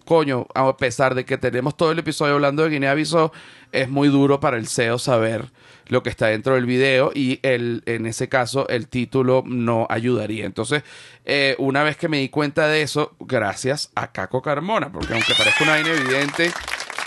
Coño, 0.06 0.48
a 0.56 0.76
pesar 0.78 1.14
de 1.14 1.26
que 1.26 1.38
tenemos 1.38 1.76
todo 1.76 1.92
el 1.92 2.00
episodio 2.00 2.36
hablando 2.36 2.64
de 2.64 2.70
Guinea-Bissau, 2.70 3.32
es 3.74 3.90
muy 3.90 4.08
duro 4.08 4.40
para 4.40 4.58
el 4.58 4.68
SEO 4.68 4.98
saber 4.98 5.52
lo 5.92 6.02
que 6.04 6.10
está 6.10 6.28
dentro 6.28 6.56
del 6.56 6.66
video 6.66 7.12
y 7.14 7.42
el, 7.44 7.84
en 7.86 8.06
ese 8.06 8.30
caso 8.30 8.66
el 8.70 8.88
título 8.88 9.44
no 9.46 9.88
ayudaría. 9.90 10.46
Entonces, 10.46 10.84
eh, 11.26 11.58
una 11.60 11.84
vez 11.84 11.98
que 11.98 12.08
me 12.08 12.20
di 12.20 12.30
cuenta 12.30 12.70
de 12.70 12.82
eso, 12.82 13.14
gracias 13.20 13.92
a 13.94 14.14
Caco 14.14 14.42
Carmona, 14.42 14.90
porque 14.90 15.14
aunque 15.14 15.36
parezca 15.38 15.66
una 15.66 15.74
vaina 15.74 15.90
evidente, 15.90 16.50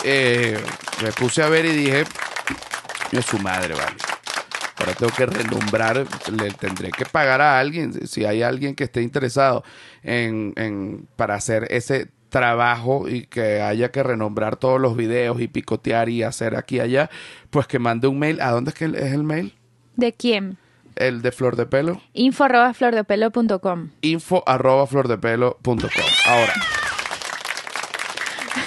eh, 0.03 0.59
me 1.03 1.11
puse 1.13 1.41
a 1.41 1.49
ver 1.49 1.65
y 1.65 1.69
dije, 1.69 2.03
es 3.11 3.25
su 3.25 3.39
madre, 3.39 3.73
vale. 3.73 3.97
Ahora 4.77 4.93
tengo 4.93 5.11
que 5.13 5.25
renombrar, 5.25 6.05
le 6.31 6.51
tendré 6.51 6.91
que 6.91 7.07
pagar 7.07 7.41
a 7.41 7.57
alguien, 7.57 8.07
si 8.07 8.23
hay 8.23 8.43
alguien 8.43 8.75
que 8.75 8.83
esté 8.83 9.01
interesado 9.01 9.63
en, 10.03 10.53
en 10.57 11.07
para 11.15 11.33
hacer 11.33 11.65
ese 11.71 12.09
trabajo 12.35 13.07
y 13.07 13.27
que 13.27 13.61
haya 13.61 13.91
que 13.91 14.03
renombrar 14.03 14.57
todos 14.57 14.77
los 14.81 14.97
videos 14.97 15.39
y 15.39 15.47
picotear 15.47 16.09
y 16.09 16.21
hacer 16.21 16.57
aquí 16.57 16.75
y 16.75 16.79
allá, 16.81 17.09
pues 17.49 17.65
que 17.65 17.79
mande 17.79 18.09
un 18.09 18.19
mail. 18.19 18.41
¿A 18.41 18.51
dónde 18.51 18.71
es 18.71 18.75
que 18.75 18.83
es 18.83 19.13
el 19.13 19.23
mail? 19.23 19.53
¿De 19.95 20.11
quién? 20.11 20.57
El 20.97 21.21
de 21.21 21.31
Flor 21.31 21.55
de 21.55 21.65
Pelo. 21.65 22.01
Info 22.11 22.43
arroba 22.43 22.73
flordepelo.com. 22.73 23.91
Info 24.01 24.43
arroba 24.45 24.85
flordepelo.com. 24.85 25.77
Ahora, 26.27 26.53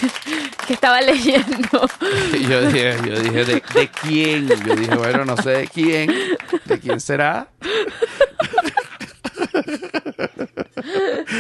Que 0.67 0.73
estaba 0.73 1.03
leyendo. 1.03 1.69
yo 2.49 2.63
dije, 2.63 2.97
yo 3.07 3.21
dije, 3.21 3.45
¿de, 3.45 3.63
de 3.75 3.91
quién? 4.01 4.49
Yo 4.49 4.77
dije, 4.77 4.95
bueno, 4.97 5.27
no 5.27 5.37
sé 5.37 5.51
de 5.51 5.69
quién. 5.69 6.11
¿De 6.65 6.81
quién 6.81 7.01
será? 7.01 7.49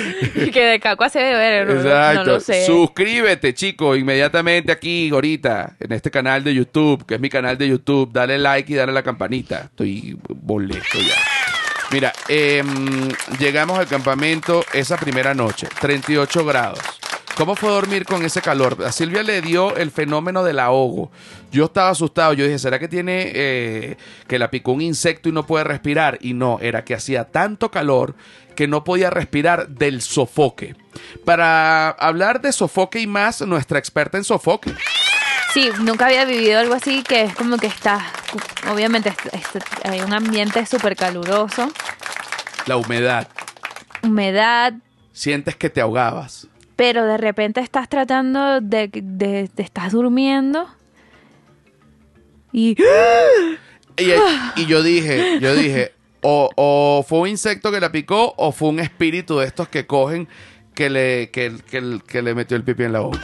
que 0.53 0.65
de 0.65 0.81
caco 0.81 1.09
se 1.09 1.21
beber, 1.21 1.67
no, 1.67 1.75
no 1.75 1.81
Exacto. 1.81 2.25
lo 2.25 2.41
sé. 2.41 2.67
Suscríbete, 2.67 3.55
chico, 3.55 3.97
inmediatamente 3.97 4.73
aquí, 4.73 5.11
ahorita, 5.11 5.77
en 5.81 5.93
este 5.93 6.11
canal 6.11 6.45
de 6.45 6.55
YouTube, 6.55 7.05
que 7.07 7.15
es 7.15 7.21
mi 7.21 7.29
canal 7.29 7.59
de 7.59 7.69
YouTube. 7.69 8.11
Dale 8.13 8.39
like 8.39 8.73
y 8.73 8.77
dale 8.77 8.93
a 8.93 8.95
la 8.95 9.03
campanita. 9.03 9.63
Estoy 9.71 10.19
boleto 10.29 10.99
ya. 10.99 11.15
Mira, 11.91 12.13
em, 12.29 13.09
llegamos 13.39 13.79
al 13.79 13.87
campamento 13.87 14.65
esa 14.75 14.99
primera 14.99 15.33
noche, 15.33 15.69
38 15.81 16.45
grados. 16.45 16.81
¿Cómo 17.39 17.55
fue 17.55 17.71
dormir 17.71 18.05
con 18.05 18.25
ese 18.25 18.43
calor? 18.43 18.77
A 18.85 18.91
Silvia 18.91 19.23
le 19.23 19.41
dio 19.41 19.77
el 19.77 19.93
fenómeno 19.93 20.43
del 20.43 20.59
ahogo. 20.59 21.13
Yo 21.53 21.67
estaba 21.67 21.91
asustado. 21.91 22.33
Yo 22.33 22.45
dije, 22.45 22.59
¿será 22.59 22.81
que 22.81 22.89
tiene 22.89 23.31
eh, 23.33 23.97
que 24.27 24.41
la 24.41 24.51
picó 24.51 24.73
un 24.73 24.81
insecto 24.81 25.29
y 25.29 25.33
no 25.33 25.47
puede 25.47 25.63
respirar? 25.63 26.19
Y 26.21 26.35
no, 26.35 26.59
era 26.61 26.85
que 26.85 26.95
hacía 26.95 27.27
tanto 27.27 27.71
calor 27.71 28.17
que 28.59 28.67
no 28.67 28.83
podía 28.83 29.09
respirar 29.09 29.69
del 29.69 30.03
sofoque. 30.03 30.75
Para 31.25 31.91
hablar 31.91 32.41
de 32.41 32.51
sofoque 32.51 32.99
y 32.99 33.07
más, 33.07 33.41
nuestra 33.43 33.79
experta 33.79 34.19
en 34.19 34.25
sofoque. 34.25 34.75
Sí, 35.55 35.71
nunca 35.83 36.07
había 36.07 36.25
vivido 36.25 36.59
algo 36.59 36.75
así 36.75 37.05
que 37.05 37.23
es 37.23 37.35
como 37.37 37.57
que 37.57 37.69
está, 37.69 38.05
obviamente 38.69 39.13
hay 39.85 40.01
un 40.01 40.13
ambiente 40.13 40.67
súper 40.67 40.97
caluroso, 40.97 41.71
La 42.67 42.77
humedad. 42.77 43.29
humedad, 44.03 44.73
Sientes 45.13 45.55
que 45.55 45.71
te 45.71 45.81
ahogabas. 45.81 46.49
pero 46.75 47.05
de 47.07 47.17
repente 47.17 47.61
estás 47.61 47.89
tratando 47.89 48.61
de, 48.61 48.89
de, 48.89 49.49
de- 49.55 49.63
estás 49.63 49.93
durmiendo 49.93 50.69
y 52.53 52.77
Y, 53.97 54.13
y 54.57 54.67
yo 54.67 54.83
dije, 54.83 55.39
yo 55.41 55.55
dije, 55.55 55.93
o, 56.31 56.51
o 56.57 57.05
fue 57.09 57.21
un 57.21 57.29
insecto 57.29 57.71
que 57.73 57.81
la 57.81 57.91
picó 57.91 58.35
o 58.37 58.53
fue 58.53 58.69
un 58.69 58.81
espíritu 58.81 59.39
de 59.39 59.47
estos 59.47 59.69
que 59.69 59.87
cogen 59.87 60.29
que 60.75 60.91
le, 60.91 61.31
que, 61.31 61.57
que- 61.69 61.99
que 62.07 62.23
le 62.23 62.35
metió 62.37 62.57
el 62.57 62.63
pipi 62.63 62.85
en 62.85 62.93
la 62.93 63.01
boca. 63.01 63.19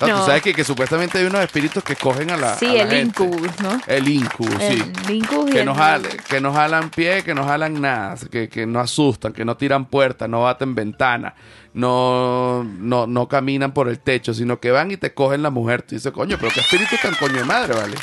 No, 0.00 0.06
No. 0.06 0.20
Tú 0.20 0.26
sabes 0.26 0.42
que, 0.42 0.52
que 0.52 0.64
supuestamente 0.64 1.16
hay 1.18 1.24
unos 1.24 1.40
espíritus 1.42 1.82
que 1.82 1.96
cogen 1.96 2.30
a 2.30 2.36
la 2.36 2.56
sí, 2.58 2.66
a 2.66 2.72
la 2.72 2.82
el 2.82 2.90
gente. 2.90 3.22
incubus, 3.24 3.60
¿no? 3.60 3.80
El 3.86 4.08
incubus, 4.08 4.54
sí. 4.58 4.82
El 5.06 5.10
incubus 5.14 5.50
Que 5.50 5.60
el- 5.60 5.66
no, 5.66 5.74
jale- 5.74 6.16
que 6.28 6.40
no 6.42 6.52
jalan 6.52 6.90
pie, 6.90 7.22
que 7.22 7.34
no 7.34 7.44
jalan 7.46 7.80
nada, 7.80 8.16
que, 8.30 8.48
que 8.50 8.66
no 8.66 8.80
asustan, 8.80 9.32
que 9.32 9.44
no 9.46 9.56
tiran 9.56 9.86
puertas, 9.86 10.28
no 10.28 10.42
baten 10.42 10.74
ventanas, 10.74 11.32
no, 11.72 12.64
no, 12.64 13.06
no 13.06 13.28
caminan 13.28 13.72
por 13.72 13.88
el 13.88 13.98
techo, 13.98 14.34
sino 14.34 14.60
que 14.60 14.70
van 14.72 14.90
y 14.90 14.96
te 14.98 15.14
cogen 15.14 15.42
la 15.42 15.50
mujer. 15.50 15.82
Tú 15.82 15.94
dices, 15.94 16.12
coño, 16.12 16.36
pero 16.38 16.52
qué 16.52 16.60
espíritu 16.60 16.96
tan 17.02 17.14
coño 17.14 17.36
de 17.36 17.44
madre, 17.44 17.74
¿vale? 17.74 17.94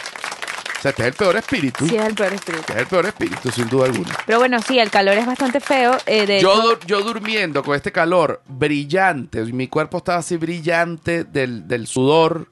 O 0.81 0.83
sea, 0.83 0.89
este 0.89 1.03
es 1.03 1.07
el 1.09 1.13
peor 1.13 1.35
espíritu. 1.35 1.87
Sí, 1.87 1.95
es 1.95 2.03
el 2.05 2.15
peor 2.15 2.33
espíritu. 2.33 2.59
Este 2.61 2.73
es 2.73 2.79
el 2.79 2.87
peor 2.87 3.05
espíritu, 3.05 3.51
sin 3.51 3.69
duda 3.69 3.85
alguna. 3.85 4.17
Pero 4.25 4.39
bueno, 4.39 4.59
sí, 4.63 4.79
el 4.79 4.89
calor 4.89 5.15
es 5.15 5.27
bastante 5.27 5.59
feo. 5.59 5.95
eh, 6.07 6.25
de 6.25 6.41
Yo, 6.41 6.73
hecho- 6.73 6.87
yo 6.87 7.01
durmiendo 7.03 7.61
con 7.63 7.75
este 7.75 7.91
calor 7.91 8.41
brillante, 8.47 9.43
mi 9.45 9.67
cuerpo 9.67 9.99
estaba 9.99 10.17
así 10.17 10.37
brillante 10.37 11.23
del, 11.23 11.67
del 11.67 11.85
sudor 11.85 12.47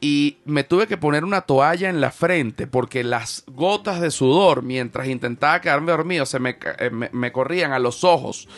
y 0.00 0.38
me 0.46 0.64
tuve 0.64 0.86
que 0.86 0.96
poner 0.96 1.24
una 1.24 1.42
toalla 1.42 1.90
en 1.90 2.00
la 2.00 2.10
frente 2.10 2.66
porque 2.66 3.04
las 3.04 3.44
gotas 3.46 4.00
de 4.00 4.10
sudor 4.10 4.62
mientras 4.62 5.06
intentaba 5.08 5.60
quedarme 5.60 5.92
dormido 5.92 6.24
se 6.24 6.38
me, 6.40 6.56
eh, 6.78 6.88
me, 6.90 7.10
me 7.12 7.32
corrían 7.32 7.72
a 7.72 7.78
los 7.78 8.02
ojos. 8.02 8.48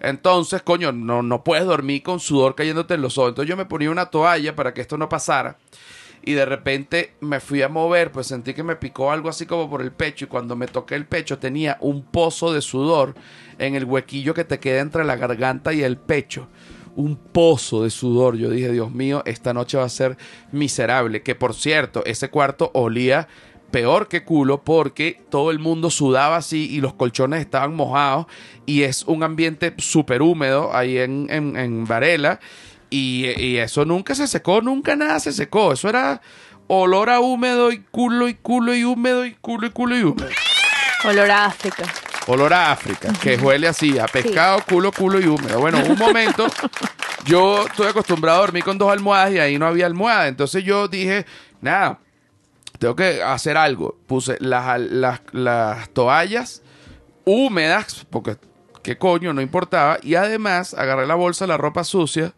Entonces, 0.00 0.62
coño, 0.62 0.92
no, 0.92 1.22
no 1.24 1.42
puedes 1.42 1.64
dormir 1.66 2.02
con 2.04 2.20
sudor 2.20 2.54
cayéndote 2.54 2.94
en 2.94 3.02
los 3.02 3.18
ojos. 3.18 3.30
Entonces 3.30 3.48
yo 3.50 3.56
me 3.56 3.66
ponía 3.66 3.90
una 3.90 4.06
toalla 4.06 4.54
para 4.54 4.72
que 4.72 4.80
esto 4.80 4.96
no 4.96 5.08
pasara. 5.08 5.58
Y 6.26 6.32
de 6.32 6.46
repente 6.46 7.14
me 7.20 7.40
fui 7.40 7.60
a 7.62 7.68
mover, 7.68 8.10
pues 8.10 8.28
sentí 8.28 8.54
que 8.54 8.62
me 8.62 8.76
picó 8.76 9.12
algo 9.12 9.28
así 9.28 9.44
como 9.44 9.68
por 9.68 9.82
el 9.82 9.92
pecho. 9.92 10.24
Y 10.24 10.28
cuando 10.28 10.56
me 10.56 10.66
toqué 10.66 10.94
el 10.94 11.06
pecho 11.06 11.38
tenía 11.38 11.76
un 11.80 12.02
pozo 12.02 12.52
de 12.52 12.62
sudor 12.62 13.14
en 13.58 13.74
el 13.74 13.84
huequillo 13.84 14.32
que 14.32 14.44
te 14.44 14.58
queda 14.58 14.80
entre 14.80 15.04
la 15.04 15.16
garganta 15.16 15.72
y 15.72 15.82
el 15.82 15.98
pecho. 15.98 16.48
Un 16.96 17.16
pozo 17.16 17.82
de 17.82 17.90
sudor. 17.90 18.36
Yo 18.36 18.48
dije, 18.48 18.72
Dios 18.72 18.90
mío, 18.90 19.22
esta 19.26 19.52
noche 19.52 19.76
va 19.76 19.84
a 19.84 19.88
ser 19.90 20.16
miserable. 20.50 21.22
Que 21.22 21.34
por 21.34 21.54
cierto, 21.54 22.02
ese 22.06 22.30
cuarto 22.30 22.70
olía 22.72 23.28
peor 23.70 24.06
que 24.06 24.24
culo 24.24 24.62
porque 24.62 25.20
todo 25.30 25.50
el 25.50 25.58
mundo 25.58 25.90
sudaba 25.90 26.36
así 26.36 26.68
y 26.70 26.80
los 26.80 26.94
colchones 26.94 27.40
estaban 27.40 27.74
mojados 27.74 28.26
y 28.66 28.82
es 28.82 29.02
un 29.02 29.24
ambiente 29.24 29.74
súper 29.78 30.22
húmedo 30.22 30.74
ahí 30.74 30.98
en, 30.98 31.26
en, 31.28 31.56
en 31.56 31.84
Varela 31.84 32.38
y, 32.94 33.26
y 33.40 33.58
eso 33.58 33.84
nunca 33.84 34.14
se 34.14 34.28
secó, 34.28 34.60
nunca 34.60 34.94
nada 34.94 35.18
se 35.18 35.32
secó, 35.32 35.72
eso 35.72 35.88
era 35.88 36.20
olor 36.68 37.10
a 37.10 37.18
húmedo 37.18 37.72
y 37.72 37.80
culo 37.80 38.28
y 38.28 38.34
culo 38.34 38.72
y 38.72 38.84
húmedo 38.84 39.26
y 39.26 39.34
culo 39.34 39.66
y 39.66 39.70
culo 39.70 39.98
y 39.98 40.02
húmedo. 40.04 40.28
olor 41.04 41.28
a 41.28 41.46
África. 41.46 41.82
Olor 42.28 42.54
a 42.54 42.70
África, 42.70 43.12
que 43.20 43.36
huele 43.36 43.66
así, 43.66 43.98
a 43.98 44.06
pescado, 44.06 44.62
culo, 44.68 44.92
culo 44.92 45.20
y 45.20 45.26
húmedo. 45.26 45.58
Bueno, 45.58 45.82
un 45.84 45.98
momento, 45.98 46.46
yo 47.26 47.66
estoy 47.66 47.88
acostumbrado 47.88 48.38
a 48.38 48.40
dormir 48.42 48.62
con 48.62 48.78
dos 48.78 48.92
almohadas 48.92 49.32
y 49.32 49.40
ahí 49.40 49.58
no 49.58 49.66
había 49.66 49.86
almohada. 49.86 50.28
Entonces 50.28 50.62
yo 50.62 50.86
dije, 50.86 51.26
nada, 51.60 51.98
tengo 52.78 52.94
que 52.94 53.22
hacer 53.24 53.56
algo. 53.56 53.98
Puse 54.06 54.36
las, 54.38 54.80
las, 54.80 55.20
las 55.32 55.90
toallas 55.90 56.62
húmedas, 57.24 58.06
porque 58.08 58.36
qué 58.82 58.96
coño, 58.96 59.34
no 59.34 59.42
importaba. 59.42 59.98
Y 60.00 60.14
además 60.14 60.74
agarré 60.74 61.06
la 61.06 61.16
bolsa, 61.16 61.46
la 61.48 61.56
ropa 61.56 61.82
sucia. 61.82 62.32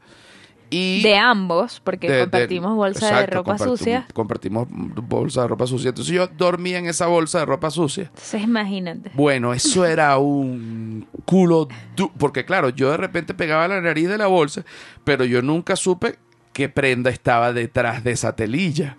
Y 0.68 1.02
De 1.02 1.16
ambos, 1.16 1.80
porque 1.84 2.08
de- 2.08 2.14
de- 2.16 2.22
compartimos 2.24 2.74
bolsa 2.74 3.20
de 3.20 3.26
ropa 3.26 3.52
compartimos- 3.52 3.78
sucia. 3.78 4.06
Compartimos 4.12 4.66
bolsa 4.70 5.42
de 5.42 5.48
ropa 5.48 5.66
sucia. 5.66 5.90
Entonces 5.90 6.12
yo 6.14 6.26
dormía 6.26 6.78
en 6.78 6.86
esa 6.86 7.06
bolsa 7.06 7.38
de 7.38 7.44
ropa 7.46 7.70
sucia. 7.70 8.04
Entonces 8.04 8.42
imagínate. 8.42 9.10
Bueno, 9.14 9.52
eso 9.54 9.84
era 9.86 10.18
un 10.18 11.06
culo 11.24 11.68
du- 11.94 12.10
porque 12.18 12.44
claro, 12.44 12.70
yo 12.70 12.90
de 12.90 12.96
repente 12.96 13.32
pegaba 13.32 13.68
la 13.68 13.80
nariz 13.80 14.08
de 14.08 14.18
la 14.18 14.26
bolsa, 14.26 14.64
pero 15.04 15.24
yo 15.24 15.40
nunca 15.40 15.76
supe 15.76 16.18
qué 16.52 16.68
prenda 16.68 17.10
estaba 17.10 17.52
detrás 17.52 18.02
de 18.02 18.10
esa 18.12 18.34
telilla. 18.34 18.96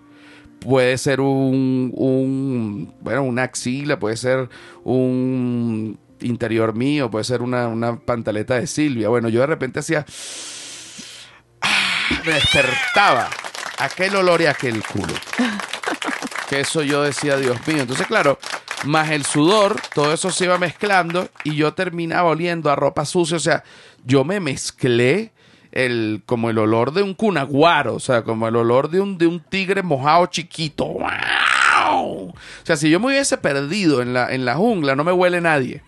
Puede 0.60 0.96
ser 0.98 1.20
un, 1.20 1.92
un 1.94 2.94
bueno, 3.00 3.22
una 3.24 3.42
axila, 3.42 3.98
puede 3.98 4.16
ser 4.16 4.48
un 4.84 5.98
interior 6.20 6.74
mío, 6.74 7.10
puede 7.10 7.24
ser 7.24 7.42
una, 7.42 7.68
una 7.68 7.96
pantaleta 8.00 8.54
de 8.58 8.66
Silvia. 8.66 9.08
Bueno, 9.08 9.28
yo 9.28 9.40
de 9.40 9.46
repente 9.46 9.78
hacía 9.80 10.04
despertaba 12.24 13.28
aquel 13.78 14.16
olor 14.16 14.42
y 14.42 14.46
aquel 14.46 14.82
culo. 14.84 15.14
Que 16.48 16.60
eso 16.60 16.82
yo 16.82 17.02
decía, 17.02 17.36
Dios 17.36 17.58
mío. 17.66 17.82
Entonces, 17.82 18.06
claro, 18.06 18.38
más 18.84 19.10
el 19.10 19.24
sudor, 19.24 19.76
todo 19.94 20.12
eso 20.12 20.30
se 20.30 20.44
iba 20.44 20.58
mezclando 20.58 21.28
y 21.44 21.54
yo 21.54 21.74
terminaba 21.74 22.30
oliendo 22.30 22.70
a 22.70 22.76
ropa 22.76 23.04
sucia. 23.04 23.36
O 23.36 23.40
sea, 23.40 23.64
yo 24.04 24.24
me 24.24 24.40
mezclé 24.40 25.32
el, 25.72 26.22
como 26.26 26.50
el 26.50 26.58
olor 26.58 26.92
de 26.92 27.02
un 27.02 27.14
cunaguaro, 27.14 27.94
o 27.94 28.00
sea, 28.00 28.22
como 28.22 28.48
el 28.48 28.56
olor 28.56 28.90
de 28.90 29.00
un, 29.00 29.18
de 29.18 29.26
un 29.26 29.40
tigre 29.40 29.82
mojado 29.82 30.26
chiquito. 30.26 30.86
¡Wow! 30.86 32.28
O 32.28 32.34
sea, 32.62 32.76
si 32.76 32.90
yo 32.90 33.00
me 33.00 33.08
hubiese 33.08 33.36
perdido 33.38 34.02
en 34.02 34.12
la, 34.14 34.32
en 34.32 34.44
la 34.44 34.56
jungla, 34.56 34.96
no 34.96 35.04
me 35.04 35.12
huele 35.12 35.40
nadie. 35.40 35.82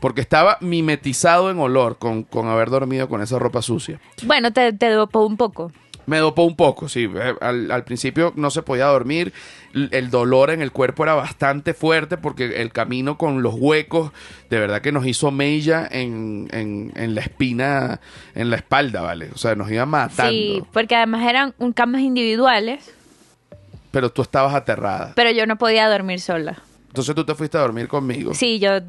Porque 0.00 0.20
estaba 0.20 0.58
mimetizado 0.60 1.50
en 1.50 1.58
olor 1.58 1.98
con, 1.98 2.22
con 2.24 2.48
haber 2.48 2.70
dormido 2.70 3.08
con 3.08 3.22
esa 3.22 3.38
ropa 3.38 3.62
sucia. 3.62 4.00
Bueno, 4.24 4.52
te, 4.52 4.72
te 4.72 4.88
dopó 4.90 5.24
un 5.26 5.36
poco. 5.36 5.70
Me 6.04 6.18
dopó 6.18 6.42
un 6.42 6.56
poco, 6.56 6.88
sí. 6.88 7.08
Eh, 7.14 7.34
Al, 7.40 7.70
al 7.70 7.84
principio 7.84 8.32
no 8.34 8.50
se 8.50 8.62
podía 8.62 8.86
dormir. 8.86 9.32
El 9.72 10.10
dolor 10.10 10.50
en 10.50 10.60
el 10.60 10.72
cuerpo 10.72 11.04
era 11.04 11.14
bastante 11.14 11.74
fuerte 11.74 12.16
porque 12.16 12.60
el 12.60 12.72
camino 12.72 13.16
con 13.16 13.40
los 13.42 13.54
huecos 13.56 14.10
de 14.50 14.58
verdad 14.58 14.82
que 14.82 14.90
nos 14.90 15.06
hizo 15.06 15.30
mella 15.30 15.86
en, 15.90 16.48
en, 16.50 16.92
en 16.96 17.14
la 17.14 17.20
espina, 17.20 18.00
en 18.34 18.50
la 18.50 18.56
espalda, 18.56 19.00
¿vale? 19.00 19.30
O 19.32 19.38
sea, 19.38 19.54
nos 19.54 19.70
iba 19.70 19.86
matando. 19.86 20.32
Sí, 20.32 20.62
porque 20.72 20.96
además 20.96 21.24
eran 21.26 21.54
un 21.58 21.72
camas 21.72 22.00
individuales, 22.02 22.92
Pero 23.92 24.10
tú 24.10 24.22
estabas 24.22 24.54
aterrada. 24.54 25.12
pero 25.14 25.30
yo 25.30 25.46
no 25.46 25.56
podía 25.56 25.88
dormir 25.88 26.20
sola. 26.20 26.58
Entonces 26.88 27.14
tú 27.14 27.24
te 27.24 27.34
fuiste 27.34 27.56
a 27.56 27.60
dormir 27.60 27.86
conmigo. 27.88 28.34
Sí, 28.34 28.58
yo 28.58 28.80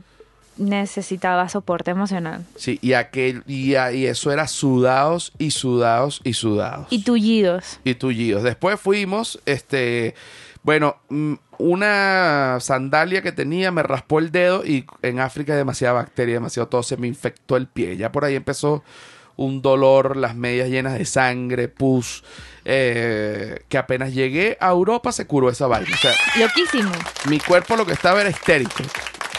necesitaba 0.58 1.49
soporte 1.49 1.91
emocional. 1.91 2.45
Sí, 2.56 2.80
y, 2.82 2.93
aquel, 2.93 3.43
y, 3.47 3.76
a- 3.76 3.91
y 3.91 4.06
eso 4.06 4.32
era 4.32 4.47
sudados 4.47 5.34
y 5.38 5.51
sudados 5.51 6.22
y 6.24 6.34
sudados. 6.34 6.88
Y 6.89 7.04
tullidos. 7.04 7.80
y 7.84 7.95
tullidos. 7.95 8.43
Después 8.43 8.80
fuimos, 8.80 9.39
este, 9.45 10.16
bueno, 10.64 10.97
mm, 11.10 11.34
una 11.60 12.58
sandalia 12.60 13.22
que 13.22 13.32
tenía 13.32 13.72
me 13.72 13.84
raspó 13.84 14.20
el 14.20 14.32
dedo 14.32 14.66
y 14.66 14.86
en 15.01 15.20
África 15.20 15.54
hay 15.54 15.58
demasiada 15.58 15.93
bacteria, 15.93 16.36
demasiado 16.36 16.68
todo, 16.68 16.84
se 16.84 16.97
me 16.97 17.08
infectó 17.08 17.58
el 17.58 17.68
pie. 17.68 17.95
Ya 17.97 18.12
por 18.12 18.26
ahí 18.26 18.36
empezó 18.36 18.84
un 19.36 19.62
dolor, 19.62 20.16
las 20.18 20.36
medias 20.36 20.70
llenas 20.70 20.97
de 20.97 21.06
sangre, 21.06 21.68
pus, 21.68 22.24
eh, 22.66 23.64
que 23.68 23.78
apenas 23.78 24.14
llegué 24.14 24.58
a 24.60 24.70
Europa 24.70 25.12
se 25.12 25.26
curó 25.26 25.49
esa 25.49 25.66
vaina. 25.68 25.89
O 25.93 25.97
sea, 25.97 26.12
Loquísimo. 26.38 26.91
mi 27.30 27.39
cuerpo 27.39 27.76
lo 27.76 27.86
que 27.86 27.93
estaba 27.93 28.22
era 28.22 28.30
histérico. 28.30 28.84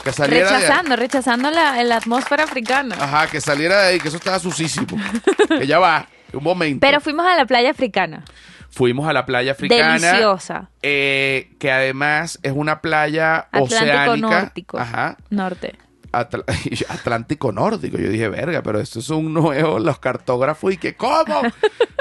Que 0.02 0.12
saliera 0.12 0.50
de- 0.50 0.58
Rechazando, 0.60 0.96
rechazando 0.96 1.50
la, 1.50 1.82
la 1.84 1.96
atmósfera 1.96 2.44
africana. 2.44 2.96
Ajá, 2.98 3.26
que 3.28 3.40
saliera 3.40 3.82
de 3.82 3.88
ahí, 3.88 4.00
que 4.00 4.08
eso 4.08 4.16
estaba 4.16 4.38
sucísimo. 4.38 4.86
que 5.48 5.66
ya 5.66 5.78
va, 5.78 6.06
un 6.32 6.42
momento. 6.42 6.80
Pero 6.80 7.00
fuimos 7.00 7.26
a 7.26 7.36
la 7.36 7.46
playa 7.46 7.70
africana. 7.70 8.24
Fuimos 8.70 9.06
a 9.08 9.12
la 9.12 9.24
playa 9.24 9.52
africana. 9.52 9.94
Deliciosa. 9.98 10.68
eh, 10.82 11.50
que 11.60 11.70
además 11.70 12.40
es 12.42 12.52
una 12.54 12.80
playa 12.80 13.46
Atlántico 13.52 13.74
oceánica. 13.76 14.40
Nórtico. 14.40 14.78
Ajá. 14.78 15.16
Norte. 15.30 15.74
Atl- 16.20 16.44
Atlántico 16.88 17.52
Nórdico. 17.52 17.98
Yo 17.98 18.08
dije, 18.08 18.28
verga, 18.28 18.62
pero 18.62 18.80
esto 18.80 18.98
es 19.00 19.10
un 19.10 19.32
nuevo, 19.34 19.78
los 19.78 19.98
cartógrafos 19.98 20.72
y 20.74 20.76
que, 20.76 20.94
¿cómo? 20.94 21.42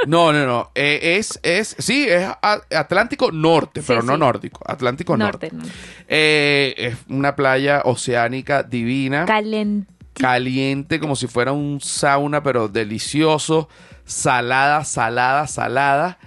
No, 0.05 0.33
no, 0.33 0.45
no. 0.45 0.69
eh, 0.75 1.15
es, 1.17 1.39
es, 1.43 1.77
sí, 1.79 2.05
es 2.09 2.27
Atlántico 2.75 3.31
Norte, 3.31 3.79
Sí, 3.81 3.85
pero 3.87 4.03
no 4.03 4.17
nórdico. 4.17 4.59
Atlántico 4.67 5.15
Norte. 5.15 5.49
Norte, 5.49 5.55
norte. 5.55 5.71
Eh, 6.09 6.73
es 6.77 6.97
una 7.07 7.37
playa 7.37 7.83
oceánica 7.85 8.63
divina 8.63 9.25
Calent- 9.25 9.85
caliente 10.13 10.99
como 10.99 11.15
si 11.15 11.27
fuera 11.27 11.53
un 11.53 11.79
sauna, 11.79 12.43
pero 12.43 12.67
delicioso, 12.67 13.69
salada, 14.03 14.83
salada, 14.83 15.47
salada 15.47 16.17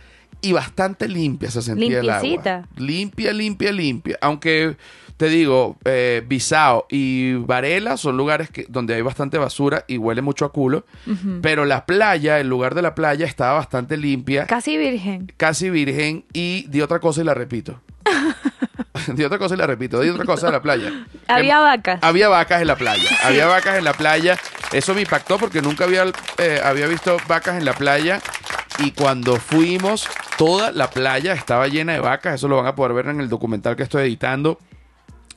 y 0.41 0.53
bastante 0.53 1.07
limpia 1.07 1.51
se 1.51 1.61
sentía 1.61 2.01
el 2.01 2.09
agua. 2.09 2.64
Limpia, 2.76 3.32
limpia, 3.34 3.72
limpia. 3.72 4.18
Aunque 4.22 4.76
te 5.16 5.28
digo, 5.28 5.76
eh, 5.84 6.22
Bisao 6.26 6.86
y 6.90 7.34
Varela 7.34 7.96
son 7.96 8.16
lugares 8.16 8.50
que, 8.50 8.66
donde 8.68 8.94
hay 8.94 9.02
bastante 9.02 9.38
basura 9.38 9.84
y 9.88 9.96
huele 9.98 10.20
mucho 10.22 10.44
a 10.44 10.52
culo, 10.52 10.84
pero 11.42 11.64
la 11.64 11.86
playa, 11.86 12.38
el 12.38 12.48
lugar 12.48 12.74
de 12.74 12.82
la 12.82 12.94
playa 12.94 13.24
estaba 13.26 13.54
bastante 13.54 13.96
limpia, 13.96 14.46
Casi 14.46 14.76
virgen. 14.76 15.32
casi 15.36 15.70
virgen 15.70 16.24
y 16.32 16.66
di 16.68 16.80
otra 16.82 16.98
cosa 17.00 17.22
y 17.22 17.24
la 17.24 17.34
repito. 17.34 17.80
di 19.14 19.24
otra 19.24 19.38
cosa 19.38 19.54
y 19.54 19.58
la 19.58 19.66
repito, 19.66 20.00
di 20.00 20.08
otra 20.08 20.24
cosa 20.24 20.46
de 20.46 20.52
la 20.52 20.62
playa. 20.62 20.92
Había 21.28 21.58
vacas. 21.60 21.98
Había 22.02 22.28
vacas 22.28 22.60
en 22.60 22.66
la 22.68 22.76
playa. 22.76 23.08
Había 23.24 23.46
vacas 23.46 23.78
en 23.78 23.84
la 23.84 23.92
playa. 23.92 24.36
Eso 24.72 24.94
me 24.94 25.02
impactó 25.02 25.38
porque 25.38 25.62
nunca 25.62 25.84
había, 25.84 26.04
eh, 26.38 26.60
había 26.62 26.86
visto 26.88 27.16
vacas 27.28 27.56
en 27.56 27.64
la 27.64 27.72
playa. 27.72 28.20
Y 28.78 28.90
cuando 28.90 29.36
fuimos, 29.36 30.08
toda 30.36 30.72
la 30.72 30.90
playa 30.90 31.32
estaba 31.34 31.68
llena 31.68 31.92
de 31.94 32.00
vacas. 32.00 32.34
Eso 32.34 32.48
lo 32.48 32.56
van 32.56 32.66
a 32.66 32.74
poder 32.74 32.92
ver 32.92 33.06
en 33.06 33.20
el 33.20 33.28
documental 33.28 33.76
que 33.76 33.82
estoy 33.84 34.02
editando. 34.04 34.58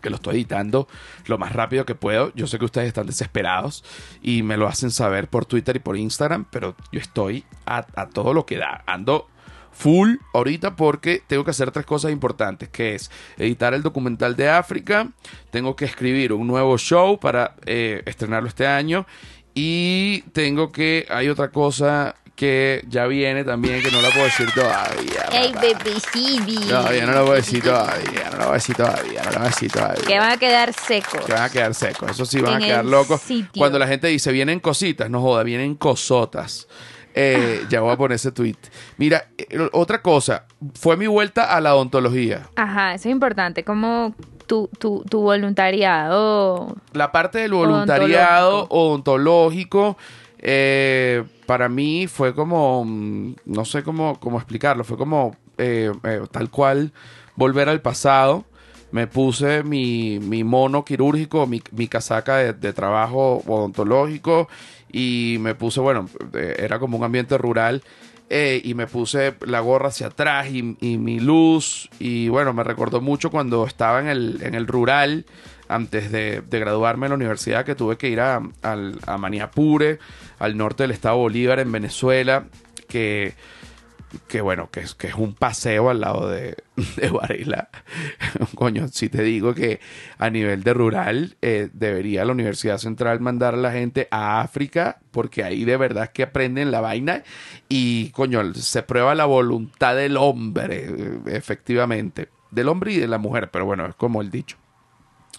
Que 0.01 0.09
lo 0.09 0.15
estoy 0.15 0.35
editando 0.35 0.87
lo 1.25 1.37
más 1.37 1.53
rápido 1.53 1.85
que 1.85 1.95
puedo. 1.95 2.31
Yo 2.35 2.47
sé 2.47 2.59
que 2.59 2.65
ustedes 2.65 2.87
están 2.87 3.07
desesperados 3.07 3.83
y 4.21 4.43
me 4.43 4.57
lo 4.57 4.67
hacen 4.67 4.91
saber 4.91 5.27
por 5.27 5.45
Twitter 5.45 5.75
y 5.75 5.79
por 5.79 5.97
Instagram. 5.97 6.45
Pero 6.49 6.75
yo 6.91 6.99
estoy 6.99 7.45
a, 7.65 7.83
todo 8.07 8.33
lo 8.33 8.45
que 8.45 8.57
da. 8.57 8.83
Ando 8.87 9.27
full 9.71 10.15
ahorita 10.33 10.75
porque 10.75 11.21
tengo 11.25 11.43
que 11.43 11.51
hacer 11.51 11.71
tres 11.71 11.85
cosas 11.85 12.11
importantes, 12.11 12.69
que 12.69 12.95
es 12.95 13.11
editar 13.37 13.73
el 13.73 13.83
documental 13.83 14.35
de 14.35 14.49
África, 14.49 15.09
tengo 15.51 15.75
que 15.75 15.85
escribir 15.85 16.33
un 16.33 16.47
nuevo 16.47 16.77
show 16.77 17.19
para 17.19 17.55
eh, 17.65 18.01
estrenarlo 18.05 18.49
este 18.49 18.67
año 18.67 19.05
y 19.53 20.21
tengo 20.33 20.71
que, 20.71 21.05
hay 21.09 21.29
otra 21.29 21.51
cosa 21.51 22.15
que 22.39 22.85
ya 22.87 23.05
viene 23.05 23.43
también 23.43 23.83
que 23.83 23.91
no 23.91 24.01
la 24.01 24.11
puedo 24.11 24.23
decir 24.23 24.49
todavía. 24.55 25.25
Ey, 25.33 25.51
baby, 25.51 26.55
Todavía 26.69 27.05
no 27.05 27.11
la 27.11 27.19
a 27.19 27.35
decir 27.35 27.61
todavía, 27.61 28.29
no 28.31 28.37
la 28.37 28.45
voy 28.45 28.51
a 28.51 28.53
decir 28.53 28.75
todavía, 28.77 29.23
no 29.25 29.31
la 29.31 29.37
voy 29.39 29.45
a 29.45 29.49
decir 29.49 29.71
todavía. 29.73 30.03
Que 30.07 30.19
van 30.19 30.31
a 30.31 30.37
quedar 30.37 30.71
secos. 30.71 31.25
Que 31.25 31.33
van 31.33 31.41
a 31.41 31.49
quedar 31.49 31.73
secos, 31.73 32.11
eso 32.11 32.23
sí 32.25 32.39
van 32.39 32.53
En 32.55 32.63
a 32.63 32.65
quedar 32.65 32.85
locos. 32.85 33.19
sitio. 33.19 33.51
Cuando 33.57 33.77
la 33.77 33.87
gente 33.87 34.07
dice 34.07 34.31
vienen 34.31 34.61
cositas, 34.61 35.09
no 35.09 35.19
joda, 35.19 35.43
vienen 35.43 35.75
cosotas. 35.75 36.69
Eh, 37.13 37.65
ya 37.69 37.81
voy 37.81 37.91
a 37.91 37.97
poner 37.97 38.15
ese 38.15 38.31
tweet. 38.31 38.55
Mira, 38.95 39.25
eh, 39.37 39.67
otra 39.73 40.01
cosa, 40.01 40.45
fue 40.75 40.95
mi 40.95 41.07
vuelta 41.07 41.53
a 41.53 41.59
la 41.59 41.75
odontología. 41.75 42.47
Ajá, 42.55 42.93
eso 42.93 43.09
es 43.09 43.11
importante. 43.11 43.65
Como 43.65 44.15
tu, 44.47 44.69
tu, 44.79 45.03
tu 45.09 45.19
voluntariado. 45.23 46.73
La 46.93 47.11
parte 47.11 47.39
del 47.39 47.51
voluntariado 47.51 48.65
odontológico, 48.69 49.97
eh, 50.39 51.23
para 51.45 51.69
mí 51.69 52.07
fue 52.07 52.33
como, 52.33 52.83
mm, 52.85 53.35
no 53.45 53.65
sé 53.65 53.83
cómo, 53.83 54.19
cómo 54.19 54.37
explicarlo, 54.37 54.83
fue 54.83 54.97
como 54.97 55.35
eh, 55.57 55.91
eh, 56.03 56.21
tal 56.31 56.49
cual 56.49 56.91
volver 57.35 57.69
al 57.69 57.81
pasado. 57.81 58.45
Me 58.91 59.05
puse 59.05 59.61
mi, 59.61 60.19
mi 60.19 60.43
mono 60.43 60.83
quirúrgico, 60.83 61.45
mi, 61.45 61.61
mi 61.73 61.87
casaca 61.87 62.37
de, 62.37 62.53
de 62.53 62.73
trabajo 62.73 63.43
odontológico 63.45 64.49
y 64.91 65.37
me 65.41 65.53
puse, 65.53 65.79
bueno, 65.79 66.09
era 66.33 66.79
como 66.79 66.97
un 66.97 67.03
ambiente 67.03 67.37
rural 67.37 67.83
eh, 68.31 68.61
y 68.63 68.75
me 68.75 68.85
puse 68.85 69.33
la 69.47 69.59
gorra 69.59 69.87
hacia 69.87 70.07
atrás 70.07 70.49
y, 70.51 70.77
y 70.81 70.97
mi 70.99 71.19
luz 71.19 71.89
y 71.99 72.29
bueno, 72.29 72.53
me 72.53 72.63
recordó 72.63 73.01
mucho 73.01 73.31
cuando 73.31 73.65
estaba 73.65 73.99
en 74.01 74.07
el, 74.07 74.39
en 74.43 74.53
el 74.53 74.67
rural 74.67 75.25
antes 75.69 76.11
de, 76.11 76.43
graduarme 76.49 77.05
en 77.05 77.11
la 77.11 77.15
universidad 77.15 77.65
que 77.65 77.75
tuve 77.75 77.97
que 77.97 78.09
ir 78.09 78.19
a, 78.19 78.41
al- 78.61 78.99
a 79.05 79.17
Maniapure, 79.17 79.99
al 80.39 80.57
norte 80.57 80.83
del 80.83 80.91
estado 80.91 81.17
Bolívar 81.17 81.59
en 81.59 81.71
Venezuela, 81.71 82.45
que 82.87 84.41
bueno, 84.41 84.69
que 84.71 84.81
es, 84.81 84.95
un 85.17 85.33
paseo 85.33 85.89
al 85.89 86.01
lado 86.01 86.29
de, 86.29 86.55
de 86.95 87.09
Varela. 87.09 87.69
Coño, 88.55 88.87
si 88.87 89.09
te 89.09 89.21
digo 89.23 89.53
que 89.53 89.79
a 90.17 90.29
nivel 90.29 90.63
de 90.63 90.73
rural 90.73 91.37
eh, 91.41 91.69
debería 91.73 92.25
la 92.25 92.33
Universidad 92.33 92.77
Central 92.77 93.19
mandar 93.19 93.53
a 93.53 93.57
la 93.57 93.71
gente 93.71 94.07
a 94.11 94.41
África 94.41 94.99
porque 95.11 95.43
ahí 95.43 95.63
de 95.65 95.77
verdad 95.77 96.11
que 96.11 96.23
aprenden 96.23 96.71
la 96.71 96.81
vaina 96.81 97.23
y 97.67 98.09
coño, 98.11 98.53
se 98.53 98.83
prueba 98.83 99.15
la 99.15 99.25
voluntad 99.25 99.95
del 99.95 100.17
hombre, 100.17 100.85
eh, 100.87 101.19
efectivamente, 101.27 102.29
del 102.51 102.67
hombre 102.69 102.93
y 102.93 102.97
de 102.97 103.07
la 103.07 103.17
mujer, 103.17 103.49
pero 103.51 103.65
bueno, 103.65 103.85
es 103.85 103.95
como 103.95 104.21
el 104.21 104.31
dicho. 104.31 104.57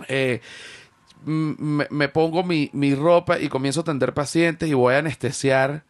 Eh, 0.09 0.41
me, 1.25 1.87
me 1.91 2.09
pongo 2.09 2.43
mi, 2.43 2.71
mi 2.73 2.95
ropa 2.95 3.39
y 3.39 3.49
comienzo 3.49 3.81
a 3.81 3.83
atender 3.83 4.15
pacientes 4.15 4.69
y 4.69 4.75
voy 4.75 4.95
a 4.95 4.99
anestesiar. 4.99 5.85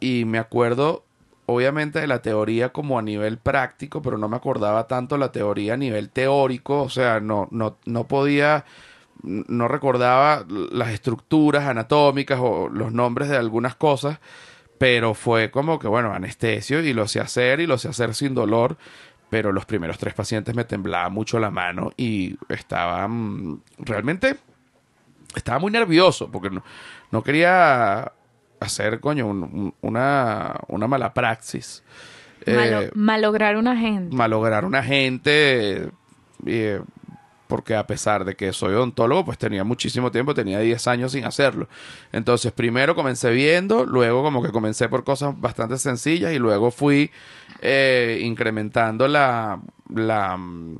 Y 0.00 0.24
me 0.24 0.38
acuerdo 0.38 1.06
obviamente 1.46 2.00
de 2.00 2.06
la 2.06 2.20
teoría 2.20 2.70
como 2.72 2.98
a 2.98 3.02
nivel 3.02 3.38
práctico, 3.38 4.02
pero 4.02 4.18
no 4.18 4.28
me 4.28 4.36
acordaba 4.36 4.86
tanto 4.86 5.16
la 5.16 5.32
teoría 5.32 5.74
a 5.74 5.76
nivel 5.76 6.10
teórico, 6.10 6.82
o 6.82 6.90
sea, 6.90 7.20
no, 7.20 7.48
no, 7.52 7.76
no 7.86 8.04
podía, 8.08 8.64
no 9.22 9.68
recordaba 9.68 10.44
las 10.48 10.90
estructuras 10.90 11.64
anatómicas 11.66 12.38
o 12.42 12.68
los 12.68 12.92
nombres 12.92 13.28
de 13.28 13.36
algunas 13.36 13.76
cosas, 13.76 14.18
pero 14.78 15.14
fue 15.14 15.50
como 15.50 15.78
que, 15.78 15.88
bueno, 15.88 16.12
anestesio 16.12 16.80
y 16.82 16.92
lo 16.92 17.08
sé 17.08 17.20
hacer 17.20 17.60
y 17.60 17.66
lo 17.66 17.78
sé 17.78 17.88
hacer 17.88 18.14
sin 18.14 18.34
dolor, 18.34 18.76
pero 19.30 19.52
los 19.52 19.66
primeros 19.66 19.98
tres 19.98 20.14
pacientes 20.14 20.54
me 20.54 20.64
temblaba 20.64 21.08
mucho 21.08 21.38
la 21.38 21.50
mano 21.50 21.92
y 21.96 22.36
estaba 22.48 23.06
mm, 23.08 23.60
realmente 23.78 24.36
estaba 25.34 25.58
muy 25.58 25.70
nervioso 25.72 26.30
porque 26.30 26.50
no, 26.50 26.62
no 27.10 27.22
quería 27.22 28.12
hacer, 28.60 29.00
coño, 29.00 29.26
un- 29.26 29.42
un- 29.42 29.74
una, 29.82 30.54
una 30.68 30.86
mala 30.88 31.12
praxis. 31.12 31.82
Malo- 32.46 32.82
Eh, 32.82 32.90
malograr 32.94 33.56
una 33.56 33.76
gente. 33.76 34.14
malograr 34.16 34.64
una 34.64 34.82
gente, 34.82 35.90
eh, 36.46 36.80
porque 37.46 37.74
a 37.76 37.86
pesar 37.86 38.24
de 38.24 38.34
que 38.36 38.52
soy 38.52 38.74
odontólogo, 38.74 39.24
pues 39.24 39.38
tenía 39.38 39.64
muchísimo 39.64 40.10
tiempo, 40.10 40.34
tenía 40.34 40.58
10 40.60 40.86
años 40.86 41.12
sin 41.12 41.24
hacerlo. 41.24 41.68
Entonces, 42.12 42.52
primero 42.52 42.94
comencé 42.94 43.30
viendo, 43.30 43.84
luego 43.86 44.22
como 44.22 44.42
que 44.42 44.50
comencé 44.52 44.88
por 44.88 45.04
cosas 45.04 45.38
bastante 45.40 45.78
sencillas 45.78 46.32
y 46.32 46.38
luego 46.38 46.70
fui 46.70 47.10
eh, 47.62 48.20
incrementando 48.22 49.08
la, 49.08 49.60
la, 49.94 50.36
mm, 50.36 50.76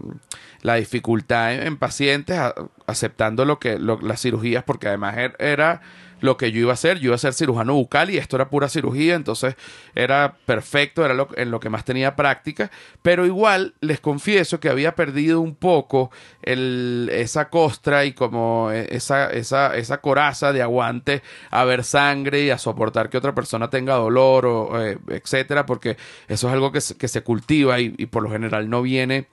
la 0.62 0.74
dificultad 0.76 1.54
en, 1.54 1.66
en 1.66 1.76
pacientes, 1.76 2.38
aceptando 2.86 3.44
lo 3.44 3.58
que 3.58 3.78
lo- 3.78 4.00
las 4.00 4.20
cirugías, 4.20 4.64
porque 4.64 4.88
además 4.88 5.16
er- 5.16 5.36
era 5.38 5.80
lo 6.20 6.36
que 6.36 6.52
yo 6.52 6.60
iba 6.60 6.70
a 6.70 6.74
hacer. 6.74 6.98
Yo 6.98 7.06
iba 7.06 7.14
a 7.14 7.18
ser 7.18 7.34
cirujano 7.34 7.74
bucal 7.74 8.10
y 8.10 8.18
esto 8.18 8.36
era 8.36 8.48
pura 8.48 8.68
cirugía, 8.68 9.14
entonces 9.14 9.56
era 9.94 10.36
perfecto, 10.46 11.04
era 11.04 11.14
lo, 11.14 11.28
en 11.36 11.50
lo 11.50 11.60
que 11.60 11.70
más 11.70 11.84
tenía 11.84 12.16
práctica, 12.16 12.70
pero 13.02 13.26
igual 13.26 13.74
les 13.80 14.00
confieso 14.00 14.60
que 14.60 14.68
había 14.68 14.94
perdido 14.94 15.40
un 15.40 15.54
poco 15.54 16.10
el, 16.42 17.10
esa 17.12 17.48
costra 17.48 18.04
y 18.04 18.12
como 18.12 18.70
eh, 18.72 18.88
esa, 18.90 19.30
esa, 19.30 19.76
esa 19.76 20.00
coraza 20.00 20.52
de 20.52 20.62
aguante 20.62 21.22
a 21.50 21.64
ver 21.64 21.84
sangre 21.84 22.42
y 22.42 22.50
a 22.50 22.58
soportar 22.58 23.10
que 23.10 23.18
otra 23.18 23.34
persona 23.34 23.70
tenga 23.70 23.94
dolor 23.94 24.46
o 24.46 24.82
eh, 24.82 24.98
etcétera, 25.08 25.66
porque 25.66 25.96
eso 26.28 26.48
es 26.48 26.52
algo 26.52 26.72
que 26.72 26.80
se, 26.80 26.96
que 26.96 27.08
se 27.08 27.22
cultiva 27.22 27.80
y 27.80 28.06
por 28.06 28.22
lo 28.22 28.30
general 28.30 28.68
no 28.70 28.82
viene 28.82 29.26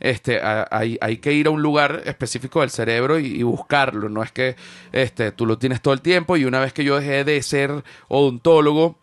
este, 0.00 0.40
hay, 0.42 1.18
que 1.18 1.32
ir 1.32 1.46
a 1.46 1.50
un 1.50 1.62
lugar 1.62 2.02
específico 2.04 2.60
del 2.60 2.70
cerebro 2.70 3.18
y, 3.18 3.42
buscarlo. 3.42 4.08
No 4.08 4.22
es 4.22 4.32
que 4.32 4.56
este, 4.92 5.32
tú 5.32 5.46
lo 5.46 5.58
tienes 5.58 5.80
todo 5.80 5.94
el 5.94 6.00
tiempo 6.00 6.36
y 6.36 6.44
una 6.44 6.60
vez 6.60 6.72
que 6.72 6.84
yo 6.84 6.98
dejé 6.98 7.24
de 7.24 7.42
ser 7.42 7.84
odontólogo, 8.08 8.96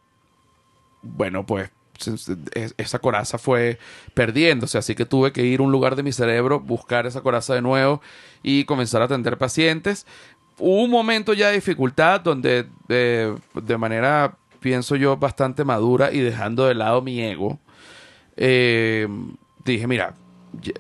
bueno, 1.02 1.46
pues 1.46 1.72
esa 2.78 3.00
coraza 3.00 3.38
fue 3.38 3.78
perdiéndose, 4.14 4.78
así 4.78 4.96
que 4.96 5.06
tuve 5.06 5.32
que 5.32 5.44
ir 5.46 5.60
a 5.60 5.64
un 5.64 5.72
lugar 5.72 5.96
de 5.96 6.04
mi 6.04 6.12
cerebro, 6.12 6.60
buscar 6.60 7.06
esa 7.06 7.22
coraza 7.22 7.54
de 7.54 7.62
nuevo 7.62 8.02
y 8.42 8.66
comenzar 8.66 9.02
a 9.02 9.06
atender 9.06 9.38
pacientes. 9.38 10.08
Hubo 10.58 10.84
un 10.84 10.90
momento 10.90 11.34
ya 11.34 11.50
de 11.50 11.56
dificultad 11.56 12.22
donde 12.22 12.68
de, 12.88 13.36
de 13.54 13.78
manera, 13.78 14.36
pienso 14.60 14.96
yo, 14.96 15.18
bastante 15.18 15.64
madura 15.64 16.12
y 16.12 16.20
dejando 16.20 16.66
de 16.66 16.76
lado 16.76 17.02
mi 17.02 17.22
ego, 17.22 17.60
eh, 18.38 19.08
dije, 19.64 19.88
mira, 19.88 20.16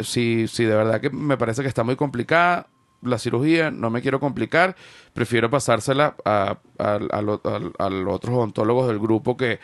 si, 0.01 0.47
si 0.47 0.63
de 0.65 0.76
verdad 0.76 1.01
que 1.01 1.09
me 1.09 1.38
parece 1.38 1.61
que 1.61 1.67
está 1.67 1.84
muy 1.84 1.95
complicada 1.95 2.67
la 3.03 3.17
cirugía, 3.17 3.72
no 3.72 3.89
me 3.89 4.01
quiero 4.01 4.19
complicar, 4.19 4.76
prefiero 5.13 5.49
pasársela 5.49 6.15
a, 6.24 6.57
a, 6.78 6.93
a 7.11 7.22
lo- 7.22 7.41
a- 7.43 7.86
a 7.86 7.89
los 7.89 8.13
otros 8.15 8.36
odontólogos 8.36 8.88
del 8.88 8.99
grupo 8.99 9.36
que... 9.38 9.59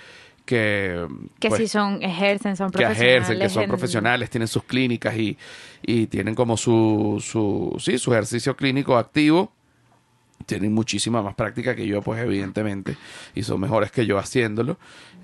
Que, 0.46 1.06
Que 1.42 1.50
pues, 1.50 1.60
si 1.60 1.68
son, 1.68 2.02
ejercen, 2.02 2.56
son 2.56 2.70
que 2.72 2.78
profesionales. 2.78 3.02
ejercen, 3.20 3.40
que 3.40 3.50
son 3.50 3.64
en- 3.64 3.70
profesionales, 3.70 4.30
tienen 4.30 4.48
sus 4.48 4.64
clínicas 4.64 5.14
y, 5.18 5.38
y 5.82 6.08
tienen 6.08 6.36
como 6.36 6.56
su, 6.56 7.22
su, 7.22 7.76
sí, 7.80 7.98
su 7.98 8.14
ejercicio 8.14 8.56
clínico 8.56 8.98
activo. 8.98 9.52
Tienen 10.48 10.74
muchísima 10.74 11.22
más 11.22 11.36
práctica 11.36 11.76
que 11.76 11.86
yo, 11.86 12.02
pues 12.02 12.20
evidentemente, 12.20 12.98
y 13.36 13.44
son 13.44 13.62
mejores 13.62 13.92
que 13.92 14.08
yo 14.08 14.18
haciéndolo. 14.18 14.78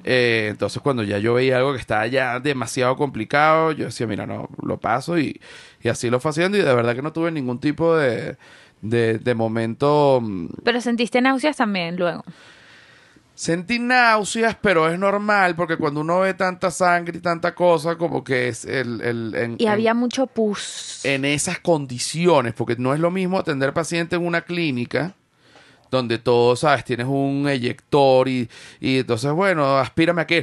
Eh, 0.04 0.50
entonces, 0.52 0.82
cuando 0.84 1.02
ya 1.02 1.18
yo 1.18 1.34
veía 1.34 1.58
algo 1.58 1.74
que 1.74 1.80
estaba 1.80 2.06
ya 2.08 2.40
demasiado 2.40 2.96
complicado, 2.96 3.72
yo 3.72 3.86
decía, 3.86 4.06
mira, 4.06 4.28
no, 4.28 4.50
lo 4.62 4.78
paso 4.78 5.18
y, 5.18 5.40
y 5.82 5.88
así 5.90 6.10
lo 6.10 6.20
fue 6.20 6.30
haciendo 6.32 6.58
y 6.58 6.62
de 6.62 6.76
verdad 6.76 6.94
que 6.94 7.02
no 7.02 7.14
tuve 7.14 7.32
ningún 7.32 7.60
tipo 7.60 7.96
de, 7.96 8.36
de, 8.82 9.18
de 9.18 9.34
momento... 9.34 10.20
mm, 10.22 10.48
Pero 10.64 10.82
sentiste 10.82 11.22
náuseas 11.22 11.58
también 11.58 11.96
luego. 11.96 12.24
Sentí 13.36 13.80
náuseas, 13.80 14.56
pero 14.62 14.88
es 14.90 15.00
normal 15.00 15.56
porque 15.56 15.76
cuando 15.78 16.02
uno 16.02 16.20
ve 16.20 16.34
tanta 16.36 16.70
sangre 16.70 17.18
y 17.18 17.22
tanta 17.22 17.56
cosa, 17.56 17.98
como 17.98 18.24
que 18.24 18.48
es 18.48 18.64
el... 18.66 19.02
el 19.02 19.36
en, 19.36 19.56
Y 19.58 19.64
en- 19.66 19.70
había 19.72 19.94
mucho 19.94 20.28
pus. 20.28 21.04
en 21.04 21.26
esas 21.26 21.60
condiciones, 21.60 22.54
porque 22.54 22.76
no 22.78 22.94
es 22.94 23.00
lo 23.00 23.10
mismo 23.12 23.40
atender 23.40 23.74
paciente 23.74 24.16
en 24.16 24.26
una 24.26 24.42
clínica 24.42 25.16
donde 25.98 26.18
todo, 26.18 26.56
sabes, 26.56 26.84
tienes 26.84 27.08
un 27.08 27.48
eyector 27.48 28.28
y, 28.28 28.50
y 28.80 29.00
entonces, 29.00 29.32
bueno, 29.32 29.78
aspírame 29.78 30.22
aquí 30.22 30.42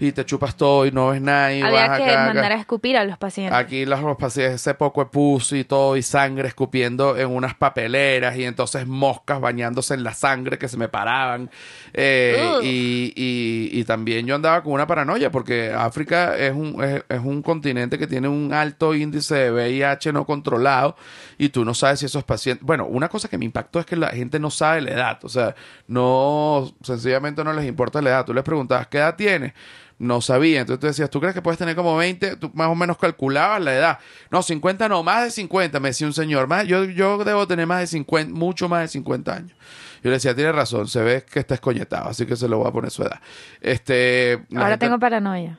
y 0.00 0.12
te 0.12 0.24
chupas 0.24 0.56
todo 0.56 0.86
y 0.86 0.90
no 0.92 1.08
ves 1.08 1.20
nada 1.20 1.52
y 1.54 1.60
había 1.62 1.88
vas 1.88 1.98
que 1.98 2.04
acá, 2.04 2.12
acá. 2.22 2.26
mandar 2.34 2.52
a 2.52 2.56
escupir 2.56 2.96
a 2.96 3.04
los 3.04 3.18
pacientes. 3.18 3.56
Aquí 3.56 3.84
los, 3.84 4.00
los 4.00 4.16
pacientes, 4.16 4.56
ese 4.60 4.74
poco 4.74 5.00
de 5.04 5.10
pus 5.10 5.52
y 5.52 5.64
todo, 5.64 5.96
y 5.96 6.02
sangre 6.02 6.48
escupiendo 6.48 7.16
en 7.16 7.28
unas 7.28 7.54
papeleras, 7.54 8.36
y 8.36 8.44
entonces 8.44 8.86
moscas 8.86 9.40
bañándose 9.40 9.94
en 9.94 10.04
la 10.04 10.14
sangre 10.14 10.58
que 10.58 10.68
se 10.68 10.76
me 10.76 10.88
paraban. 10.88 11.50
Eh, 11.94 12.58
y, 12.62 13.12
y- 13.16 13.80
y 13.80 13.84
también 13.84 14.26
yo 14.26 14.34
andaba 14.34 14.62
con 14.62 14.72
una 14.72 14.86
paranoia, 14.86 15.30
porque 15.30 15.72
África 15.76 16.36
es 16.36 16.52
un, 16.54 16.82
es, 16.82 17.02
es 17.08 17.20
un 17.20 17.42
continente 17.42 17.98
que 17.98 18.06
tiene 18.06 18.28
un 18.28 18.52
alto 18.52 18.94
índice 18.94 19.34
de 19.34 19.50
VIH 19.50 20.12
no 20.12 20.24
controlado, 20.24 20.96
y 21.38 21.48
tú 21.50 21.64
no 21.64 21.74
sabes 21.74 22.00
si 22.00 22.06
esos 22.06 22.24
pacientes. 22.24 22.64
Bueno, 22.64 22.86
una 22.86 23.08
cosa 23.08 23.28
que 23.28 23.38
me 23.38 23.44
impactó 23.44 23.80
es 23.80 23.86
que 23.86 23.96
la 23.96 24.08
gente 24.08 24.38
no 24.38 24.50
sabe 24.50 24.77
la 24.80 24.90
edad, 24.90 25.18
o 25.24 25.28
sea, 25.28 25.54
no, 25.86 26.72
sencillamente 26.82 27.42
no 27.44 27.52
les 27.52 27.66
importa 27.66 28.00
la 28.02 28.10
edad. 28.10 28.24
Tú 28.24 28.34
les 28.34 28.44
preguntabas, 28.44 28.86
¿qué 28.88 28.98
edad 28.98 29.16
tienes? 29.16 29.52
no 30.00 30.20
sabía. 30.20 30.60
Entonces 30.60 30.78
tú 30.80 30.86
decías, 30.86 31.10
¿tú 31.10 31.18
crees 31.18 31.34
que 31.34 31.42
puedes 31.42 31.58
tener 31.58 31.74
como 31.74 31.96
20? 31.96 32.36
Tú 32.36 32.52
más 32.54 32.68
o 32.68 32.74
menos 32.76 32.96
calculabas 32.98 33.60
la 33.60 33.74
edad. 33.74 33.98
No, 34.30 34.42
50 34.42 34.88
no, 34.88 35.02
más 35.02 35.24
de 35.24 35.30
50, 35.32 35.80
me 35.80 35.88
decía 35.88 36.06
un 36.06 36.12
señor. 36.12 36.46
Más, 36.46 36.66
yo, 36.68 36.84
yo 36.84 37.18
debo 37.24 37.48
tener 37.48 37.66
más 37.66 37.80
de 37.80 37.88
50, 37.88 38.32
mucho 38.32 38.68
más 38.68 38.82
de 38.82 38.88
50 38.88 39.34
años. 39.34 39.56
Yo 40.04 40.10
le 40.10 40.12
decía, 40.12 40.36
tiene 40.36 40.52
razón, 40.52 40.86
se 40.86 41.02
ve 41.02 41.24
que 41.28 41.40
está 41.40 41.54
escoñetado, 41.54 42.08
así 42.10 42.26
que 42.26 42.36
se 42.36 42.46
lo 42.48 42.58
voy 42.58 42.68
a 42.68 42.70
poner 42.70 42.92
su 42.92 43.02
edad. 43.02 43.20
Este, 43.60 44.34
Ahora 44.54 44.68
gente- 44.68 44.86
tengo 44.86 45.00
paranoia. 45.00 45.58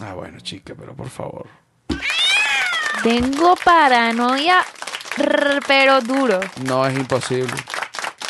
Ah, 0.00 0.14
bueno, 0.14 0.40
chica, 0.40 0.74
pero 0.74 0.94
por 0.96 1.10
favor. 1.10 1.46
Tengo 3.02 3.54
paranoia, 3.62 4.64
rrr, 5.16 5.60
pero 5.66 6.00
duro. 6.00 6.40
No 6.64 6.86
es 6.86 6.96
imposible. 6.96 7.54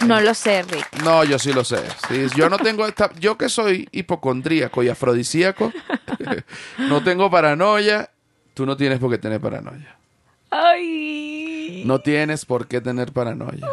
No 0.05 0.21
lo 0.21 0.35
sé, 0.35 0.63
Rick. 0.63 1.03
No, 1.03 1.25
yo 1.25 1.39
sí 1.39 1.53
lo 1.53 1.65
sé. 1.65 1.79
Sí, 2.09 2.27
yo 2.37 2.51
no 2.51 2.59
tengo 2.59 2.87
esta, 2.87 3.11
yo 3.19 3.39
que 3.39 3.49
soy 3.49 3.89
hipocondríaco 3.93 4.83
y 4.83 4.89
afrodisíaco, 4.89 5.73
no 6.79 7.03
tengo 7.03 7.31
paranoia. 7.31 8.11
Tú 8.53 8.67
no 8.67 8.77
tienes 8.77 8.99
por 8.99 9.11
qué 9.11 9.19
tener 9.19 9.41
paranoia. 9.41 9.97
Ay. 10.51 11.83
No 11.87 12.01
tienes 12.01 12.45
por 12.45 12.67
qué 12.67 12.81
tener 12.81 13.13
paranoia. 13.13 13.67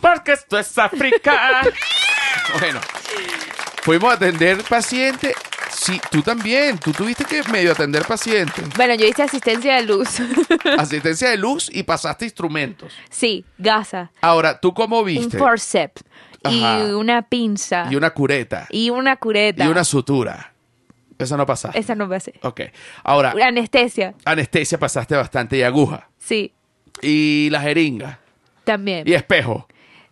Porque 0.00 0.32
esto 0.32 0.58
es 0.58 0.76
África. 0.78 1.62
bueno, 2.60 2.80
fuimos 3.82 4.10
a 4.10 4.14
atender 4.14 4.62
paciente. 4.64 5.34
Sí, 5.86 6.00
tú 6.10 6.20
también. 6.22 6.78
Tú 6.78 6.92
tuviste 6.92 7.24
que 7.24 7.42
medio 7.44 7.70
atender 7.72 8.04
paciente. 8.04 8.62
Bueno, 8.76 8.94
yo 8.96 9.06
hice 9.06 9.22
asistencia 9.22 9.76
de 9.76 9.82
luz. 9.82 10.08
Asistencia 10.78 11.30
de 11.30 11.36
luz 11.36 11.70
y 11.72 11.82
pasaste 11.84 12.24
instrumentos. 12.24 12.92
sí, 13.08 13.44
gasa. 13.56 14.10
Ahora, 14.20 14.58
¿tú 14.60 14.74
cómo 14.74 15.00
Un 15.00 15.06
viste? 15.06 15.38
forceps. 15.38 16.02
Y 16.48 16.62
Ajá. 16.62 16.96
una 16.96 17.22
pinza. 17.22 17.86
Y 17.90 17.96
una 17.96 18.10
cureta. 18.10 18.66
Y 18.70 18.90
una 18.90 19.16
cureta. 19.16 19.64
Y 19.64 19.68
una 19.68 19.84
sutura. 19.84 20.52
Eso 21.18 21.36
no 21.36 21.46
pasaste. 21.46 21.78
Esa 21.78 21.94
no 21.94 22.08
pasé. 22.08 22.34
Ok. 22.42 22.60
Ahora, 23.04 23.32
Anestesia. 23.42 24.14
anestesia 24.24 24.78
pasaste 24.78 25.14
bastante 25.16 25.56
y 25.56 25.62
aguja. 25.62 26.08
Sí, 26.18 26.52
Y 27.00 27.48
la 27.50 27.60
jeringa. 27.60 28.18
también. 28.64 29.06
Y 29.08 29.14
espejo. 29.14 29.66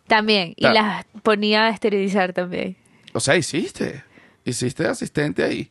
También. 0.06 0.54
Y 0.56 0.64
las 0.68 1.04
ponía 1.22 1.64
a 1.66 1.70
esterilizar 1.70 2.32
también. 2.32 2.76
O 3.12 3.20
sea, 3.20 3.36
hiciste. 3.36 4.02
Hiciste 4.44 4.86
asistente 4.86 5.42
ahí. 5.42 5.70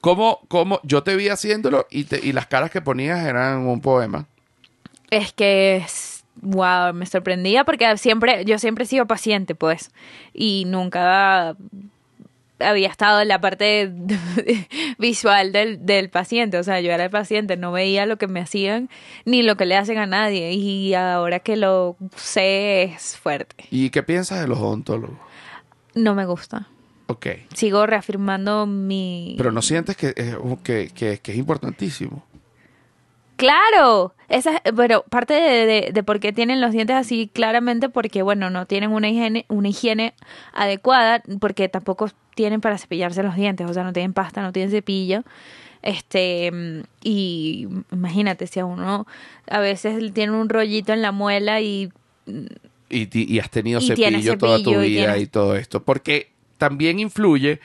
¿Cómo, 0.00 0.40
cómo? 0.48 0.80
Yo 0.84 1.02
te 1.02 1.16
vi 1.16 1.28
haciéndolo 1.28 1.86
y, 1.90 2.04
te- 2.04 2.24
y 2.24 2.32
las 2.32 2.46
caras 2.46 2.70
que 2.70 2.80
ponías 2.80 3.24
eran 3.26 3.66
un 3.66 3.80
poema. 3.80 4.26
Es 5.10 5.32
que 5.32 5.76
es, 5.76 6.24
wow, 6.40 6.92
me 6.94 7.06
sorprendía 7.06 7.64
porque 7.64 7.96
siempre, 7.96 8.44
yo 8.44 8.58
siempre 8.58 8.84
he 8.84 8.86
sido 8.86 9.06
paciente, 9.06 9.54
pues, 9.54 9.90
y 10.34 10.64
nunca 10.66 11.56
había 12.60 12.88
estado 12.88 13.20
en 13.20 13.28
la 13.28 13.40
parte 13.40 13.90
visual 14.98 15.52
del, 15.52 15.84
del 15.86 16.10
paciente, 16.10 16.58
o 16.58 16.62
sea, 16.64 16.80
yo 16.80 16.92
era 16.92 17.04
el 17.04 17.10
paciente, 17.10 17.56
no 17.56 17.72
veía 17.72 18.04
lo 18.06 18.18
que 18.18 18.26
me 18.26 18.40
hacían 18.40 18.90
ni 19.24 19.42
lo 19.42 19.56
que 19.56 19.64
le 19.66 19.76
hacen 19.76 19.98
a 19.98 20.06
nadie, 20.06 20.52
y 20.52 20.94
ahora 20.94 21.38
que 21.40 21.56
lo 21.56 21.96
sé 22.16 22.82
es 22.84 23.16
fuerte. 23.16 23.64
¿Y 23.70 23.90
qué 23.90 24.02
piensas 24.02 24.40
de 24.40 24.48
los 24.48 24.58
odontólogos? 24.58 25.18
No 25.94 26.14
me 26.14 26.26
gusta. 26.26 26.68
Ok. 27.08 27.26
Sigo 27.54 27.86
reafirmando 27.86 28.66
mi... 28.66 29.34
Pero 29.38 29.50
no 29.50 29.62
sientes 29.62 29.96
que, 29.96 30.12
es- 30.16 30.36
que, 30.62 30.90
que- 30.94 31.18
que 31.18 31.32
es 31.32 31.38
importantísimo. 31.38 32.24
Claro, 33.36 34.14
esa, 34.28 34.60
pero 34.76 35.04
parte 35.08 35.32
de, 35.34 35.64
de, 35.66 35.90
de 35.92 36.02
por 36.02 36.18
qué 36.18 36.32
tienen 36.32 36.60
los 36.60 36.72
dientes 36.72 36.96
así, 36.96 37.30
claramente 37.32 37.88
porque, 37.88 38.22
bueno, 38.22 38.50
no 38.50 38.66
tienen 38.66 38.90
una 38.90 39.08
higiene, 39.08 39.44
una 39.48 39.68
higiene 39.68 40.12
adecuada, 40.52 41.22
porque 41.38 41.68
tampoco 41.68 42.08
tienen 42.34 42.60
para 42.60 42.78
cepillarse 42.78 43.22
los 43.22 43.36
dientes, 43.36 43.70
o 43.70 43.72
sea, 43.72 43.84
no 43.84 43.92
tienen 43.92 44.12
pasta, 44.12 44.42
no 44.42 44.52
tienen 44.52 44.72
cepillo. 44.72 45.22
Este, 45.82 46.50
y 47.04 47.68
imagínate, 47.92 48.48
si 48.48 48.58
a 48.58 48.64
uno 48.64 49.06
a 49.48 49.60
veces 49.60 50.12
tiene 50.12 50.32
un 50.32 50.48
rollito 50.48 50.92
en 50.92 51.00
la 51.00 51.12
muela 51.12 51.60
y 51.60 51.90
Y, 52.90 53.34
y 53.34 53.38
has 53.38 53.50
tenido 53.50 53.78
Y 53.80 53.86
cepillo, 53.86 54.36
toda 54.36 54.60
tu 54.62 54.72
y 54.82 54.88
vida 54.90 55.12
tienes- 55.14 55.22
y 55.22 55.26
todo 55.28 55.54
esto. 55.54 55.84
Porque 55.84 56.32
también 56.58 56.98
influye 56.98 57.60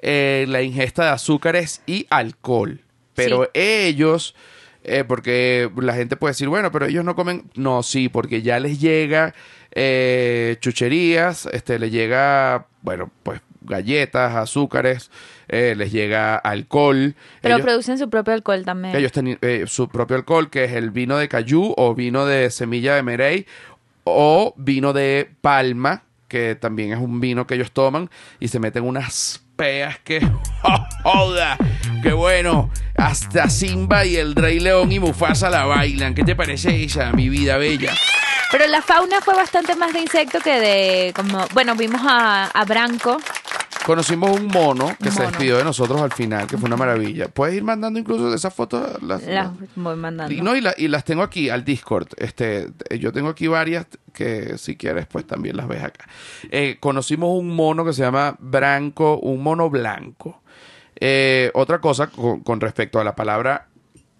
eh, 0.00 0.44
la 0.48 0.62
ingesta 0.62 1.04
de 1.04 1.10
azúcares 1.10 1.82
y 1.86 2.06
alcohol. 2.10 2.80
Pero 3.14 3.44
Sí. 3.44 3.50
ellos, 3.60 4.34
eh, 4.82 5.02
porque 5.06 5.70
la 5.76 5.94
gente 5.94 6.16
puede 6.16 6.32
decir, 6.32 6.48
bueno, 6.48 6.70
pero 6.70 6.86
ellos 6.86 7.04
no 7.04 7.14
comen. 7.16 7.44
No, 7.54 7.82
sí, 7.82 8.08
porque 8.08 8.42
ya 8.42 8.60
les 8.60 8.80
llega 8.80 9.34
eh, 9.76 10.56
chucherías, 10.60 11.46
este, 11.46 11.78
les 11.78 11.90
llega, 11.90 12.66
bueno, 12.82 13.10
pues 13.22 13.40
galletas, 13.62 14.34
azúcares, 14.36 15.10
eh, 15.48 15.74
les 15.76 15.90
llega 15.90 16.36
alcohol. 16.36 17.14
pero 17.40 17.54
ellos, 17.56 17.64
producen 17.64 17.98
su 17.98 18.08
propio 18.10 18.34
alcohol 18.34 18.64
también. 18.64 18.94
ellos 18.94 19.10
tienen 19.10 19.38
eh, 19.40 19.64
su 19.66 19.88
propio 19.88 20.16
alcohol, 20.16 20.50
que 20.50 20.64
es 20.64 20.72
el 20.72 20.90
vino 20.90 21.16
de 21.16 21.28
cayú 21.28 21.74
o 21.76 21.94
vino 21.94 22.26
de 22.26 22.50
semilla 22.50 22.94
de 22.94 23.02
merey 23.02 23.46
o 24.04 24.54
vino 24.56 24.92
de 24.92 25.30
palma, 25.40 26.04
que 26.34 26.56
también 26.56 26.92
es 26.92 26.98
un 26.98 27.20
vino 27.20 27.46
que 27.46 27.54
ellos 27.54 27.70
toman 27.70 28.10
y 28.40 28.48
se 28.48 28.58
meten 28.58 28.82
unas 28.82 29.40
peas 29.54 30.00
que 30.00 30.20
joda. 31.04 31.56
¡Qué 32.02 32.12
bueno! 32.12 32.70
Hasta 32.96 33.48
Simba 33.48 34.04
y 34.04 34.16
el 34.16 34.34
Rey 34.34 34.58
León 34.58 34.90
y 34.90 34.98
Mufasa 34.98 35.48
la 35.48 35.64
bailan. 35.64 36.12
¿Qué 36.12 36.24
te 36.24 36.34
parece 36.34 36.74
ella, 36.74 37.12
mi 37.12 37.28
vida 37.28 37.56
bella? 37.56 37.94
Pero 38.50 38.66
la 38.66 38.82
fauna 38.82 39.20
fue 39.20 39.36
bastante 39.36 39.76
más 39.76 39.92
de 39.92 40.00
insecto 40.00 40.40
que 40.40 40.58
de 40.58 41.12
como, 41.14 41.46
bueno, 41.54 41.76
vimos 41.76 42.00
a, 42.04 42.46
a 42.46 42.64
Branco. 42.64 43.18
Conocimos 43.84 44.30
un 44.40 44.46
mono 44.48 44.96
que 45.02 45.10
se 45.10 45.22
despidió 45.22 45.58
de 45.58 45.64
nosotros 45.64 46.00
al 46.00 46.10
final, 46.12 46.46
que 46.46 46.56
fue 46.56 46.66
una 46.66 46.76
maravilla. 46.76 47.28
Puedes 47.28 47.54
ir 47.54 47.62
mandando 47.64 47.98
incluso 47.98 48.32
esas 48.32 48.54
fotos. 48.54 49.02
Las, 49.02 49.22
Las 49.24 49.50
voy 49.76 49.96
mandando. 49.96 50.32
Y, 50.32 50.40
no, 50.40 50.56
y, 50.56 50.62
la- 50.62 50.74
y 50.78 50.88
las 50.88 51.04
tengo 51.04 51.22
aquí 51.22 51.50
al 51.50 51.64
Discord. 51.64 52.08
Este, 52.16 52.70
eh, 52.88 52.98
yo 52.98 53.12
tengo 53.12 53.28
aquí 53.28 53.46
varias 53.46 53.86
que 54.14 54.56
si 54.56 54.76
quieres 54.76 55.06
pues 55.06 55.26
también 55.26 55.56
las 55.58 55.68
ves 55.68 55.82
acá. 55.84 56.06
Eh, 56.50 56.78
conocimos 56.80 57.38
un 57.38 57.54
mono 57.54 57.84
que 57.84 57.92
se 57.92 58.00
llama 58.02 58.36
Branco, 58.38 59.18
un 59.18 59.42
mono 59.42 59.68
blanco. 59.68 60.40
Eh, 60.98 61.50
otra 61.54 61.80
cosa 61.80 62.06
con, 62.06 62.40
con 62.40 62.60
respecto 62.60 63.00
a 63.00 63.04
la 63.04 63.14
palabra 63.14 63.68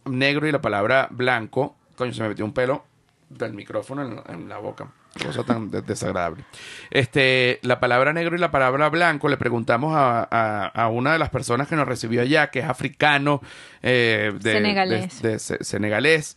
negro 0.05 0.47
y 0.47 0.53
la 0.53 0.61
palabra 0.61 1.09
blanco. 1.11 1.77
Coño, 1.97 2.12
se 2.12 2.23
me 2.23 2.29
metió 2.29 2.45
un 2.45 2.53
pelo 2.53 2.85
del 3.29 3.53
micrófono 3.55 4.03
en, 4.05 4.16
la- 4.16 4.25
en 4.29 4.49
la 4.49 4.59
boca. 4.59 4.89
Cosa 5.25 5.45
tan 5.45 5.70
de- 5.70 5.83
desagradable. 5.83 6.45
Este, 6.91 7.61
la 7.62 7.79
palabra 7.81 8.12
negro 8.12 8.37
y 8.37 8.39
la 8.41 8.51
palabra 8.51 8.89
blanco, 8.89 9.29
le 9.29 9.37
preguntamos 9.37 9.95
a, 9.95 10.27
a- 10.31 10.66
a 10.66 10.89
una 10.89 11.12
de 11.12 11.18
las 11.18 11.31
personas 11.31 11.68
que 11.68 11.77
nos 11.77 11.87
recibió 11.87 12.20
allá, 12.22 12.51
que 12.51 12.61
es 12.61 12.64
africano, 12.66 13.41
eh, 13.83 14.33
de, 14.41 14.53
Senegalés. 14.53 15.22
de- 15.22 15.29
de 15.31 15.39
se- 15.39 15.62
senegalés. 15.64 16.37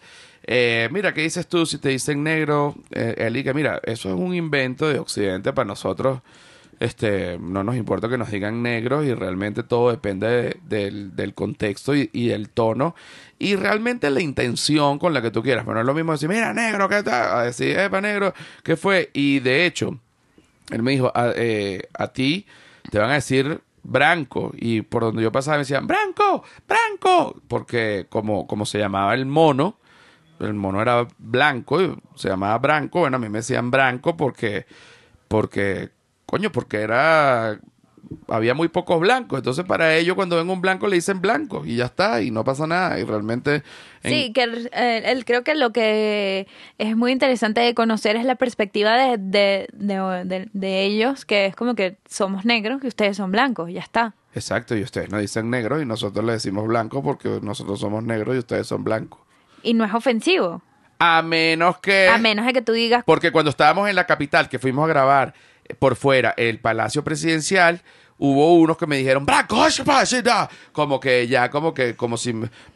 Eh, 0.50 0.88
mira, 0.92 1.14
¿qué 1.14 1.22
dices 1.22 1.48
tú 1.48 1.66
si 1.66 1.78
te 1.78 1.90
dicen 1.90 2.24
negro? 2.24 2.76
Eh, 2.92 3.16
Eli, 3.18 3.44
que 3.44 3.54
mira, 3.54 3.82
eso 3.84 4.10
es 4.10 4.16
un 4.16 4.34
invento 4.34 4.88
de 4.88 5.00
Occidente 5.00 5.52
para 5.54 5.66
nosotros 5.66 6.22
Este, 6.80 7.40
no 7.40 7.64
nos 7.64 7.76
importa 7.76 8.08
que 8.08 8.20
nos 8.20 8.30
digan 8.30 8.62
negros 8.62 9.04
y 9.06 9.14
realmente 9.14 9.64
todo 9.64 9.90
depende 9.90 10.28
de- 10.28 10.58
del, 10.64 11.16
del 11.16 11.34
contexto 11.34 11.96
y, 11.96 12.10
y 12.14 12.28
del 12.28 12.50
tono 12.50 12.96
y 13.40 13.56
realmente 13.56 14.10
la 14.12 14.22
intención 14.22 15.00
con 15.00 15.14
la 15.14 15.22
que 15.24 15.32
tú 15.32 15.42
quieras. 15.42 15.64
Pero 15.66 15.74
no 15.76 15.80
es 15.82 15.88
lo 15.88 15.96
mismo 15.96 16.12
decir, 16.12 16.30
mira, 16.30 16.54
negro, 16.54 16.88
¿qué 16.88 17.02
tal? 17.02 17.36
A 17.40 17.44
decir, 17.44 17.78
epa, 17.80 18.00
negro, 18.00 18.34
¿qué 18.64 18.76
fue? 18.76 19.10
Y 19.14 19.40
de 19.40 19.66
hecho, 19.66 20.00
él 20.70 20.84
me 20.84 20.92
dijo, 20.92 21.12
a, 21.16 21.32
eh, 21.36 21.88
a 21.98 22.10
ti 22.10 22.46
te 22.92 23.00
van 23.00 23.10
a 23.10 23.16
decir 23.16 23.60
Branco. 23.82 24.52
Y 24.56 24.82
por 24.82 25.02
donde 25.04 25.24
yo 25.24 25.32
pasaba 25.32 25.58
me 25.58 25.62
decían, 25.62 25.88
Branco, 25.88 26.44
Branco. 26.68 27.42
Porque 27.48 28.06
como, 28.10 28.46
como 28.46 28.66
se 28.68 28.78
llamaba 28.78 29.16
el 29.16 29.26
mono, 29.26 29.80
el 30.40 30.54
mono 30.54 30.80
era 30.82 31.08
blanco, 31.18 31.82
y 31.82 31.96
se 32.16 32.30
llamaba 32.30 32.58
Branco. 32.60 33.00
Bueno, 33.00 33.18
a 33.18 33.20
mí 33.20 33.30
me 33.30 33.40
decían 33.40 33.72
Branco 33.72 34.16
porque, 34.16 34.68
porque, 35.28 35.90
coño, 36.28 36.52
porque 36.52 36.78
era, 36.82 37.60
había 38.28 38.54
muy 38.54 38.68
pocos 38.68 39.00
blancos. 39.00 39.40
Entonces 39.40 39.66
para 39.66 39.96
ellos 39.96 40.16
cuando 40.16 40.36
ven 40.38 40.50
un 40.50 40.62
blanco 40.62 40.88
le 40.88 40.96
dicen 40.98 41.22
blanco 41.22 41.64
y 41.66 41.78
ya 41.78 41.86
está, 41.86 42.22
y 42.22 42.30
no 42.30 42.44
pasa 42.44 42.68
nada. 42.68 43.00
Y 43.00 43.04
realmente... 43.04 43.64
en- 44.04 44.12
Sí, 44.12 44.32
que 44.34 44.44
él, 44.44 45.26
creo 45.26 45.44
que 45.44 45.56
lo 45.56 45.72
que 45.74 46.48
es 46.78 46.96
muy 46.96 47.12
interesante 47.12 47.62
de 47.62 47.74
conocer 47.74 48.16
es 48.16 48.26
la 48.26 48.36
perspectiva 48.36 48.96
de, 49.18 49.18
de, 49.74 50.48
de, 50.54 50.84
ellos, 50.84 51.26
que 51.26 51.48
es 51.48 51.56
como 51.56 51.74
que 51.76 51.98
somos 52.08 52.46
negros 52.46 52.84
y 52.84 52.88
ustedes 52.88 53.18
son 53.18 53.32
blancos, 53.32 53.72
ya 53.72 53.82
está. 53.82 54.14
Exacto, 54.36 54.76
y 54.78 54.84
ustedes 54.84 55.10
nos 55.10 55.20
dicen 55.22 55.50
negro 55.50 55.82
y 55.82 55.86
nosotros 55.86 56.24
le 56.24 56.34
decimos 56.34 56.68
blanco 56.68 57.02
porque 57.02 57.40
nosotros 57.42 57.80
somos 57.80 58.04
negros 58.04 58.36
y 58.36 58.40
ustedes 58.40 58.68
son 58.68 58.84
blancos. 58.84 59.20
Y 59.64 59.74
no 59.74 59.84
es 59.84 59.94
ofensivo, 59.94 60.62
A 61.00 61.22
menos 61.24 61.80
que... 61.80 62.08
a 62.08 62.20
menos 62.20 62.46
de 62.46 62.54
que 62.54 62.62
tú 62.62 62.72
digas, 62.74 63.04
Porque 63.06 63.32
cuando 63.32 63.50
estábamos 63.50 63.90
en 63.90 63.96
la 63.96 64.06
capital, 64.06 64.48
que 64.48 64.60
fuimos 64.60 64.86
a 64.86 64.88
grabar 64.90 65.34
por 65.80 65.96
fuera 65.96 66.34
el 66.38 66.60
Palacio 66.60 67.04
Presidencial, 67.04 67.82
hubo 68.18 68.56
unos 68.56 68.78
que 68.78 68.88
me 68.88 68.98
dijeron, 68.98 69.26
Blanco, 69.26 69.60
oye, 69.60 69.84
pa, 69.84 70.06
sí, 70.06 70.22
da". 70.22 70.50
como 70.72 71.00
que 71.00 71.28
ya, 71.28 71.50
como 71.50 71.74
que, 71.74 71.96
como 71.96 72.18
si, 72.18 72.34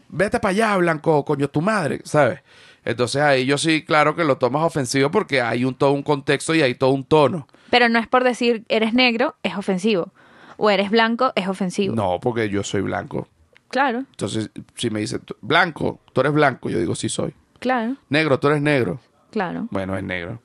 vete 0.09 0.39
para 0.39 0.51
allá, 0.51 0.77
Blanco, 0.77 1.23
coño, 1.25 1.47
tu 1.49 1.61
madre, 1.61 2.01
¿sabes? 2.03 2.39
Entonces 2.83 3.21
ahí 3.21 3.45
yo 3.45 3.57
sí, 3.59 3.83
claro 3.85 4.15
que 4.15 4.23
lo 4.23 4.37
tomas 4.37 4.63
ofensivo 4.63 5.11
porque 5.11 5.39
hay 5.41 5.65
un 5.65 5.75
todo 5.75 5.91
un 5.91 6.01
contexto 6.01 6.55
y 6.55 6.61
hay 6.63 6.73
todo 6.75 6.89
un 6.91 7.03
tono. 7.03 7.47
pero 7.69 7.89
no 7.89 7.99
es 7.99 8.07
por 8.07 8.23
decir 8.23 8.65
eres 8.69 8.93
negro, 8.93 9.35
es 9.43 9.55
ofensivo. 9.55 10.11
O 10.57 10.69
eres 10.69 10.89
blanco, 10.91 11.31
es 11.35 11.47
ofensivo. 11.47 11.95
No, 11.95 12.19
porque 12.19 12.49
yo 12.49 12.63
soy 12.63 12.81
blanco. 12.81 13.27
Claro, 13.69 13.99
Entonces, 14.11 14.49
si 14.75 14.89
me 14.89 14.99
dicen, 14.99 15.21
blanco, 15.41 16.01
tú 16.11 16.21
eres 16.21 16.33
blanco, 16.33 16.69
yo 16.69 16.77
digo, 16.79 16.93
sí 16.93 17.07
soy. 17.07 17.33
claro, 17.59 17.95
Negro, 18.09 18.39
tú 18.39 18.47
eres 18.47 18.61
negro. 18.61 18.99
claro. 19.31 19.67
Bueno, 19.71 19.95
es 19.97 20.03
negro. 20.03 20.41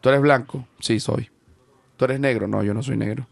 ¿Tú 0.00 0.08
eres 0.10 0.20
blanco? 0.20 0.66
Sí, 0.80 1.00
soy. 1.00 1.30
¿Tú 1.96 2.04
eres 2.06 2.20
negro? 2.20 2.48
No, 2.48 2.62
yo 2.62 2.74
no 2.74 2.82
soy 2.82 2.96
negro. 2.96 3.26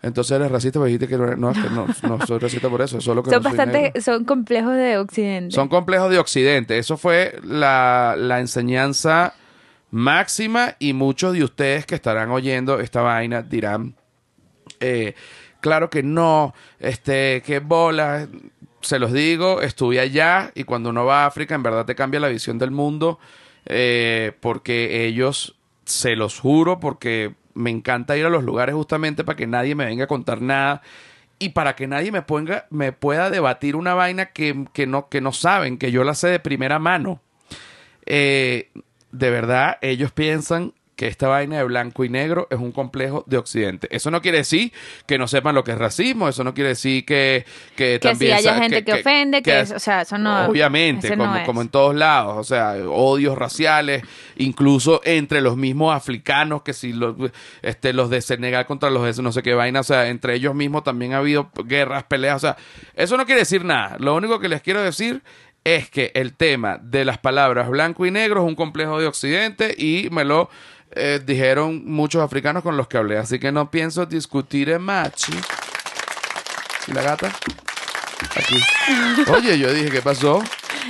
Entonces 0.00 0.32
eres 0.36 0.50
racista 0.50 0.78
porque 0.78 0.90
dijiste 0.92 1.08
que 1.08 1.18
no, 1.18 1.24
eres- 1.24 1.38
no, 1.38 1.50
es 1.50 1.58
que 1.58 1.68
no, 1.70 1.86
no 2.02 2.24
soy 2.26 2.38
racista 2.38 2.68
por 2.68 2.80
eso, 2.82 3.00
solo 3.00 3.22
que 3.22 3.30
Son 3.30 3.42
no 3.42 3.48
bastante, 3.48 4.00
son 4.00 4.24
complejos 4.24 4.74
de 4.76 4.96
Occidente. 4.98 5.54
Son 5.54 5.68
complejos 5.68 6.08
de 6.10 6.18
Occidente. 6.20 6.78
Eso 6.78 6.96
fue 6.96 7.38
la, 7.42 8.14
la 8.16 8.38
enseñanza 8.40 9.34
máxima 9.90 10.76
y 10.78 10.92
muchos 10.92 11.32
de 11.32 11.42
ustedes 11.44 11.84
que 11.86 11.94
estarán 11.96 12.30
oyendo 12.30 12.78
esta 12.78 13.02
vaina 13.02 13.42
dirán, 13.42 13.94
eh, 14.80 15.14
claro 15.60 15.90
que 15.90 16.02
no, 16.02 16.54
este, 16.78 17.42
qué 17.44 17.58
bola. 17.58 18.28
Se 18.80 19.00
los 19.00 19.12
digo, 19.12 19.60
estuve 19.62 19.98
allá 19.98 20.52
y 20.54 20.62
cuando 20.62 20.90
uno 20.90 21.04
va 21.04 21.24
a 21.24 21.26
África 21.26 21.56
en 21.56 21.64
verdad 21.64 21.84
te 21.84 21.96
cambia 21.96 22.20
la 22.20 22.28
visión 22.28 22.58
del 22.58 22.70
mundo 22.70 23.18
eh, 23.66 24.32
porque 24.40 25.06
ellos, 25.06 25.56
se 25.84 26.14
los 26.14 26.38
juro, 26.38 26.78
porque 26.78 27.34
me 27.58 27.70
encanta 27.70 28.16
ir 28.16 28.24
a 28.24 28.30
los 28.30 28.44
lugares 28.44 28.74
justamente 28.74 29.24
para 29.24 29.36
que 29.36 29.46
nadie 29.46 29.74
me 29.74 29.84
venga 29.84 30.04
a 30.04 30.08
contar 30.08 30.40
nada 30.40 30.82
y 31.38 31.50
para 31.50 31.76
que 31.76 31.86
nadie 31.86 32.10
me, 32.12 32.22
ponga, 32.22 32.66
me 32.70 32.92
pueda 32.92 33.30
debatir 33.30 33.76
una 33.76 33.94
vaina 33.94 34.26
que, 34.26 34.66
que, 34.72 34.86
no, 34.86 35.08
que 35.08 35.20
no 35.20 35.32
saben, 35.32 35.78
que 35.78 35.92
yo 35.92 36.04
la 36.04 36.14
sé 36.14 36.28
de 36.28 36.40
primera 36.40 36.78
mano. 36.78 37.20
Eh, 38.06 38.70
de 39.12 39.30
verdad, 39.30 39.78
ellos 39.80 40.12
piensan 40.12 40.72
que 40.98 41.06
esta 41.06 41.28
vaina 41.28 41.56
de 41.58 41.62
blanco 41.64 42.04
y 42.04 42.08
negro 42.08 42.48
es 42.50 42.58
un 42.58 42.72
complejo 42.72 43.22
de 43.28 43.36
Occidente. 43.38 43.86
Eso 43.90 44.10
no 44.10 44.20
quiere 44.20 44.38
decir 44.38 44.72
que 45.06 45.16
no 45.16 45.28
sepan 45.28 45.54
lo 45.54 45.62
que 45.62 45.70
es 45.70 45.78
racismo, 45.78 46.28
eso 46.28 46.42
no 46.42 46.52
quiere 46.54 46.70
decir 46.70 47.04
que, 47.04 47.46
que, 47.76 47.92
Que 47.92 47.98
también... 48.00 48.32
si 48.32 48.38
haya 48.38 48.54
sa- 48.56 48.60
gente 48.60 48.84
que 48.84 48.92
ofende, 48.94 49.40
que 49.42 49.60
es- 49.60 49.70
o 49.70 49.78
sea, 49.78 50.02
eso 50.02 50.18
no- 50.18 50.46
Obviamente, 50.46 51.14
no 51.16 51.24
como, 51.24 51.36
es. 51.36 51.46
como 51.46 51.62
en 51.62 51.68
todos 51.68 51.94
lados, 51.94 52.34
o 52.36 52.42
sea, 52.42 52.74
odios 52.88 53.38
raciales, 53.38 54.02
incluso 54.36 55.00
entre 55.04 55.40
los 55.40 55.56
mismos 55.56 55.94
africanos, 55.94 56.62
que 56.62 56.72
si 56.72 56.92
los, 56.92 57.14
este, 57.62 57.92
los 57.92 58.10
de 58.10 58.20
Senegal 58.20 58.66
contra 58.66 58.90
los 58.90 59.04
de 59.16 59.22
no 59.22 59.30
sé 59.30 59.42
qué 59.42 59.54
vaina, 59.54 59.80
o 59.80 59.84
sea, 59.84 60.08
entre 60.08 60.34
ellos 60.34 60.54
mismos 60.54 60.82
también 60.82 61.12
ha 61.14 61.18
habido 61.18 61.50
guerras, 61.64 62.02
peleas, 62.04 62.36
o 62.36 62.40
sea, 62.40 62.56
eso 62.94 63.16
no 63.16 63.24
quiere 63.24 63.42
decir 63.42 63.64
nada. 63.64 63.96
Lo 64.00 64.16
único 64.16 64.40
que 64.40 64.48
les 64.48 64.62
quiero 64.62 64.82
decir 64.82 65.22
es 65.64 65.90
que 65.90 66.10
el 66.14 66.34
tema 66.34 66.78
de 66.82 67.04
las 67.04 67.18
palabras 67.18 67.68
blanco 67.68 68.06
y 68.06 68.10
negro 68.10 68.40
es 68.42 68.48
un 68.48 68.54
complejo 68.54 68.98
de 69.00 69.06
Occidente 69.06 69.74
y 69.78 70.08
me 70.10 70.24
lo 70.24 70.48
eh, 70.92 71.20
dijeron 71.24 71.82
muchos 71.84 72.22
africanos 72.22 72.62
con 72.62 72.76
los 72.76 72.88
que 72.88 72.98
hablé, 72.98 73.18
así 73.18 73.38
que 73.38 73.52
no 73.52 73.70
pienso 73.70 74.06
discutir 74.06 74.70
en 74.70 74.82
machi. 74.82 75.32
¿Y 76.86 76.92
la 76.92 77.02
gata? 77.02 77.32
Aquí. 78.36 78.60
Oye, 79.32 79.58
yo 79.58 79.72
dije, 79.72 79.90
¿qué 79.90 80.02
pasó? 80.02 80.42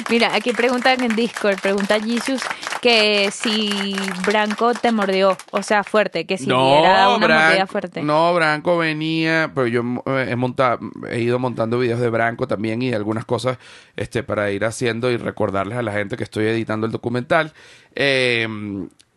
Mira, 0.09 0.34
aquí 0.34 0.53
preguntan 0.53 1.03
en 1.03 1.14
Discord, 1.16 1.61
pregunta 1.61 1.99
Jesus 2.01 2.42
que 2.80 3.30
si 3.32 3.96
Branco 4.24 4.72
te 4.72 4.92
mordió, 4.92 5.36
o 5.51 5.62
sea, 5.62 5.82
fuerte, 5.84 6.26
que 6.26 6.38
si 6.38 6.44
era 6.44 7.09
una 7.09 7.18
mordida 7.18 7.66
fuerte. 7.66 8.03
no, 8.03 8.32
Branco 8.34 8.78
venía, 8.78 9.51
pero 9.55 9.66
yo 9.66 9.82
eh, 10.07 10.28
he, 10.30 10.36
montado, 10.36 10.78
he 11.11 11.20
ido 11.20 11.38
montando 11.38 11.78
videos 11.78 12.01
de 12.01 12.09
Branco 12.09 12.46
también 12.46 12.80
y 12.82 12.92
algunas 12.92 13.24
cosas 13.24 13.59
este, 13.96 14.22
para 14.22 14.51
ir 14.51 14.64
haciendo 14.64 15.11
y 15.11 15.16
recordarles 15.16 15.76
a 15.76 15.82
la 15.82 15.92
gente 15.92 16.16
que 16.16 16.24
estoy 16.24 16.46
editando 16.46 16.86
el 16.86 16.92
documental. 16.92 17.53
Eh, 17.94 18.46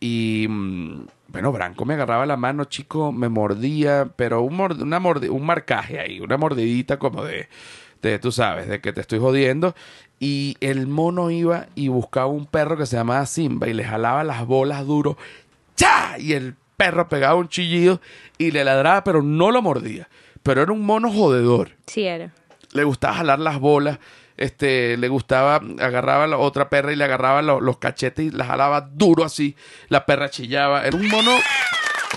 y 0.01 0.47
mm, 0.49 1.05
bueno, 1.29 1.53
Branco 1.53 1.85
me 1.85 1.93
agarraba 1.93 2.25
la 2.25 2.35
mano, 2.35 2.65
chico, 2.65 3.13
me 3.13 3.29
mordía, 3.29 4.09
pero 4.17 4.41
un, 4.41 4.57
mord- 4.57 4.81
una 4.81 4.97
un 4.97 5.45
marcaje 5.45 5.99
ahí, 6.01 6.19
una 6.19 6.35
mordidita 6.35 6.99
como 6.99 7.23
de, 7.23 7.47
de, 8.01 8.19
tú 8.19 8.33
sabes, 8.33 8.67
de 8.67 8.81
que 8.81 8.91
te 8.91 8.99
estoy 8.99 9.19
jodiendo. 9.19 9.73
Y 10.19 10.57
el 10.59 10.87
mono 10.87 11.31
iba 11.31 11.67
y 11.73 11.87
buscaba 11.87 12.27
un 12.27 12.45
perro 12.47 12.75
que 12.77 12.85
se 12.85 12.97
llamaba 12.97 13.25
Simba 13.25 13.67
y 13.69 13.73
le 13.73 13.83
jalaba 13.85 14.23
las 14.23 14.45
bolas 14.45 14.85
duro. 14.85 15.17
¡Cha! 15.75 16.17
Y 16.19 16.33
el 16.33 16.55
perro 16.77 17.07
pegaba 17.07 17.35
un 17.35 17.47
chillido 17.47 18.01
y 18.37 18.51
le 18.51 18.63
ladraba, 18.63 19.03
pero 19.03 19.21
no 19.23 19.51
lo 19.51 19.61
mordía. 19.61 20.09
Pero 20.43 20.61
era 20.61 20.71
un 20.73 20.85
mono 20.85 21.11
jodedor. 21.11 21.71
Sí 21.87 22.03
era. 22.05 22.31
Le 22.73 22.83
gustaba 22.83 23.15
jalar 23.15 23.39
las 23.39 23.59
bolas. 23.59 23.99
Este, 24.41 24.97
le 24.97 25.07
gustaba, 25.07 25.61
agarraba 25.79 26.23
a 26.23 26.27
la 26.27 26.37
otra 26.37 26.69
perra 26.69 26.91
y 26.91 26.95
le 26.95 27.03
agarraba 27.03 27.41
lo- 27.41 27.61
los 27.61 27.77
cachetes 27.77 28.25
y 28.25 28.31
la 28.31 28.45
jalaba 28.45 28.81
duro 28.81 29.23
así. 29.23 29.55
La 29.89 30.05
perra 30.05 30.29
chillaba. 30.29 30.83
Era 30.85 30.97
un 30.97 31.07
mono 31.07 31.31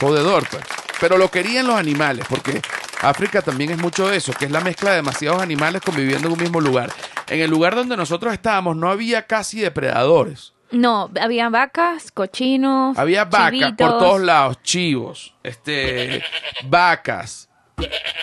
jodedor, 0.01 0.47
pues. 0.51 0.62
Pero 1.01 1.18
lo 1.18 1.31
querían 1.31 1.66
los 1.66 1.77
animales, 1.77 2.25
porque 2.29 2.62
África 3.03 3.43
también 3.43 3.70
es 3.70 3.79
mucho 3.79 4.09
de 4.09 4.16
eso, 4.16 4.33
que 4.33 4.47
es 4.47 4.51
la 4.51 4.61
mezcla 4.61 4.91
de 4.91 4.97
demasiados 4.97 5.43
animales 5.43 5.83
conviviendo 5.85 6.29
en 6.29 6.33
un 6.35 6.41
mismo 6.41 6.61
lugar. 6.61 6.91
En 7.29 7.41
el 7.41 7.51
lugar 7.51 7.75
donde 7.75 7.97
nosotros 7.97 8.33
estábamos 8.33 8.77
no 8.77 8.89
había 8.91 9.27
casi 9.27 9.61
depredadores. 9.61 10.53
No, 10.70 11.11
había 11.20 11.51
vacas, 11.51 12.11
cochinos, 12.11 12.97
Había 12.99 13.25
vacas 13.27 13.51
chivitos. 13.51 13.91
por 13.91 13.99
todos 13.99 14.20
lados, 14.22 14.62
chivos, 14.62 15.35
este, 15.43 16.22
vacas. 16.64 17.49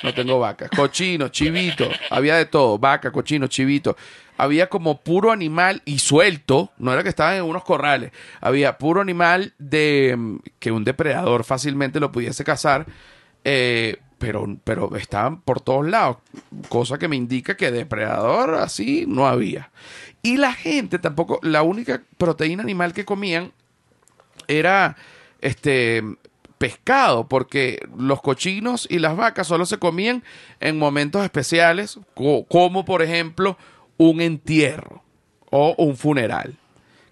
No 0.03 0.13
tengo 0.13 0.39
vacas, 0.39 0.69
cochinos, 0.69 1.31
chivitos, 1.31 1.89
había 2.09 2.35
de 2.35 2.45
todo, 2.45 2.79
vaca, 2.79 3.11
cochino, 3.11 3.47
chivito. 3.47 3.95
Había 4.37 4.69
como 4.69 5.01
puro 5.01 5.31
animal 5.31 5.83
y 5.85 5.99
suelto, 5.99 6.71
no 6.79 6.91
era 6.91 7.03
que 7.03 7.09
estaban 7.09 7.35
en 7.35 7.43
unos 7.43 7.63
corrales, 7.63 8.11
había 8.39 8.79
puro 8.79 9.01
animal 9.01 9.53
de 9.59 10.15
mm, 10.17 10.37
que 10.57 10.71
un 10.71 10.83
depredador 10.83 11.43
fácilmente 11.43 11.99
lo 11.99 12.11
pudiese 12.11 12.43
cazar, 12.43 12.87
eh, 13.43 13.97
pero, 14.17 14.57
pero 14.63 14.95
estaban 14.95 15.41
por 15.41 15.61
todos 15.61 15.87
lados, 15.87 16.17
cosa 16.69 16.97
que 16.97 17.07
me 17.07 17.15
indica 17.15 17.55
que 17.55 17.71
depredador 17.71 18.55
así 18.55 19.05
no 19.07 19.27
había. 19.27 19.69
Y 20.23 20.37
la 20.37 20.53
gente 20.53 20.97
tampoco, 20.97 21.39
la 21.43 21.61
única 21.61 22.01
proteína 22.17 22.63
animal 22.63 22.93
que 22.93 23.05
comían 23.05 23.51
era 24.47 24.95
este 25.41 26.03
pescado, 26.61 27.27
porque 27.27 27.79
los 27.97 28.21
cochinos 28.21 28.85
y 28.87 28.99
las 28.99 29.17
vacas 29.17 29.47
solo 29.47 29.65
se 29.65 29.79
comían 29.79 30.23
en 30.59 30.77
momentos 30.77 31.23
especiales, 31.23 31.99
co- 32.13 32.45
como 32.45 32.85
por 32.85 33.01
ejemplo 33.01 33.57
un 33.97 34.21
entierro 34.21 35.01
o 35.49 35.73
un 35.79 35.97
funeral 35.97 36.55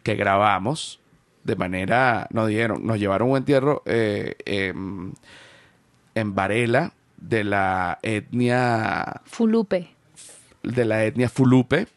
que 0.04 0.14
grabamos 0.16 1.00
de 1.44 1.56
manera, 1.56 2.28
nos 2.30 2.48
dijeron, 2.48 2.86
nos 2.86 3.00
llevaron 3.00 3.32
un 3.32 3.38
entierro 3.38 3.82
eh, 3.88 4.36
em, 4.46 5.14
en 6.14 6.36
Varela 6.36 6.94
de 7.18 7.44
la 7.44 7.98
etnia 8.04 9.22
Fulupe. 9.26 9.90
de 10.62 10.86
la 10.86 11.06
etnia 11.06 11.28
Fulupe. 11.28 11.88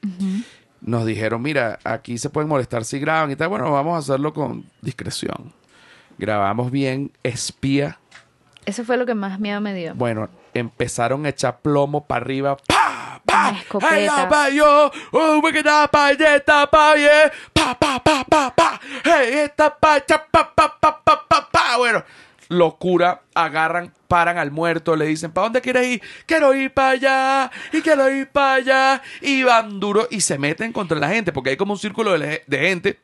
Nos 0.80 1.04
dijeron, 1.04 1.42
mira, 1.42 1.78
aquí 1.84 2.16
se 2.16 2.30
pueden 2.30 2.48
molestar 2.48 2.84
si 2.86 2.98
graban 2.98 3.30
y 3.30 3.36
tal. 3.36 3.48
Bueno, 3.48 3.70
vamos 3.70 3.94
a 3.94 3.98
hacerlo 3.98 4.32
con 4.32 4.64
discreción. 4.80 5.52
Grabamos 6.22 6.70
bien 6.70 7.10
espía 7.24 7.98
Eso 8.64 8.84
fue 8.84 8.96
lo 8.96 9.04
que 9.06 9.14
más 9.16 9.40
miedo 9.40 9.60
me 9.60 9.74
dio. 9.74 9.92
Bueno, 9.96 10.28
empezaron 10.54 11.26
a 11.26 11.30
echar 11.30 11.58
plomo 11.62 12.06
para 12.06 12.24
arriba. 12.24 12.56
¡Pa! 12.58 13.20
¡Pa! 13.26 13.48
Una 13.48 13.58
escopeta. 13.58 13.96
¡Hey, 13.96 14.06
la 14.06 14.28
pa' 14.28 14.48
yo! 14.50 14.92
¡Oh, 15.10 15.40
we 15.42 15.52
can 15.52 15.64
da 15.64 15.88
pa' 15.88 16.12
ye, 16.12 16.38
ta 16.46 16.70
pa' 16.70 16.94
ye! 16.94 17.28
¡Pa, 17.52 17.76
pa, 17.76 17.98
pa, 17.98 18.22
pa, 18.22 18.54
pa! 18.54 18.80
¡Hey, 19.02 19.46
esta 19.46 19.76
pa, 19.76 19.98
cha, 20.06 20.24
pa, 20.24 20.54
pa, 20.54 20.78
pa, 20.78 21.02
pa, 21.02 21.26
pa, 21.28 21.48
pa! 21.50 21.76
Bueno, 21.76 22.04
locura, 22.48 23.22
agarran, 23.34 23.92
paran 24.06 24.38
al 24.38 24.52
muerto, 24.52 24.94
le 24.94 25.06
dicen, 25.06 25.32
¿para 25.32 25.46
dónde 25.46 25.60
quieres 25.60 25.88
ir? 25.88 26.02
Quiero 26.26 26.54
ir 26.54 26.72
para 26.72 26.90
allá, 26.90 27.50
y 27.72 27.80
quiero 27.80 28.08
ir 28.08 28.28
para 28.28 28.54
allá. 28.54 29.02
Y 29.22 29.42
van 29.42 29.80
duro 29.80 30.06
y 30.08 30.20
se 30.20 30.38
meten 30.38 30.72
contra 30.72 31.00
la 31.00 31.08
gente, 31.08 31.32
porque 31.32 31.50
hay 31.50 31.56
como 31.56 31.72
un 31.72 31.80
círculo 31.80 32.16
de, 32.16 32.44
de 32.46 32.58
gente. 32.60 33.00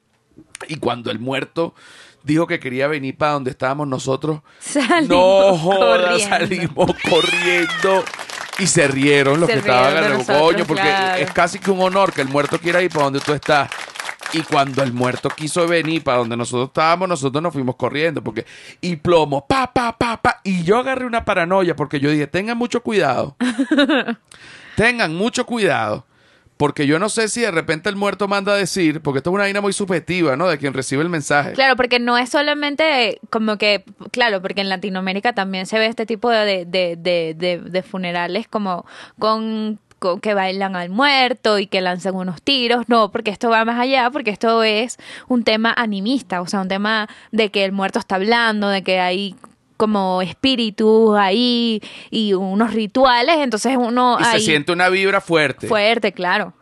Y 0.69 0.77
cuando 0.77 1.11
el 1.11 1.19
muerto 1.19 1.75
dijo 2.29 2.47
que 2.47 2.61
quería 2.61 2.87
venir 2.87 3.17
para 3.17 3.33
donde 3.33 3.51
estábamos 3.51 3.89
nosotros, 3.89 4.41
Salimos 4.61 5.09
no 5.09 5.59
jodas, 5.59 6.23
corriendo. 6.23 6.29
salimos 6.29 6.91
corriendo. 7.09 8.05
Y 8.61 8.67
se 8.67 8.89
rieron 8.89 9.41
los 9.41 9.47
Se 9.49 9.55
que 9.55 9.59
estaban 9.61 9.93
rieron 9.93 10.11
de 10.11 10.19
nosotros, 10.19 10.43
coño, 10.43 10.65
porque 10.67 10.83
claro. 10.83 11.23
es 11.23 11.33
casi 11.33 11.59
que 11.59 11.71
un 11.71 11.81
honor 11.81 12.13
que 12.13 12.23
el 12.23 12.29
muerto 12.29 12.59
quiera 12.59 12.83
ir 12.83 12.91
para 12.91 13.05
donde 13.05 13.21
tú 13.21 13.33
estás. 13.33 13.71
Y 14.33 14.43
cuando 14.43 14.83
el 14.83 14.93
muerto 14.93 15.31
quiso 15.31 15.67
venir 15.67 16.03
para 16.05 16.19
donde 16.19 16.37
nosotros 16.37 16.69
estábamos, 16.69 17.09
nosotros 17.09 17.43
nos 17.43 17.53
fuimos 17.53 17.77
corriendo. 17.77 18.23
porque 18.23 18.45
Y 18.81 18.97
plomo, 18.97 19.47
pa, 19.47 19.73
pa, 19.73 19.97
pa, 19.97 20.21
pa. 20.21 20.41
Y 20.45 20.65
yo 20.65 20.79
agarré 20.79 21.07
una 21.07 21.25
paranoia 21.25 21.75
porque 21.75 21.99
yo 21.99 22.11
dije, 22.11 22.27
tengan 22.27 22.59
mucho 22.59 22.83
cuidado. 22.83 23.37
tengan 24.77 25.15
mucho 25.15 25.47
cuidado. 25.47 26.05
Porque 26.59 26.89
yo 26.89 26.99
no 26.99 27.09
sé 27.09 27.29
si 27.29 27.41
de 27.41 27.53
repente 27.53 27.89
el 27.89 27.95
muerto 27.95 28.27
manda 28.27 28.53
a 28.53 28.57
decir, 28.57 29.01
porque 29.01 29.19
esto 29.19 29.31
es 29.31 29.35
una 29.35 29.45
vaina 29.45 29.61
muy 29.61 29.73
subjetiva, 29.73 30.37
¿no? 30.37 30.49
De 30.49 30.59
quien 30.59 30.75
recibe 30.75 31.03
el 31.03 31.09
mensaje. 31.09 31.53
Claro, 31.53 31.77
porque 31.77 32.01
no 32.01 32.19
es 32.19 32.31
solamente 32.31 33.21
como 33.31 33.57
que, 33.59 33.85
claro, 34.11 34.43
porque 34.43 34.61
en 34.61 34.69
Latinoamérica 34.69 35.33
también 35.33 35.67
se 35.67 35.79
ve 35.79 35.87
este 35.87 36.05
tipo 36.05 36.29
de, 36.31 36.67
de, 36.67 36.97
de, 36.97 37.63
de, 37.65 37.83
funerales 37.85 38.49
como 38.49 38.85
con 39.21 39.79
que 40.21 40.35
bailan 40.35 40.77
al 40.77 40.91
muerto 40.91 41.59
y 41.61 41.69
que 41.69 41.81
lanzan 41.81 42.17
unos 42.17 42.43
tiros. 42.43 42.89
No, 42.89 43.13
porque 43.13 43.31
esto 43.31 43.51
va 43.51 43.65
más 43.65 43.79
allá, 43.79 44.11
porque 44.11 44.31
esto 44.31 44.65
es 44.65 44.99
un 45.29 45.45
tema 45.45 45.73
animista, 45.77 46.41
o 46.41 46.47
sea, 46.49 46.61
un 46.61 46.69
tema 46.69 47.09
de 47.31 47.51
que 47.51 47.65
el 47.65 47.71
muerto 47.73 48.01
está 48.01 48.17
hablando, 48.17 48.69
de 48.69 48.83
que 48.83 48.99
hay 48.99 49.37
como 49.79 50.21
espíritus 50.21 51.17
ahí 51.17 51.81
y 52.11 52.35
unos 52.35 52.75
rituales, 52.75 53.37
entonces 53.39 53.75
uno 53.79 54.19
y 54.21 54.25
se 54.25 54.31
ahí 54.31 54.41
siente 54.43 54.73
una 54.73 54.91
vibra 54.91 55.23
fuerte. 55.23 55.67
fuerte, 55.67 56.13
claro. 56.13 56.53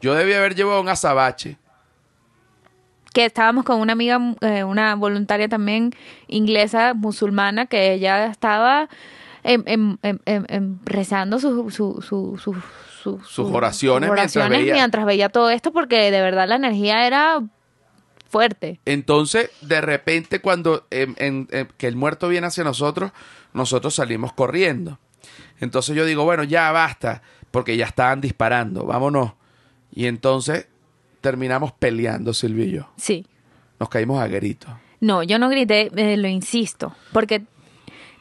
Yo 0.00 0.14
debía 0.14 0.38
haber 0.38 0.56
llevado 0.56 0.80
un 0.80 0.88
azabache. 0.88 1.58
que 3.14 3.26
estábamos 3.26 3.64
con 3.64 3.78
una 3.78 3.92
amiga, 3.92 4.18
eh, 4.40 4.64
una 4.64 4.94
voluntaria 4.94 5.46
también 5.46 5.90
inglesa, 6.28 6.94
musulmana, 6.94 7.66
que 7.66 7.92
ella 7.92 8.24
estaba 8.26 8.88
em, 9.44 9.62
em, 9.66 9.98
em, 10.02 10.18
em, 10.48 10.78
rezando 10.86 11.38
su- 11.38 11.70
su- 11.70 12.00
su- 12.00 12.38
su- 12.38 12.54
su- 13.02 13.18
Sus 13.18 13.26
su- 13.28 13.54
oraciones 13.54 14.08
sus 14.08 14.14
mientras 14.16 14.48
veía. 14.48 14.72
mientras 14.72 15.04
veía 15.04 15.28
todo 15.28 15.50
esto, 15.50 15.72
porque 15.72 16.10
de 16.10 16.20
verdad 16.22 16.48
la 16.48 16.54
energía 16.54 17.06
era 17.06 17.40
fuerte. 18.32 18.80
Entonces, 18.86 19.50
de 19.60 19.80
repente, 19.82 20.40
cuando 20.40 20.86
em, 20.90 21.14
em, 21.18 21.46
em, 21.50 21.68
que 21.76 21.86
el 21.86 21.96
muerto 21.96 22.28
viene 22.28 22.46
hacia 22.46 22.64
nosotros, 22.64 23.12
nosotros 23.52 23.94
salimos 23.94 24.32
corriendo. 24.32 24.98
Entonces 25.60 25.94
yo 25.94 26.06
digo, 26.06 26.24
bueno, 26.24 26.42
ya 26.42 26.72
basta, 26.72 27.22
porque 27.50 27.76
ya 27.76 27.84
estaban 27.84 28.20
disparando, 28.22 28.84
vámonos. 28.86 29.32
Y 29.94 30.06
entonces 30.06 30.66
terminamos 31.20 31.72
peleando, 31.72 32.32
Silvio 32.32 32.64
y 32.64 32.70
yo. 32.72 32.88
Sí. 32.96 33.26
Nos 33.78 33.90
caímos 33.90 34.20
a 34.20 34.26
gritos. 34.26 34.70
No, 35.00 35.22
yo 35.22 35.38
no 35.38 35.48
grité, 35.50 35.90
eh, 35.94 36.16
lo 36.16 36.28
insisto, 36.28 36.94
porque 37.12 37.42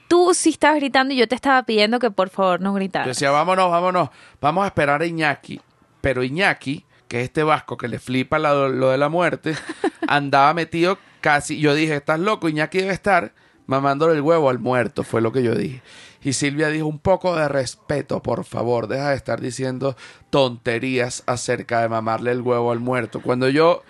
tú 0.09 0.33
sí 0.33 0.49
estabas 0.49 0.77
gritando 0.79 1.13
y 1.13 1.17
yo 1.17 1.27
te 1.27 1.35
estaba 1.35 1.63
pidiendo 1.63 1.99
que 1.99 2.11
por 2.11 2.29
favor 2.29 2.59
no 2.59 2.71
Yo 2.71 2.75
gritaras. 2.75 3.07
decía, 3.07 3.31
vámonos, 3.31 3.71
vámonos, 3.71 4.09
vamos 4.41 4.65
a 4.65 4.67
esperar 4.67 5.01
a 5.01 5.05
Iñaki. 5.05 5.61
Pero 6.01 6.23
Iñaki, 6.23 6.83
que 7.11 7.17
es 7.19 7.23
este 7.25 7.43
vasco 7.43 7.75
que 7.75 7.89
le 7.89 7.99
flipa 7.99 8.39
la- 8.39 8.69
lo 8.69 8.89
de 8.89 8.97
la 8.97 9.09
muerte, 9.09 9.53
andaba 10.07 10.53
metido 10.53 10.97
casi. 11.19 11.59
Yo 11.59 11.73
dije, 11.75 11.93
estás 11.97 12.21
loco, 12.21 12.47
Iñaki 12.47 12.77
debe 12.77 12.93
estar 12.93 13.33
mamándole 13.65 14.13
el 14.15 14.21
huevo 14.21 14.49
al 14.49 14.59
muerto, 14.59 15.03
fue 15.03 15.19
lo 15.19 15.33
que 15.33 15.43
yo 15.43 15.53
dije. 15.53 15.81
Y 16.23 16.31
Silvia 16.31 16.69
dijo, 16.69 16.85
un 16.87 16.99
poco 16.99 17.35
de 17.35 17.49
respeto, 17.49 18.21
por 18.21 18.45
favor, 18.45 18.87
deja 18.87 19.09
de 19.09 19.15
estar 19.17 19.41
diciendo 19.41 19.97
tonterías 20.29 21.23
acerca 21.25 21.81
de 21.81 21.89
mamarle 21.89 22.31
el 22.31 22.39
huevo 22.41 22.71
al 22.71 22.79
muerto. 22.79 23.21
Cuando 23.21 23.49
yo, 23.49 23.83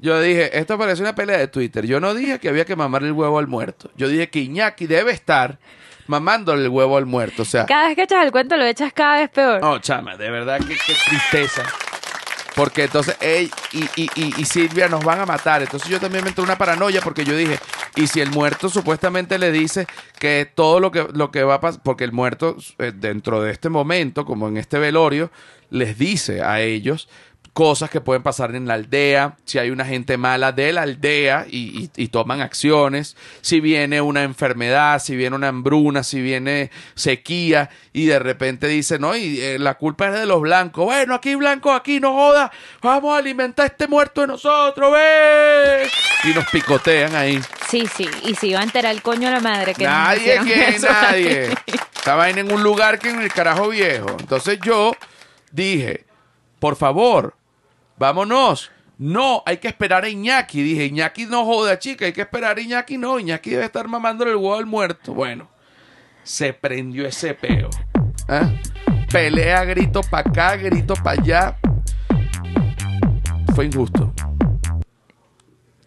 yo 0.00 0.20
dije, 0.20 0.58
esto 0.58 0.76
parece 0.76 1.00
una 1.02 1.14
pelea 1.14 1.38
de 1.38 1.46
Twitter, 1.46 1.86
yo 1.86 2.00
no 2.00 2.12
dije 2.12 2.40
que 2.40 2.48
había 2.48 2.64
que 2.64 2.74
mamarle 2.74 3.08
el 3.08 3.14
huevo 3.14 3.38
al 3.38 3.46
muerto. 3.46 3.88
Yo 3.96 4.08
dije 4.08 4.30
que 4.30 4.40
Iñaki 4.40 4.88
debe 4.88 5.12
estar 5.12 5.58
mamándole 6.08 6.62
el 6.64 6.70
huevo 6.70 6.96
al 6.96 7.06
muerto. 7.06 7.42
O 7.42 7.44
sea, 7.44 7.66
Cada 7.66 7.86
vez 7.86 7.94
que 7.96 8.02
echas 8.02 8.24
el 8.24 8.32
cuento 8.32 8.56
lo 8.56 8.64
echas 8.64 8.92
cada 8.92 9.18
vez 9.20 9.30
peor. 9.30 9.60
no, 9.60 9.78
chama, 9.78 10.16
de 10.16 10.28
verdad 10.30 10.58
que 10.58 10.74
qué 10.74 10.94
tristeza. 11.08 11.62
Porque 12.58 12.82
entonces 12.82 13.16
él 13.20 13.48
y, 13.70 13.84
y, 13.94 14.10
y, 14.16 14.34
y 14.36 14.44
Silvia 14.44 14.88
nos 14.88 15.04
van 15.04 15.20
a 15.20 15.26
matar. 15.26 15.62
Entonces 15.62 15.88
yo 15.88 16.00
también 16.00 16.24
me 16.24 16.30
entró 16.30 16.42
una 16.42 16.58
paranoia 16.58 17.00
porque 17.00 17.24
yo 17.24 17.36
dije, 17.36 17.56
y 17.94 18.08
si 18.08 18.20
el 18.20 18.32
muerto 18.32 18.68
supuestamente 18.68 19.38
le 19.38 19.52
dice 19.52 19.86
que 20.18 20.50
todo 20.52 20.80
lo 20.80 20.90
que, 20.90 21.06
lo 21.14 21.30
que 21.30 21.44
va 21.44 21.54
a 21.54 21.60
pasar, 21.60 21.80
porque 21.84 22.02
el 22.02 22.10
muerto 22.10 22.56
eh, 22.78 22.90
dentro 22.92 23.40
de 23.42 23.52
este 23.52 23.68
momento, 23.68 24.24
como 24.24 24.48
en 24.48 24.56
este 24.56 24.80
velorio, 24.80 25.30
les 25.70 25.98
dice 25.98 26.42
a 26.42 26.60
ellos 26.60 27.08
cosas 27.58 27.90
que 27.90 28.00
pueden 28.00 28.22
pasar 28.22 28.54
en 28.54 28.68
la 28.68 28.74
aldea, 28.74 29.34
si 29.44 29.58
hay 29.58 29.70
una 29.70 29.84
gente 29.84 30.16
mala 30.16 30.52
de 30.52 30.72
la 30.72 30.82
aldea 30.82 31.44
y, 31.50 31.90
y- 31.96 32.04
y 32.04 32.06
toman 32.06 32.40
acciones, 32.40 33.16
si 33.40 33.58
viene 33.58 34.00
una 34.00 34.22
enfermedad, 34.22 35.00
si 35.02 35.16
viene 35.16 35.34
una 35.34 35.48
hambruna, 35.48 36.04
si 36.04 36.22
viene 36.22 36.70
sequía 36.94 37.68
y 37.92 38.06
de 38.06 38.20
repente 38.20 38.68
dice, 38.68 39.00
no, 39.00 39.16
y 39.16 39.40
eh, 39.40 39.58
la 39.58 39.74
culpa 39.74 40.06
es 40.06 40.12
de 40.20 40.24
los 40.26 40.40
blancos, 40.40 40.84
bueno, 40.84 41.16
aquí 41.16 41.34
blanco, 41.34 41.72
aquí 41.72 41.98
no 41.98 42.12
joda, 42.14 42.52
vamos 42.80 43.12
a 43.12 43.18
alimentar 43.18 43.64
a 43.64 43.66
este 43.66 43.88
muerto 43.88 44.20
de 44.20 44.28
nosotros, 44.28 44.92
ve. 44.92 45.88
Y 46.22 46.28
nos 46.34 46.44
picotean 46.52 47.16
ahí. 47.16 47.40
Sí, 47.68 47.88
sí, 47.92 48.08
y 48.22 48.36
se 48.36 48.46
iba 48.46 48.60
a 48.60 48.62
enterar 48.62 48.94
el 48.94 49.02
coño 49.02 49.26
a 49.26 49.32
la 49.32 49.40
madre 49.40 49.74
que 49.74 49.82
Nadie 49.82 50.38
que 50.46 50.78
nadie. 50.78 51.48
Esta 51.66 52.14
vaina 52.14 52.38
en 52.40 52.52
un 52.52 52.62
lugar 52.62 53.00
que 53.00 53.10
en 53.10 53.20
el 53.20 53.32
carajo 53.32 53.68
viejo. 53.70 54.14
Entonces 54.20 54.60
yo 54.64 54.92
dije, 55.50 56.04
por 56.60 56.76
favor, 56.76 57.34
vámonos. 57.98 58.70
No, 58.98 59.42
hay 59.46 59.58
que 59.58 59.68
esperar 59.68 60.04
a 60.04 60.08
Iñaki. 60.08 60.62
Dije, 60.62 60.86
Iñaki 60.86 61.26
no 61.26 61.44
joda, 61.44 61.78
chica, 61.78 62.06
hay 62.06 62.12
que 62.12 62.22
esperar 62.22 62.58
a 62.58 62.60
Iñaki. 62.60 62.98
No, 62.98 63.18
Iñaki 63.18 63.50
debe 63.50 63.64
estar 63.64 63.86
mamándole 63.86 64.32
el 64.32 64.36
huevo 64.36 64.56
al 64.56 64.66
muerto. 64.66 65.14
Bueno, 65.14 65.48
se 66.24 66.52
prendió 66.52 67.06
ese 67.06 67.34
peo. 67.34 67.70
¿Ah? 68.28 68.50
Pelea, 69.10 69.64
grito 69.64 70.00
para 70.02 70.28
acá, 70.28 70.56
grito 70.56 70.94
para 70.94 71.20
allá. 71.20 71.56
Fue 73.54 73.66
injusto. 73.66 74.12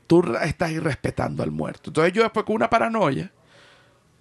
Tú 0.08 0.24
estás 0.42 0.72
irrespetando 0.72 1.44
al 1.44 1.52
muerto. 1.52 1.90
Entonces 1.90 2.14
yo 2.14 2.24
después 2.24 2.46
con 2.46 2.56
una 2.56 2.70
paranoia, 2.70 3.32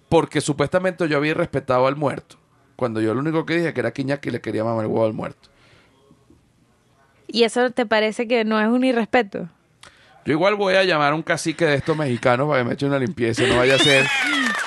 porque 0.09 0.41
supuestamente 0.41 1.07
yo 1.07 1.17
había 1.17 1.31
irrespetado 1.31 1.87
al 1.87 1.95
muerto. 1.95 2.37
Cuando 2.75 3.01
yo 3.01 3.13
lo 3.13 3.21
único 3.21 3.45
que 3.45 3.55
dije 3.55 3.73
que 3.73 3.79
era 3.79 3.91
que 3.91 4.01
Iñaki 4.01 4.31
le 4.31 4.41
quería 4.41 4.63
mamar 4.63 4.85
el 4.85 4.91
huevo 4.91 5.05
al 5.05 5.13
muerto. 5.13 5.49
¿Y 7.33 7.43
eso 7.43 7.69
te 7.71 7.85
parece 7.85 8.27
que 8.27 8.43
no 8.43 8.59
es 8.61 8.67
un 8.67 8.83
irrespeto? 8.83 9.49
Yo 10.25 10.33
igual 10.33 10.55
voy 10.55 10.75
a 10.75 10.83
llamar 10.83 11.13
a 11.13 11.15
un 11.15 11.23
cacique 11.23 11.65
de 11.65 11.75
estos 11.75 11.97
mexicanos 11.97 12.47
para 12.47 12.61
que 12.61 12.67
me 12.67 12.73
eche 12.75 12.85
una 12.85 12.99
limpieza, 12.99 13.43
no 13.47 13.57
vaya 13.57 13.75
a 13.75 13.79
ser. 13.79 14.05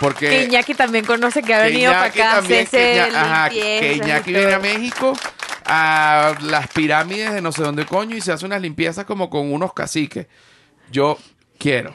Porque 0.01 0.29
que 0.29 0.45
Iñaki 0.47 0.75
también 0.75 1.05
conoce 1.05 1.43
que 1.43 1.55
ha 1.55 1.63
venido 1.63 1.93
para 1.93 2.07
Iñaki 2.07 2.21
acá 2.21 2.33
a 2.33 2.35
también, 2.41 2.67
que, 2.67 2.77
hacerse 2.77 3.11
Iña- 3.13 3.21
ajá, 3.23 3.51
que 3.51 3.93
Iñaki 3.95 4.33
viene 4.33 4.53
a 4.55 4.59
México 4.59 5.13
a 5.65 6.35
las 6.43 6.69
pirámides 6.69 7.33
de 7.33 7.41
no 7.41 7.53
sé 7.53 7.63
dónde 7.63 7.87
coño 7.87 8.17
y 8.17 8.21
se 8.21 8.33
hace 8.33 8.45
unas 8.45 8.61
limpiezas 8.61 9.05
como 9.05 9.31
con 9.31 9.53
unos 9.53 9.73
caciques. 9.73 10.27
Yo 10.91 11.17
quiero, 11.59 11.95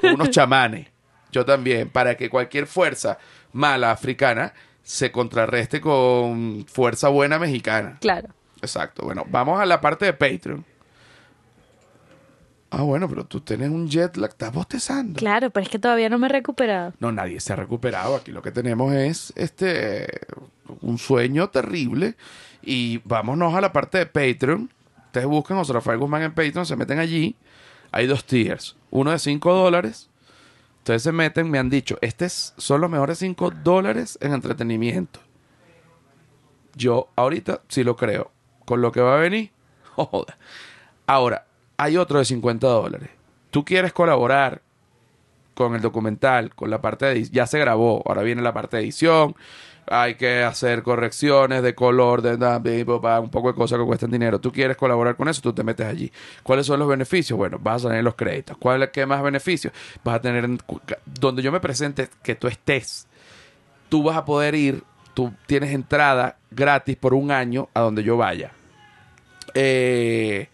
con 0.00 0.14
unos 0.14 0.30
chamanes, 0.30 0.86
yo 1.32 1.44
también, 1.44 1.90
para 1.90 2.16
que 2.16 2.30
cualquier 2.30 2.66
fuerza 2.68 3.18
mala 3.52 3.90
africana 3.90 4.52
se 4.82 5.10
contrarreste 5.10 5.80
con 5.80 6.64
fuerza 6.66 7.08
buena 7.08 7.38
mexicana. 7.40 7.98
Claro. 8.00 8.28
Exacto. 8.62 9.04
Bueno, 9.04 9.24
vamos 9.28 9.60
a 9.60 9.66
la 9.66 9.80
parte 9.80 10.04
de 10.04 10.12
Patreon. 10.12 10.64
Ah, 12.72 12.82
bueno, 12.82 13.08
pero 13.08 13.24
tú 13.24 13.40
tienes 13.40 13.68
un 13.68 13.88
jet 13.88 14.16
lag, 14.16 14.30
estás 14.30 14.52
bostezando. 14.52 15.18
Claro, 15.18 15.50
pero 15.50 15.64
es 15.64 15.70
que 15.70 15.80
todavía 15.80 16.08
no 16.08 16.18
me 16.18 16.28
he 16.28 16.30
recuperado. 16.30 16.92
No, 17.00 17.10
nadie 17.10 17.40
se 17.40 17.52
ha 17.52 17.56
recuperado. 17.56 18.14
Aquí 18.14 18.30
lo 18.30 18.42
que 18.42 18.52
tenemos 18.52 18.92
es 18.92 19.32
este 19.34 20.20
un 20.80 20.98
sueño 20.98 21.50
terrible. 21.50 22.14
Y 22.62 22.98
vámonos 23.04 23.54
a 23.54 23.60
la 23.60 23.72
parte 23.72 23.98
de 23.98 24.06
Patreon. 24.06 24.70
Ustedes 25.06 25.26
buscan 25.26 25.56
José 25.56 25.72
Rafael 25.72 25.98
Guzmán 25.98 26.22
en 26.22 26.32
Patreon, 26.32 26.64
se 26.64 26.76
meten 26.76 27.00
allí. 27.00 27.34
Hay 27.90 28.06
dos 28.06 28.24
tiers. 28.24 28.76
Uno 28.90 29.10
de 29.10 29.18
5 29.18 29.52
dólares. 29.52 30.08
Ustedes 30.78 31.02
se 31.02 31.12
meten, 31.12 31.50
me 31.50 31.58
han 31.58 31.68
dicho, 31.68 31.98
este 32.00 32.24
es, 32.24 32.54
son 32.56 32.80
los 32.80 32.90
mejores 32.90 33.18
5 33.18 33.50
dólares 33.62 34.16
en 34.22 34.32
entretenimiento. 34.32 35.20
Yo 36.74 37.08
ahorita 37.16 37.62
sí 37.68 37.84
lo 37.84 37.96
creo. 37.96 38.30
Con 38.70 38.82
lo 38.82 38.92
que 38.92 39.00
va 39.00 39.16
a 39.16 39.18
venir, 39.18 39.50
joda. 39.96 40.38
Ahora, 41.04 41.44
hay 41.76 41.96
otro 41.96 42.20
de 42.20 42.24
50 42.24 42.68
dólares. 42.68 43.10
Tú 43.50 43.64
quieres 43.64 43.92
colaborar 43.92 44.62
con 45.54 45.74
el 45.74 45.80
documental, 45.80 46.54
con 46.54 46.70
la 46.70 46.80
parte 46.80 47.06
de 47.06 47.24
ya 47.24 47.48
se 47.48 47.58
grabó, 47.58 48.00
ahora 48.06 48.22
viene 48.22 48.42
la 48.42 48.52
parte 48.52 48.76
de 48.76 48.84
edición, 48.84 49.34
hay 49.88 50.14
que 50.14 50.44
hacer 50.44 50.84
correcciones 50.84 51.64
de 51.64 51.74
color, 51.74 52.22
de 52.22 52.34
un 52.84 53.30
poco 53.30 53.48
de 53.48 53.54
cosas 53.56 53.76
que 53.76 53.84
cuestan 53.84 54.12
dinero. 54.12 54.38
Tú 54.38 54.52
quieres 54.52 54.76
colaborar 54.76 55.16
con 55.16 55.28
eso, 55.28 55.42
tú 55.42 55.52
te 55.52 55.64
metes 55.64 55.88
allí. 55.88 56.12
¿Cuáles 56.44 56.64
son 56.64 56.78
los 56.78 56.86
beneficios? 56.86 57.36
Bueno, 57.36 57.58
vas 57.60 57.84
a 57.84 57.88
tener 57.88 58.04
los 58.04 58.14
créditos. 58.14 58.56
¿Cuál, 58.56 58.88
¿Qué 58.92 59.04
más 59.04 59.20
beneficios? 59.20 59.72
Vas 60.04 60.14
a 60.14 60.20
tener, 60.20 60.48
donde 61.06 61.42
yo 61.42 61.50
me 61.50 61.58
presente, 61.58 62.08
que 62.22 62.36
tú 62.36 62.46
estés, 62.46 63.08
tú 63.88 64.04
vas 64.04 64.16
a 64.16 64.24
poder 64.24 64.54
ir, 64.54 64.84
tú 65.12 65.32
tienes 65.46 65.74
entrada 65.74 66.36
gratis 66.52 66.96
por 66.96 67.14
un 67.14 67.32
año 67.32 67.68
a 67.74 67.80
donde 67.80 68.04
yo 68.04 68.16
vaya. 68.16 68.52
Eh, 69.54 70.48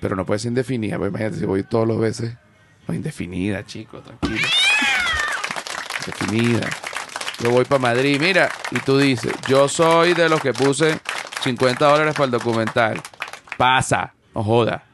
pero 0.00 0.16
no 0.16 0.24
puede 0.26 0.38
ser 0.38 0.50
indefinida, 0.50 0.98
pues 0.98 1.10
imagínate 1.10 1.36
si 1.38 1.46
voy 1.46 1.62
todos 1.62 1.86
los 1.86 1.98
veces. 1.98 2.34
No, 2.86 2.94
indefinida, 2.94 3.64
chico, 3.64 4.00
tranquilo. 4.00 4.46
Indefinida. 6.00 6.68
Yo 7.42 7.50
voy 7.50 7.64
para 7.64 7.80
Madrid, 7.80 8.18
mira, 8.20 8.48
y 8.70 8.78
tú 8.78 8.98
dices, 8.98 9.32
yo 9.48 9.68
soy 9.68 10.14
de 10.14 10.28
los 10.28 10.40
que 10.40 10.52
puse 10.52 10.98
50 11.42 11.86
dólares 11.86 12.14
para 12.14 12.26
el 12.26 12.30
documental. 12.30 13.00
Pasa, 13.56 14.14
no 14.34 14.42
joda. 14.42 14.84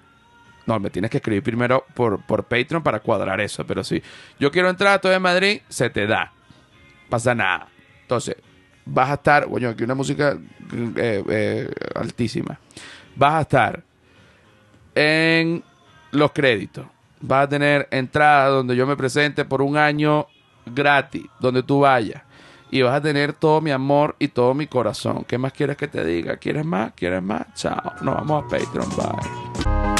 No, 0.66 0.78
me 0.78 0.90
tienes 0.90 1.10
que 1.10 1.18
escribir 1.18 1.42
primero 1.42 1.84
por, 1.94 2.22
por 2.22 2.44
Patreon 2.44 2.82
para 2.82 3.00
cuadrar 3.00 3.40
eso, 3.40 3.66
pero 3.66 3.82
sí. 3.82 4.02
Yo 4.38 4.50
quiero 4.50 4.70
entrar, 4.70 4.96
estoy 4.96 5.14
en 5.14 5.22
Madrid, 5.22 5.60
se 5.68 5.90
te 5.90 6.06
da. 6.06 6.32
Pasa 7.08 7.34
nada. 7.34 7.68
Entonces, 8.02 8.36
vas 8.84 9.10
a 9.10 9.14
estar, 9.14 9.46
bueno, 9.46 9.68
aquí 9.68 9.84
una 9.84 9.94
música 9.94 10.38
eh, 10.96 11.22
eh, 11.28 11.70
altísima. 11.94 12.58
Vas 13.16 13.34
a 13.34 13.40
estar 13.42 13.82
en 14.94 15.62
los 16.10 16.32
créditos. 16.32 16.86
Vas 17.20 17.44
a 17.44 17.48
tener 17.48 17.88
entrada 17.90 18.48
donde 18.48 18.74
yo 18.74 18.86
me 18.86 18.96
presente 18.96 19.44
por 19.44 19.62
un 19.62 19.76
año 19.76 20.26
gratis, 20.66 21.24
donde 21.40 21.62
tú 21.62 21.80
vayas. 21.80 22.22
Y 22.70 22.80
vas 22.82 22.94
a 22.94 23.02
tener 23.02 23.34
todo 23.34 23.60
mi 23.60 23.70
amor 23.70 24.16
y 24.18 24.28
todo 24.28 24.54
mi 24.54 24.66
corazón. 24.66 25.24
¿Qué 25.28 25.36
más 25.36 25.52
quieres 25.52 25.76
que 25.76 25.88
te 25.88 26.04
diga? 26.04 26.38
¿Quieres 26.38 26.64
más? 26.64 26.92
¿Quieres 26.94 27.22
más? 27.22 27.52
Chao. 27.54 27.92
Nos 28.00 28.14
vamos 28.14 28.44
a 28.44 28.48
Patreon. 28.48 28.88
Bye. 28.96 29.91